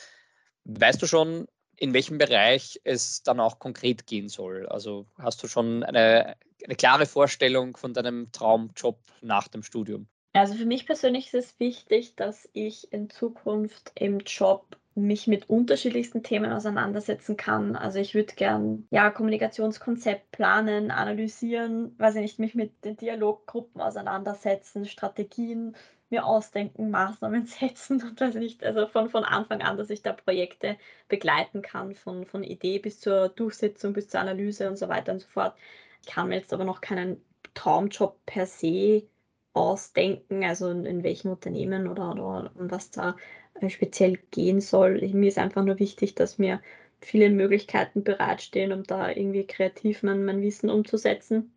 Weißt 0.65 1.01
du 1.01 1.07
schon, 1.07 1.49
in 1.81 1.95
welchem 1.95 2.19
Bereich 2.19 2.79
es 2.85 3.23
dann 3.23 3.41
auch 3.41 3.59
konkret 3.59 4.07
gehen 4.07 4.29
soll? 4.29 4.67
Also 4.69 5.07
hast 5.19 5.43
du 5.43 5.49
schon 5.49 5.83
eine, 5.83 6.37
eine 6.63 6.77
klare 6.77 7.07
Vorstellung 7.07 7.77
von 7.77 7.95
deinem 7.95 8.31
Traumjob 8.33 8.99
nach 9.23 9.49
dem 9.49 9.63
Studium? 9.63 10.07
Also 10.35 10.55
für 10.55 10.67
mich 10.67 10.87
persönlich 10.87 11.27
ist 11.27 11.35
es 11.35 11.59
wichtig, 11.59 12.15
dass 12.15 12.49
ich 12.53 12.93
in 12.93 13.09
Zukunft 13.09 13.93
im 13.95 14.21
Job 14.21 14.77
mich 14.95 15.27
mit 15.27 15.49
unterschiedlichsten 15.49 16.23
Themen 16.23 16.53
auseinandersetzen 16.53 17.37
kann. 17.37 17.77
Also 17.77 17.99
ich 17.99 18.15
würde 18.15 18.35
gern 18.35 18.87
ja 18.91 19.11
Kommunikationskonzept 19.11 20.33
planen, 20.33 20.91
analysieren, 20.91 21.99
weiß 21.99 22.17
ich 22.17 22.21
nicht, 22.21 22.39
mich 22.39 22.55
mit 22.55 22.85
den 22.85 22.99
Dialoggruppen 22.99 23.81
auseinandersetzen, 23.81 24.85
Strategien 24.85 25.77
mir 26.11 26.27
ausdenken, 26.27 26.91
Maßnahmen 26.91 27.47
setzen 27.47 28.03
und 28.03 28.21
weiß 28.21 28.35
ich 28.37 28.41
nicht, 28.41 28.65
also 28.65 28.87
von, 28.87 29.09
von 29.11 29.25
Anfang 29.25 29.63
an, 29.63 29.77
dass 29.77 29.91
ich 29.91 30.03
da 30.03 30.13
Projekte 30.13 30.77
begleiten 31.09 31.63
kann, 31.63 31.95
von, 31.95 32.27
von 32.27 32.43
Idee 32.43 32.79
bis 32.79 33.01
zur 33.01 33.29
Durchsetzung, 33.31 33.93
bis 33.93 34.09
zur 34.09 34.21
Analyse 34.21 34.69
und 34.69 34.77
so 34.77 34.89
weiter 34.89 35.13
und 35.13 35.21
so 35.21 35.29
fort. 35.29 35.57
Ich 36.03 36.09
kann 36.09 36.29
mir 36.29 36.37
jetzt 36.37 36.53
aber 36.53 36.65
noch 36.65 36.81
keinen 36.81 37.23
Traumjob 37.55 38.25
per 38.27 38.47
se 38.47 39.09
ausdenken, 39.53 40.45
also 40.45 40.71
in, 40.71 40.87
in 40.87 41.03
welchem 41.03 41.31
Unternehmen 41.33 41.89
oder, 41.89 42.13
oder 42.13 42.51
was 42.55 42.91
da 42.91 43.17
äh, 43.61 43.69
speziell 43.71 44.17
gehen 44.31 44.61
soll. 44.61 45.01
Mir 45.13 45.29
ist 45.29 45.39
einfach 45.39 45.65
nur 45.65 45.79
wichtig, 45.79 46.15
dass 46.15 46.39
mir 46.39 46.61
viele 47.01 47.31
Möglichkeiten 47.31 48.05
bereitstehen, 48.05 48.73
um 48.73 48.85
da 48.85 49.09
irgendwie 49.11 49.47
kreativ 49.47 50.03
mein, 50.03 50.25
mein 50.25 50.43
Wissen 50.43 50.71
umzusetzen, 50.71 51.55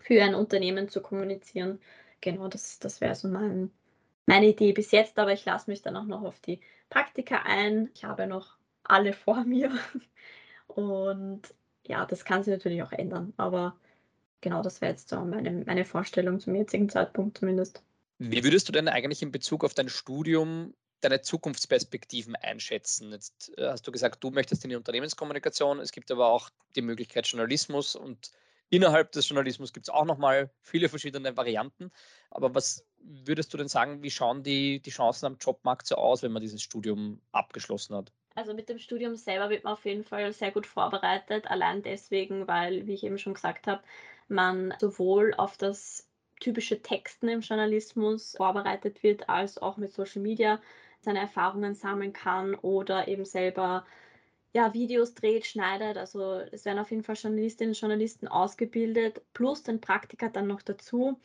für 0.00 0.22
ein 0.22 0.34
Unternehmen 0.34 0.88
zu 0.88 1.02
kommunizieren. 1.02 1.80
Genau, 2.20 2.48
das, 2.48 2.78
das 2.78 3.00
wäre 3.00 3.14
so 3.14 3.28
mein, 3.28 3.70
meine 4.26 4.46
Idee 4.46 4.72
bis 4.72 4.90
jetzt, 4.90 5.18
aber 5.18 5.32
ich 5.32 5.44
lasse 5.44 5.70
mich 5.70 5.82
dann 5.82 5.96
auch 5.96 6.04
noch 6.04 6.22
auf 6.22 6.40
die 6.40 6.60
Praktika 6.88 7.42
ein. 7.44 7.90
Ich 7.94 8.04
habe 8.04 8.26
noch 8.26 8.56
alle 8.82 9.12
vor 9.12 9.44
mir. 9.44 9.70
Und 10.66 11.42
ja, 11.86 12.06
das 12.06 12.24
kann 12.24 12.42
sich 12.42 12.52
natürlich 12.52 12.82
auch 12.82 12.92
ändern, 12.92 13.32
aber 13.36 13.76
genau 14.40 14.62
das 14.62 14.80
wäre 14.80 14.92
jetzt 14.92 15.08
so 15.08 15.20
meine, 15.20 15.50
meine 15.66 15.84
Vorstellung 15.84 16.40
zum 16.40 16.54
jetzigen 16.54 16.88
Zeitpunkt 16.88 17.38
zumindest. 17.38 17.82
Wie 18.18 18.44
würdest 18.44 18.68
du 18.68 18.72
denn 18.72 18.88
eigentlich 18.88 19.22
in 19.22 19.32
Bezug 19.32 19.64
auf 19.64 19.74
dein 19.74 19.88
Studium 19.88 20.74
deine 21.00 21.20
Zukunftsperspektiven 21.20 22.36
einschätzen? 22.36 23.12
Jetzt 23.12 23.52
äh, 23.58 23.68
hast 23.68 23.86
du 23.86 23.92
gesagt, 23.92 24.22
du 24.24 24.30
möchtest 24.30 24.64
in 24.64 24.70
die 24.70 24.76
Unternehmenskommunikation. 24.76 25.80
Es 25.80 25.92
gibt 25.92 26.10
aber 26.10 26.28
auch 26.28 26.50
die 26.76 26.82
Möglichkeit 26.82 27.26
Journalismus 27.26 27.96
und 27.96 28.30
innerhalb 28.76 29.12
des 29.12 29.28
Journalismus 29.28 29.72
gibt 29.72 29.86
es 29.86 29.94
auch 29.94 30.04
nochmal 30.04 30.50
viele 30.62 30.88
verschiedene 30.88 31.36
Varianten. 31.36 31.90
Aber 32.30 32.54
was 32.54 32.86
würdest 32.98 33.52
du 33.52 33.58
denn 33.58 33.68
sagen, 33.68 34.02
wie 34.02 34.10
schauen 34.10 34.42
die, 34.42 34.80
die 34.80 34.90
Chancen 34.90 35.26
am 35.26 35.36
Jobmarkt 35.40 35.86
so 35.86 35.96
aus, 35.96 36.22
wenn 36.22 36.32
man 36.32 36.42
dieses 36.42 36.62
Studium 36.62 37.20
abgeschlossen 37.32 37.96
hat? 37.96 38.12
Also 38.34 38.54
mit 38.54 38.68
dem 38.68 38.78
Studium 38.78 39.14
selber 39.16 39.50
wird 39.50 39.64
man 39.64 39.74
auf 39.74 39.84
jeden 39.84 40.04
Fall 40.04 40.32
sehr 40.32 40.50
gut 40.50 40.66
vorbereitet. 40.66 41.46
Allein 41.48 41.82
deswegen, 41.82 42.48
weil, 42.48 42.86
wie 42.86 42.94
ich 42.94 43.04
eben 43.04 43.18
schon 43.18 43.34
gesagt 43.34 43.66
habe, 43.66 43.82
man 44.28 44.74
sowohl 44.80 45.34
auf 45.34 45.56
das 45.56 46.08
typische 46.40 46.82
Texten 46.82 47.28
im 47.28 47.40
Journalismus 47.40 48.34
vorbereitet 48.36 49.02
wird, 49.02 49.28
als 49.28 49.58
auch 49.58 49.76
mit 49.76 49.92
Social 49.92 50.22
Media 50.22 50.60
seine 51.00 51.20
Erfahrungen 51.20 51.74
sammeln 51.74 52.12
kann 52.12 52.54
oder 52.56 53.08
eben 53.08 53.24
selber 53.24 53.86
ja, 54.54 54.72
Videos 54.72 55.14
dreht, 55.14 55.46
schneidet. 55.46 55.98
Also 55.98 56.34
es 56.52 56.64
werden 56.64 56.78
auf 56.78 56.90
jeden 56.90 57.02
Fall 57.02 57.16
Journalistinnen 57.16 57.72
und 57.72 57.80
Journalisten 57.80 58.28
ausgebildet, 58.28 59.20
plus 59.34 59.64
den 59.64 59.80
Praktiker 59.80 60.30
dann 60.30 60.46
noch 60.46 60.62
dazu. 60.62 61.20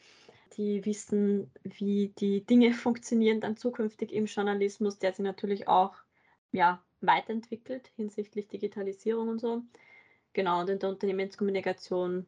Die 0.58 0.84
wissen, 0.86 1.52
wie 1.64 2.10
die 2.18 2.46
Dinge 2.46 2.74
funktionieren 2.74 3.40
dann 3.40 3.56
zukünftig 3.56 4.12
im 4.12 4.26
Journalismus, 4.26 4.98
der 4.98 5.14
sich 5.14 5.24
natürlich 5.24 5.68
auch 5.68 5.96
ja, 6.52 6.84
weiterentwickelt 7.02 7.92
hinsichtlich 7.96 8.48
Digitalisierung 8.48 9.30
und 9.30 9.40
so. 9.40 9.62
Genau, 10.34 10.62
und 10.62 10.70
in 10.70 10.80
der 10.80 10.90
Unternehmenskommunikation 10.90 12.26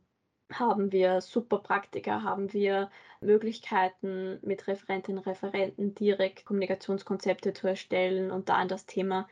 haben 0.51 0.91
wir 0.91 1.21
super 1.21 1.59
Praktika, 1.59 2.23
haben 2.23 2.53
wir 2.53 2.91
Möglichkeiten, 3.21 4.39
mit 4.43 4.67
Referentinnen 4.67 5.19
und 5.19 5.27
Referenten 5.27 5.95
direkt 5.95 6.45
Kommunikationskonzepte 6.45 7.53
zu 7.53 7.67
erstellen 7.67 8.31
und 8.31 8.49
da 8.49 8.61
in 8.61 8.67
das 8.67 8.85
Thema 8.85 9.27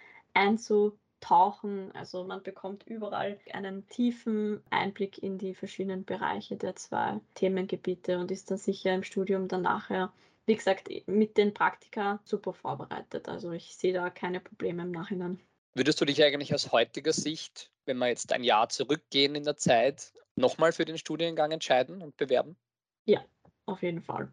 einzutauchen. 1.19 1.91
Also 1.93 2.23
man 2.23 2.43
bekommt 2.43 2.83
überall 2.87 3.39
einen 3.51 3.87
tiefen 3.87 4.61
Einblick 4.69 5.21
in 5.21 5.37
die 5.37 5.53
verschiedenen 5.53 6.05
Bereiche 6.05 6.55
der 6.55 6.75
zwei 6.75 7.19
Themengebiete 7.35 8.17
und 8.17 8.31
ist 8.31 8.49
dann 8.51 8.57
sicher 8.57 8.93
im 8.93 9.03
Studium 9.03 9.47
dann 9.47 9.63
nachher, 9.63 10.11
wie 10.45 10.55
gesagt, 10.55 10.89
mit 11.07 11.37
den 11.37 11.53
Praktika 11.53 12.19
super 12.23 12.53
vorbereitet. 12.53 13.27
Also 13.27 13.51
ich 13.51 13.75
sehe 13.75 13.93
da 13.93 14.09
keine 14.09 14.39
Probleme 14.39 14.83
im 14.83 14.91
Nachhinein. 14.91 15.39
Würdest 15.75 16.01
du 16.01 16.05
dich 16.05 16.23
eigentlich 16.23 16.53
aus 16.53 16.71
heutiger 16.71 17.13
Sicht, 17.13 17.71
wenn 17.85 17.97
wir 17.97 18.07
jetzt 18.07 18.33
ein 18.33 18.43
Jahr 18.43 18.69
zurückgehen 18.69 19.35
in 19.35 19.43
der 19.43 19.55
Zeit, 19.55 20.11
nochmal 20.35 20.71
für 20.71 20.85
den 20.85 20.97
Studiengang 20.97 21.51
entscheiden 21.51 22.01
und 22.01 22.17
bewerben? 22.17 22.55
Ja, 23.05 23.23
auf 23.65 23.83
jeden 23.83 24.01
Fall. 24.01 24.31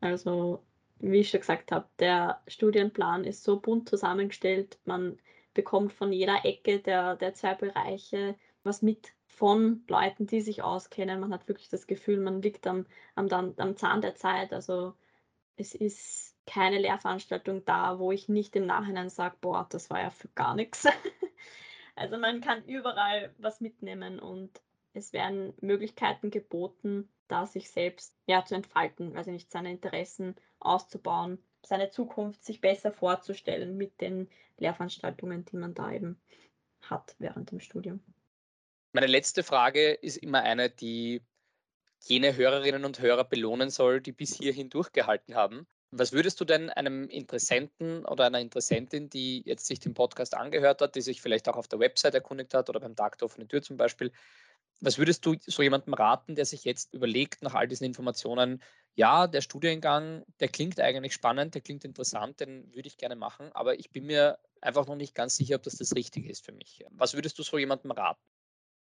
Also, 0.00 0.64
wie 0.98 1.18
ich 1.18 1.30
schon 1.30 1.40
gesagt 1.40 1.72
habe, 1.72 1.86
der 1.98 2.42
Studienplan 2.48 3.24
ist 3.24 3.44
so 3.44 3.60
bunt 3.60 3.88
zusammengestellt. 3.88 4.78
Man 4.84 5.18
bekommt 5.54 5.92
von 5.92 6.12
jeder 6.12 6.44
Ecke 6.44 6.80
der, 6.80 7.16
der 7.16 7.34
zwei 7.34 7.54
Bereiche 7.54 8.36
was 8.62 8.82
mit 8.82 9.12
von 9.26 9.84
Leuten, 9.88 10.26
die 10.26 10.40
sich 10.40 10.62
auskennen. 10.62 11.20
Man 11.20 11.32
hat 11.32 11.48
wirklich 11.48 11.68
das 11.68 11.86
Gefühl, 11.86 12.20
man 12.20 12.42
liegt 12.42 12.66
am, 12.66 12.86
am, 13.14 13.54
am 13.56 13.76
Zahn 13.76 14.02
der 14.02 14.14
Zeit. 14.14 14.52
Also 14.52 14.94
es 15.56 15.74
ist 15.74 16.36
keine 16.46 16.78
Lehrveranstaltung 16.78 17.64
da, 17.64 17.98
wo 17.98 18.12
ich 18.12 18.28
nicht 18.28 18.54
im 18.56 18.66
Nachhinein 18.66 19.08
sage, 19.08 19.36
boah, 19.40 19.66
das 19.70 19.88
war 19.88 20.00
ja 20.00 20.10
für 20.10 20.28
gar 20.28 20.54
nichts. 20.54 20.86
Also 21.96 22.16
man 22.16 22.40
kann 22.40 22.64
überall 22.64 23.34
was 23.36 23.60
mitnehmen 23.60 24.20
und 24.20 24.62
es 24.94 25.12
werden 25.12 25.52
Möglichkeiten 25.60 26.30
geboten, 26.30 27.10
da 27.28 27.44
sich 27.44 27.70
selbst 27.70 28.16
ja, 28.26 28.42
zu 28.42 28.54
entfalten, 28.54 29.18
also 29.18 29.30
nicht 29.30 29.50
seine 29.50 29.70
Interessen 29.70 30.34
auszubauen, 30.60 31.44
seine 31.66 31.90
Zukunft 31.90 32.44
sich 32.44 32.60
besser 32.60 32.92
vorzustellen 32.92 33.76
mit 33.76 34.00
den 34.00 34.28
Lehrveranstaltungen, 34.58 35.44
die 35.44 35.56
man 35.56 35.74
da 35.74 35.92
eben 35.92 36.20
hat 36.82 37.14
während 37.18 37.50
dem 37.50 37.60
Studium. 37.60 38.00
Meine 38.92 39.06
letzte 39.06 39.42
Frage 39.42 39.92
ist 39.92 40.16
immer 40.16 40.42
eine, 40.42 40.70
die 40.70 41.22
jene 42.00 42.34
Hörerinnen 42.36 42.84
und 42.84 43.00
Hörer 43.00 43.24
belohnen 43.24 43.70
soll, 43.70 44.00
die 44.00 44.12
bis 44.12 44.34
hierhin 44.34 44.70
durchgehalten 44.70 45.34
haben. 45.34 45.66
Was 45.92 46.12
würdest 46.12 46.40
du 46.40 46.44
denn 46.44 46.70
einem 46.70 47.08
Interessenten 47.08 48.04
oder 48.04 48.26
einer 48.26 48.40
Interessentin, 48.40 49.10
die 49.10 49.42
jetzt 49.44 49.66
sich 49.66 49.80
den 49.80 49.92
Podcast 49.92 50.36
angehört 50.36 50.80
hat, 50.82 50.94
die 50.94 51.00
sich 51.00 51.20
vielleicht 51.20 51.48
auch 51.48 51.56
auf 51.56 51.68
der 51.68 51.80
Website 51.80 52.14
erkundigt 52.14 52.54
hat 52.54 52.70
oder 52.70 52.80
beim 52.80 52.94
Tag 52.94 53.18
der 53.18 53.26
offenen 53.26 53.48
Tür 53.48 53.60
zum 53.60 53.76
Beispiel, 53.76 54.12
was 54.80 54.98
würdest 54.98 55.24
du 55.26 55.36
so 55.46 55.62
jemandem 55.62 55.94
raten, 55.94 56.34
der 56.34 56.46
sich 56.46 56.64
jetzt 56.64 56.94
überlegt, 56.94 57.42
nach 57.42 57.54
all 57.54 57.68
diesen 57.68 57.84
Informationen, 57.84 58.62
ja, 58.94 59.26
der 59.26 59.40
Studiengang, 59.40 60.24
der 60.40 60.48
klingt 60.48 60.80
eigentlich 60.80 61.14
spannend, 61.14 61.54
der 61.54 61.62
klingt 61.62 61.84
interessant, 61.84 62.40
den 62.40 62.74
würde 62.74 62.88
ich 62.88 62.96
gerne 62.96 63.16
machen, 63.16 63.50
aber 63.52 63.78
ich 63.78 63.90
bin 63.90 64.06
mir 64.06 64.38
einfach 64.60 64.86
noch 64.86 64.96
nicht 64.96 65.14
ganz 65.14 65.36
sicher, 65.36 65.56
ob 65.56 65.62
das 65.62 65.76
das 65.76 65.94
Richtige 65.94 66.28
ist 66.28 66.44
für 66.44 66.52
mich. 66.52 66.84
Was 66.90 67.14
würdest 67.14 67.38
du 67.38 67.42
so 67.42 67.58
jemandem 67.58 67.92
raten? 67.92 68.20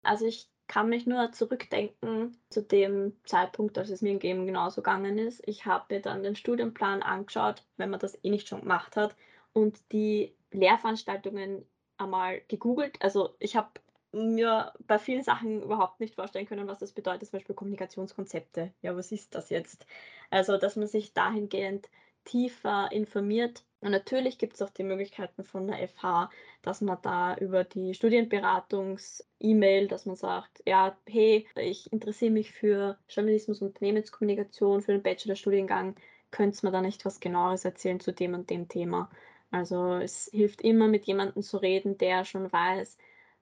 Also 0.03 0.27
ich 0.27 0.49
kann 0.67 0.89
mich 0.89 1.07
nur 1.07 1.33
zurückdenken 1.33 2.41
zu 2.49 2.63
dem 2.63 3.17
Zeitpunkt, 3.25 3.77
als 3.77 3.91
es 3.91 4.03
mir 4.03 4.23
eben 4.23 4.47
genauso 4.47 4.83
gegangen 4.83 5.19
ist. 5.19 5.43
Ich 5.47 5.67
habe 5.67 5.93
mir 5.95 6.01
dann 6.01 6.23
den 6.23 6.37
Studienplan 6.37 7.03
angeschaut, 7.03 7.65
wenn 7.77 7.91
man 7.91 8.01
das 8.01 8.17
eh 8.23 8.31
nicht 8.31 8.49
schon 8.49 8.61
gemacht 8.61 8.97
hat, 8.97 9.17
und 9.53 9.81
die 9.91 10.35
Lehrveranstaltungen 10.53 11.67
einmal 11.97 12.41
gegoogelt. 12.49 13.03
Also 13.03 13.35
ich 13.41 13.57
habe 13.57 13.69
mir 14.13 14.73
bei 14.87 14.99
vielen 14.99 15.23
Sachen 15.23 15.63
überhaupt 15.63 16.01
nicht 16.01 16.15
vorstellen 16.15 16.47
können, 16.47 16.67
was 16.67 16.79
das 16.79 16.93
bedeutet, 16.93 17.29
zum 17.29 17.39
Beispiel 17.39 17.55
Kommunikationskonzepte. 17.55 18.73
Ja, 18.83 18.97
was 18.97 19.13
ist 19.13 19.35
das 19.35 19.51
jetzt? 19.51 19.87
Also, 20.31 20.57
dass 20.57 20.77
man 20.77 20.89
sich 20.89 21.13
dahingehend 21.13 21.89
tiefer 22.25 22.91
informiert. 22.93 23.65
Und 23.81 23.93
natürlich 23.93 24.37
gibt 24.39 24.55
es 24.55 24.63
auch 24.63 24.71
die 24.71 24.83
Möglichkeiten 24.83 25.43
von 25.43 25.67
der 25.67 25.89
FH, 25.89 26.31
dass 26.63 26.83
man 26.83 26.99
da 27.03 27.35
über 27.37 27.65
die 27.65 27.95
Studienberatungs-E-Mail, 27.95 29.89
dass 29.89 30.05
man 30.05 30.17
sagt, 30.17 30.63
ja, 30.67 30.97
hey, 31.09 31.47
ich 31.57 31.91
interessiere 31.93 32.31
mich 32.31 32.53
für 32.53 32.99
Journalismus 33.09 33.63
und 33.63 33.69
Unternehmenskommunikation, 33.69 34.83
für 34.83 34.93
den 34.93 35.03
Bachelorstudiengang, 35.03 35.97
könnt 36.31 36.63
ihr 36.63 36.67
mir 36.69 36.73
da 36.73 36.83
nicht 36.83 37.05
was 37.07 37.21
genaueres 37.21 37.65
erzählen 37.65 38.01
zu 38.01 38.13
dem 38.13 38.35
und 38.35 38.51
dem 38.51 38.69
Thema? 38.69 39.11
Also 39.51 39.95
es 39.95 40.29
hilft 40.33 40.61
immer, 40.61 40.87
mit 40.87 41.07
jemandem 41.07 41.43
zu 41.43 41.57
reden, 41.57 41.97
der 41.99 42.25
schon 42.25 42.53
weiß, 42.53 42.99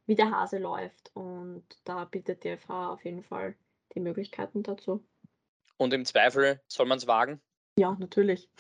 wie 0.09 0.17
der 0.17 0.33
Hase 0.33 0.59
läuft. 0.59 1.15
Und 1.15 1.65
da 1.85 2.07
bietet 2.07 2.43
die 2.43 2.57
FH 2.57 2.93
auf 2.95 3.05
jeden 3.05 3.23
Fall 3.23 3.55
die 3.95 4.01
Möglichkeiten 4.01 4.63
dazu. 4.63 5.05
Und 5.77 5.93
im 5.95 6.05
Zweifel 6.05 6.61
soll 6.67 6.87
man 6.87 6.99
es 6.99 7.07
wagen? 7.07 7.41
Ja, 7.79 7.97
natürlich. 8.01 8.51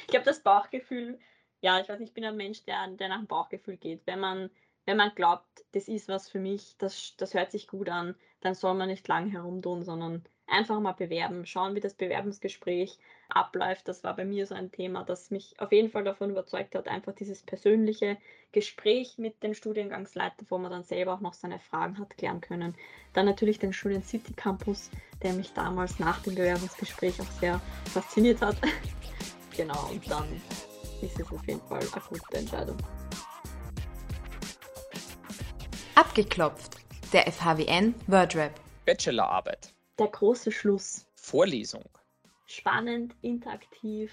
Ich 0.00 0.08
glaube, 0.08 0.24
das 0.24 0.42
Bauchgefühl, 0.42 1.20
ja, 1.60 1.78
ich 1.78 1.88
weiß 1.88 2.00
nicht, 2.00 2.08
ich 2.08 2.14
bin 2.14 2.24
ein 2.24 2.36
Mensch, 2.36 2.64
der, 2.64 2.88
der 2.88 3.08
nach 3.08 3.18
dem 3.18 3.26
Bauchgefühl 3.26 3.76
geht. 3.76 4.06
Wenn 4.06 4.18
man, 4.18 4.50
wenn 4.86 4.96
man 4.96 5.14
glaubt, 5.14 5.64
das 5.72 5.86
ist 5.86 6.08
was 6.08 6.30
für 6.30 6.40
mich, 6.40 6.76
das, 6.78 7.14
das 7.18 7.34
hört 7.34 7.52
sich 7.52 7.68
gut 7.68 7.90
an, 7.90 8.16
dann 8.40 8.54
soll 8.54 8.74
man 8.74 8.88
nicht 8.88 9.06
lang 9.06 9.30
herumtun, 9.30 9.84
sondern 9.84 10.24
einfach 10.46 10.78
mal 10.80 10.92
bewerben, 10.92 11.46
schauen, 11.46 11.74
wie 11.74 11.80
das 11.80 11.94
Bewerbungsgespräch 11.94 12.98
abläuft. 13.28 13.88
Das 13.88 14.04
war 14.04 14.14
bei 14.14 14.24
mir 14.24 14.46
so 14.46 14.54
ein 14.54 14.70
Thema, 14.70 15.04
das 15.04 15.30
mich 15.30 15.54
auf 15.58 15.72
jeden 15.72 15.90
Fall 15.90 16.04
davon 16.04 16.30
überzeugt 16.30 16.74
hat, 16.74 16.88
einfach 16.88 17.14
dieses 17.14 17.42
persönliche 17.42 18.16
Gespräch 18.52 19.18
mit 19.18 19.42
dem 19.42 19.54
Studiengangsleiter, 19.54 20.44
wo 20.48 20.58
man 20.58 20.70
dann 20.70 20.84
selber 20.84 21.14
auch 21.14 21.20
noch 21.20 21.32
seine 21.32 21.58
Fragen 21.58 21.98
hat 21.98 22.16
klären 22.16 22.40
können. 22.40 22.74
Dann 23.12 23.26
natürlich 23.26 23.58
den 23.58 23.72
Studien 23.72 24.02
City 24.02 24.32
Campus, 24.34 24.90
der 25.22 25.32
mich 25.32 25.52
damals 25.52 25.98
nach 25.98 26.22
dem 26.22 26.34
Bewerbungsgespräch 26.34 27.20
auch 27.20 27.30
sehr 27.40 27.60
fasziniert 27.92 28.40
hat. 28.40 28.56
genau, 29.56 29.88
und 29.90 30.08
dann 30.10 30.40
ist 31.02 31.18
es 31.18 31.32
auf 31.32 31.46
jeden 31.46 31.60
Fall 31.62 31.80
eine 31.80 32.02
gute 32.08 32.36
Entscheidung. 32.36 32.76
Abgeklopft. 35.94 36.76
Der 37.12 37.30
FHWN 37.30 37.94
WordRap. 38.08 38.52
Bachelorarbeit. 38.84 39.73
Der 39.98 40.08
große 40.08 40.50
Schluss. 40.50 41.06
Vorlesung. 41.14 41.84
Spannend, 42.46 43.14
interaktiv, 43.22 44.12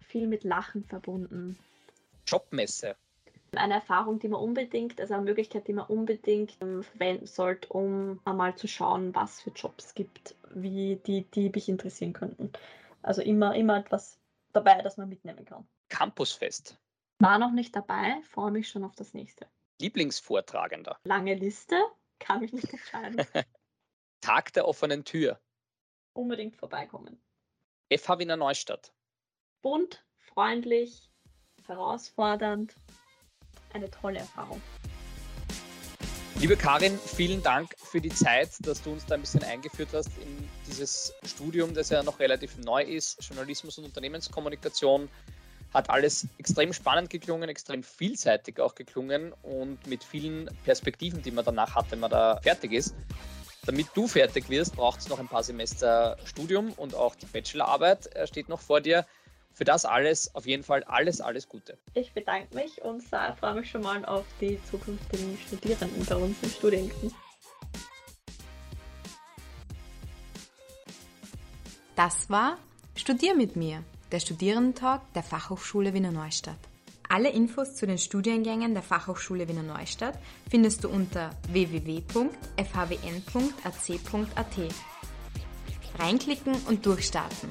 viel 0.00 0.28
mit 0.28 0.44
Lachen 0.44 0.84
verbunden. 0.84 1.58
Jobmesse. 2.26 2.96
Eine 3.54 3.74
Erfahrung, 3.74 4.18
die 4.18 4.28
man 4.28 4.40
unbedingt, 4.40 5.00
also 5.00 5.14
eine 5.14 5.22
Möglichkeit, 5.24 5.66
die 5.68 5.72
man 5.72 5.86
unbedingt 5.86 6.56
ähm, 6.60 6.82
verwenden 6.82 7.26
sollte, 7.26 7.68
um 7.68 8.20
einmal 8.24 8.56
zu 8.56 8.66
schauen, 8.68 9.14
was 9.14 9.40
für 9.40 9.50
Jobs 9.50 9.94
gibt, 9.94 10.34
wie 10.50 10.96
die, 11.06 11.22
die 11.22 11.50
mich 11.50 11.68
interessieren 11.68 12.12
könnten. 12.12 12.52
Also 13.02 13.22
immer, 13.22 13.54
immer 13.54 13.78
etwas 13.78 14.18
dabei, 14.52 14.82
das 14.82 14.96
man 14.96 15.08
mitnehmen 15.08 15.44
kann. 15.44 15.66
Campusfest. 15.88 16.78
War 17.18 17.38
noch 17.38 17.52
nicht 17.52 17.74
dabei, 17.74 18.20
freue 18.30 18.50
mich 18.50 18.68
schon 18.68 18.84
auf 18.84 18.94
das 18.94 19.14
nächste. 19.14 19.46
Lieblingsvortragender. 19.80 20.98
Lange 21.04 21.34
Liste, 21.34 21.76
kann 22.18 22.40
mich 22.40 22.52
nicht 22.52 22.72
entscheiden. 22.72 23.24
Tag 24.26 24.52
der 24.54 24.66
offenen 24.66 25.04
Tür. 25.04 25.38
Unbedingt 26.12 26.56
vorbeikommen. 26.56 27.22
FH 27.96 28.18
Wiener 28.18 28.36
Neustadt. 28.36 28.92
Bunt, 29.62 30.04
freundlich, 30.18 31.12
herausfordernd. 31.64 32.74
Eine 33.72 33.88
tolle 33.88 34.18
Erfahrung. 34.18 34.60
Liebe 36.40 36.56
Karin, 36.56 36.98
vielen 36.98 37.40
Dank 37.40 37.72
für 37.78 38.00
die 38.00 38.08
Zeit, 38.08 38.50
dass 38.66 38.82
du 38.82 38.90
uns 38.90 39.06
da 39.06 39.14
ein 39.14 39.20
bisschen 39.20 39.44
eingeführt 39.44 39.90
hast 39.92 40.10
in 40.18 40.48
dieses 40.66 41.14
Studium, 41.24 41.72
das 41.72 41.90
ja 41.90 42.02
noch 42.02 42.18
relativ 42.18 42.58
neu 42.58 42.82
ist. 42.82 43.22
Journalismus 43.22 43.78
und 43.78 43.84
Unternehmenskommunikation 43.84 45.08
hat 45.72 45.88
alles 45.88 46.26
extrem 46.38 46.72
spannend 46.72 47.10
geklungen, 47.10 47.48
extrem 47.48 47.84
vielseitig 47.84 48.58
auch 48.58 48.74
geklungen 48.74 49.32
und 49.44 49.86
mit 49.86 50.02
vielen 50.02 50.50
Perspektiven, 50.64 51.22
die 51.22 51.30
man 51.30 51.44
danach 51.44 51.76
hat, 51.76 51.92
wenn 51.92 52.00
man 52.00 52.10
da 52.10 52.40
fertig 52.42 52.72
ist. 52.72 52.92
Damit 53.66 53.88
du 53.94 54.06
fertig 54.06 54.48
wirst, 54.48 54.76
braucht 54.76 55.00
es 55.00 55.08
noch 55.08 55.18
ein 55.18 55.26
paar 55.26 55.42
Semester 55.42 56.16
Studium 56.24 56.72
und 56.76 56.94
auch 56.94 57.16
die 57.16 57.26
Bachelorarbeit 57.26 58.08
steht 58.28 58.48
noch 58.48 58.60
vor 58.60 58.80
dir. 58.80 59.04
Für 59.52 59.64
das 59.64 59.84
alles 59.84 60.32
auf 60.36 60.46
jeden 60.46 60.62
Fall 60.62 60.84
alles, 60.84 61.20
alles 61.20 61.48
Gute. 61.48 61.76
Ich 61.94 62.12
bedanke 62.12 62.54
mich 62.54 62.80
und 62.82 63.02
freue 63.02 63.54
mich 63.54 63.68
schon 63.68 63.80
mal 63.80 64.04
auf 64.04 64.24
die 64.40 64.60
zukünftigen 64.70 65.36
Studierenden 65.46 66.04
bei 66.04 66.14
uns 66.14 66.36
im 66.42 66.50
Studiengang. 66.50 67.12
Das 71.96 72.30
war 72.30 72.58
Studier 72.94 73.34
mit 73.34 73.56
mir, 73.56 73.82
der 74.12 74.20
Studierendentalk 74.20 75.00
der 75.14 75.22
Fachhochschule 75.22 75.92
Wiener 75.92 76.12
Neustadt. 76.12 76.58
Alle 77.16 77.30
Infos 77.30 77.74
zu 77.74 77.86
den 77.86 77.96
Studiengängen 77.96 78.74
der 78.74 78.82
Fachhochschule 78.82 79.48
Wiener 79.48 79.62
Neustadt 79.62 80.18
findest 80.50 80.84
du 80.84 80.90
unter 80.90 81.30
www.fhwn.ac.at. 81.50 82.28
Reinklicken 85.98 86.54
und 86.68 86.84
durchstarten. 86.84 87.48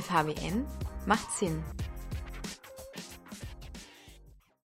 FHWN 0.00 0.64
macht 1.04 1.32
Sinn. 1.32 1.64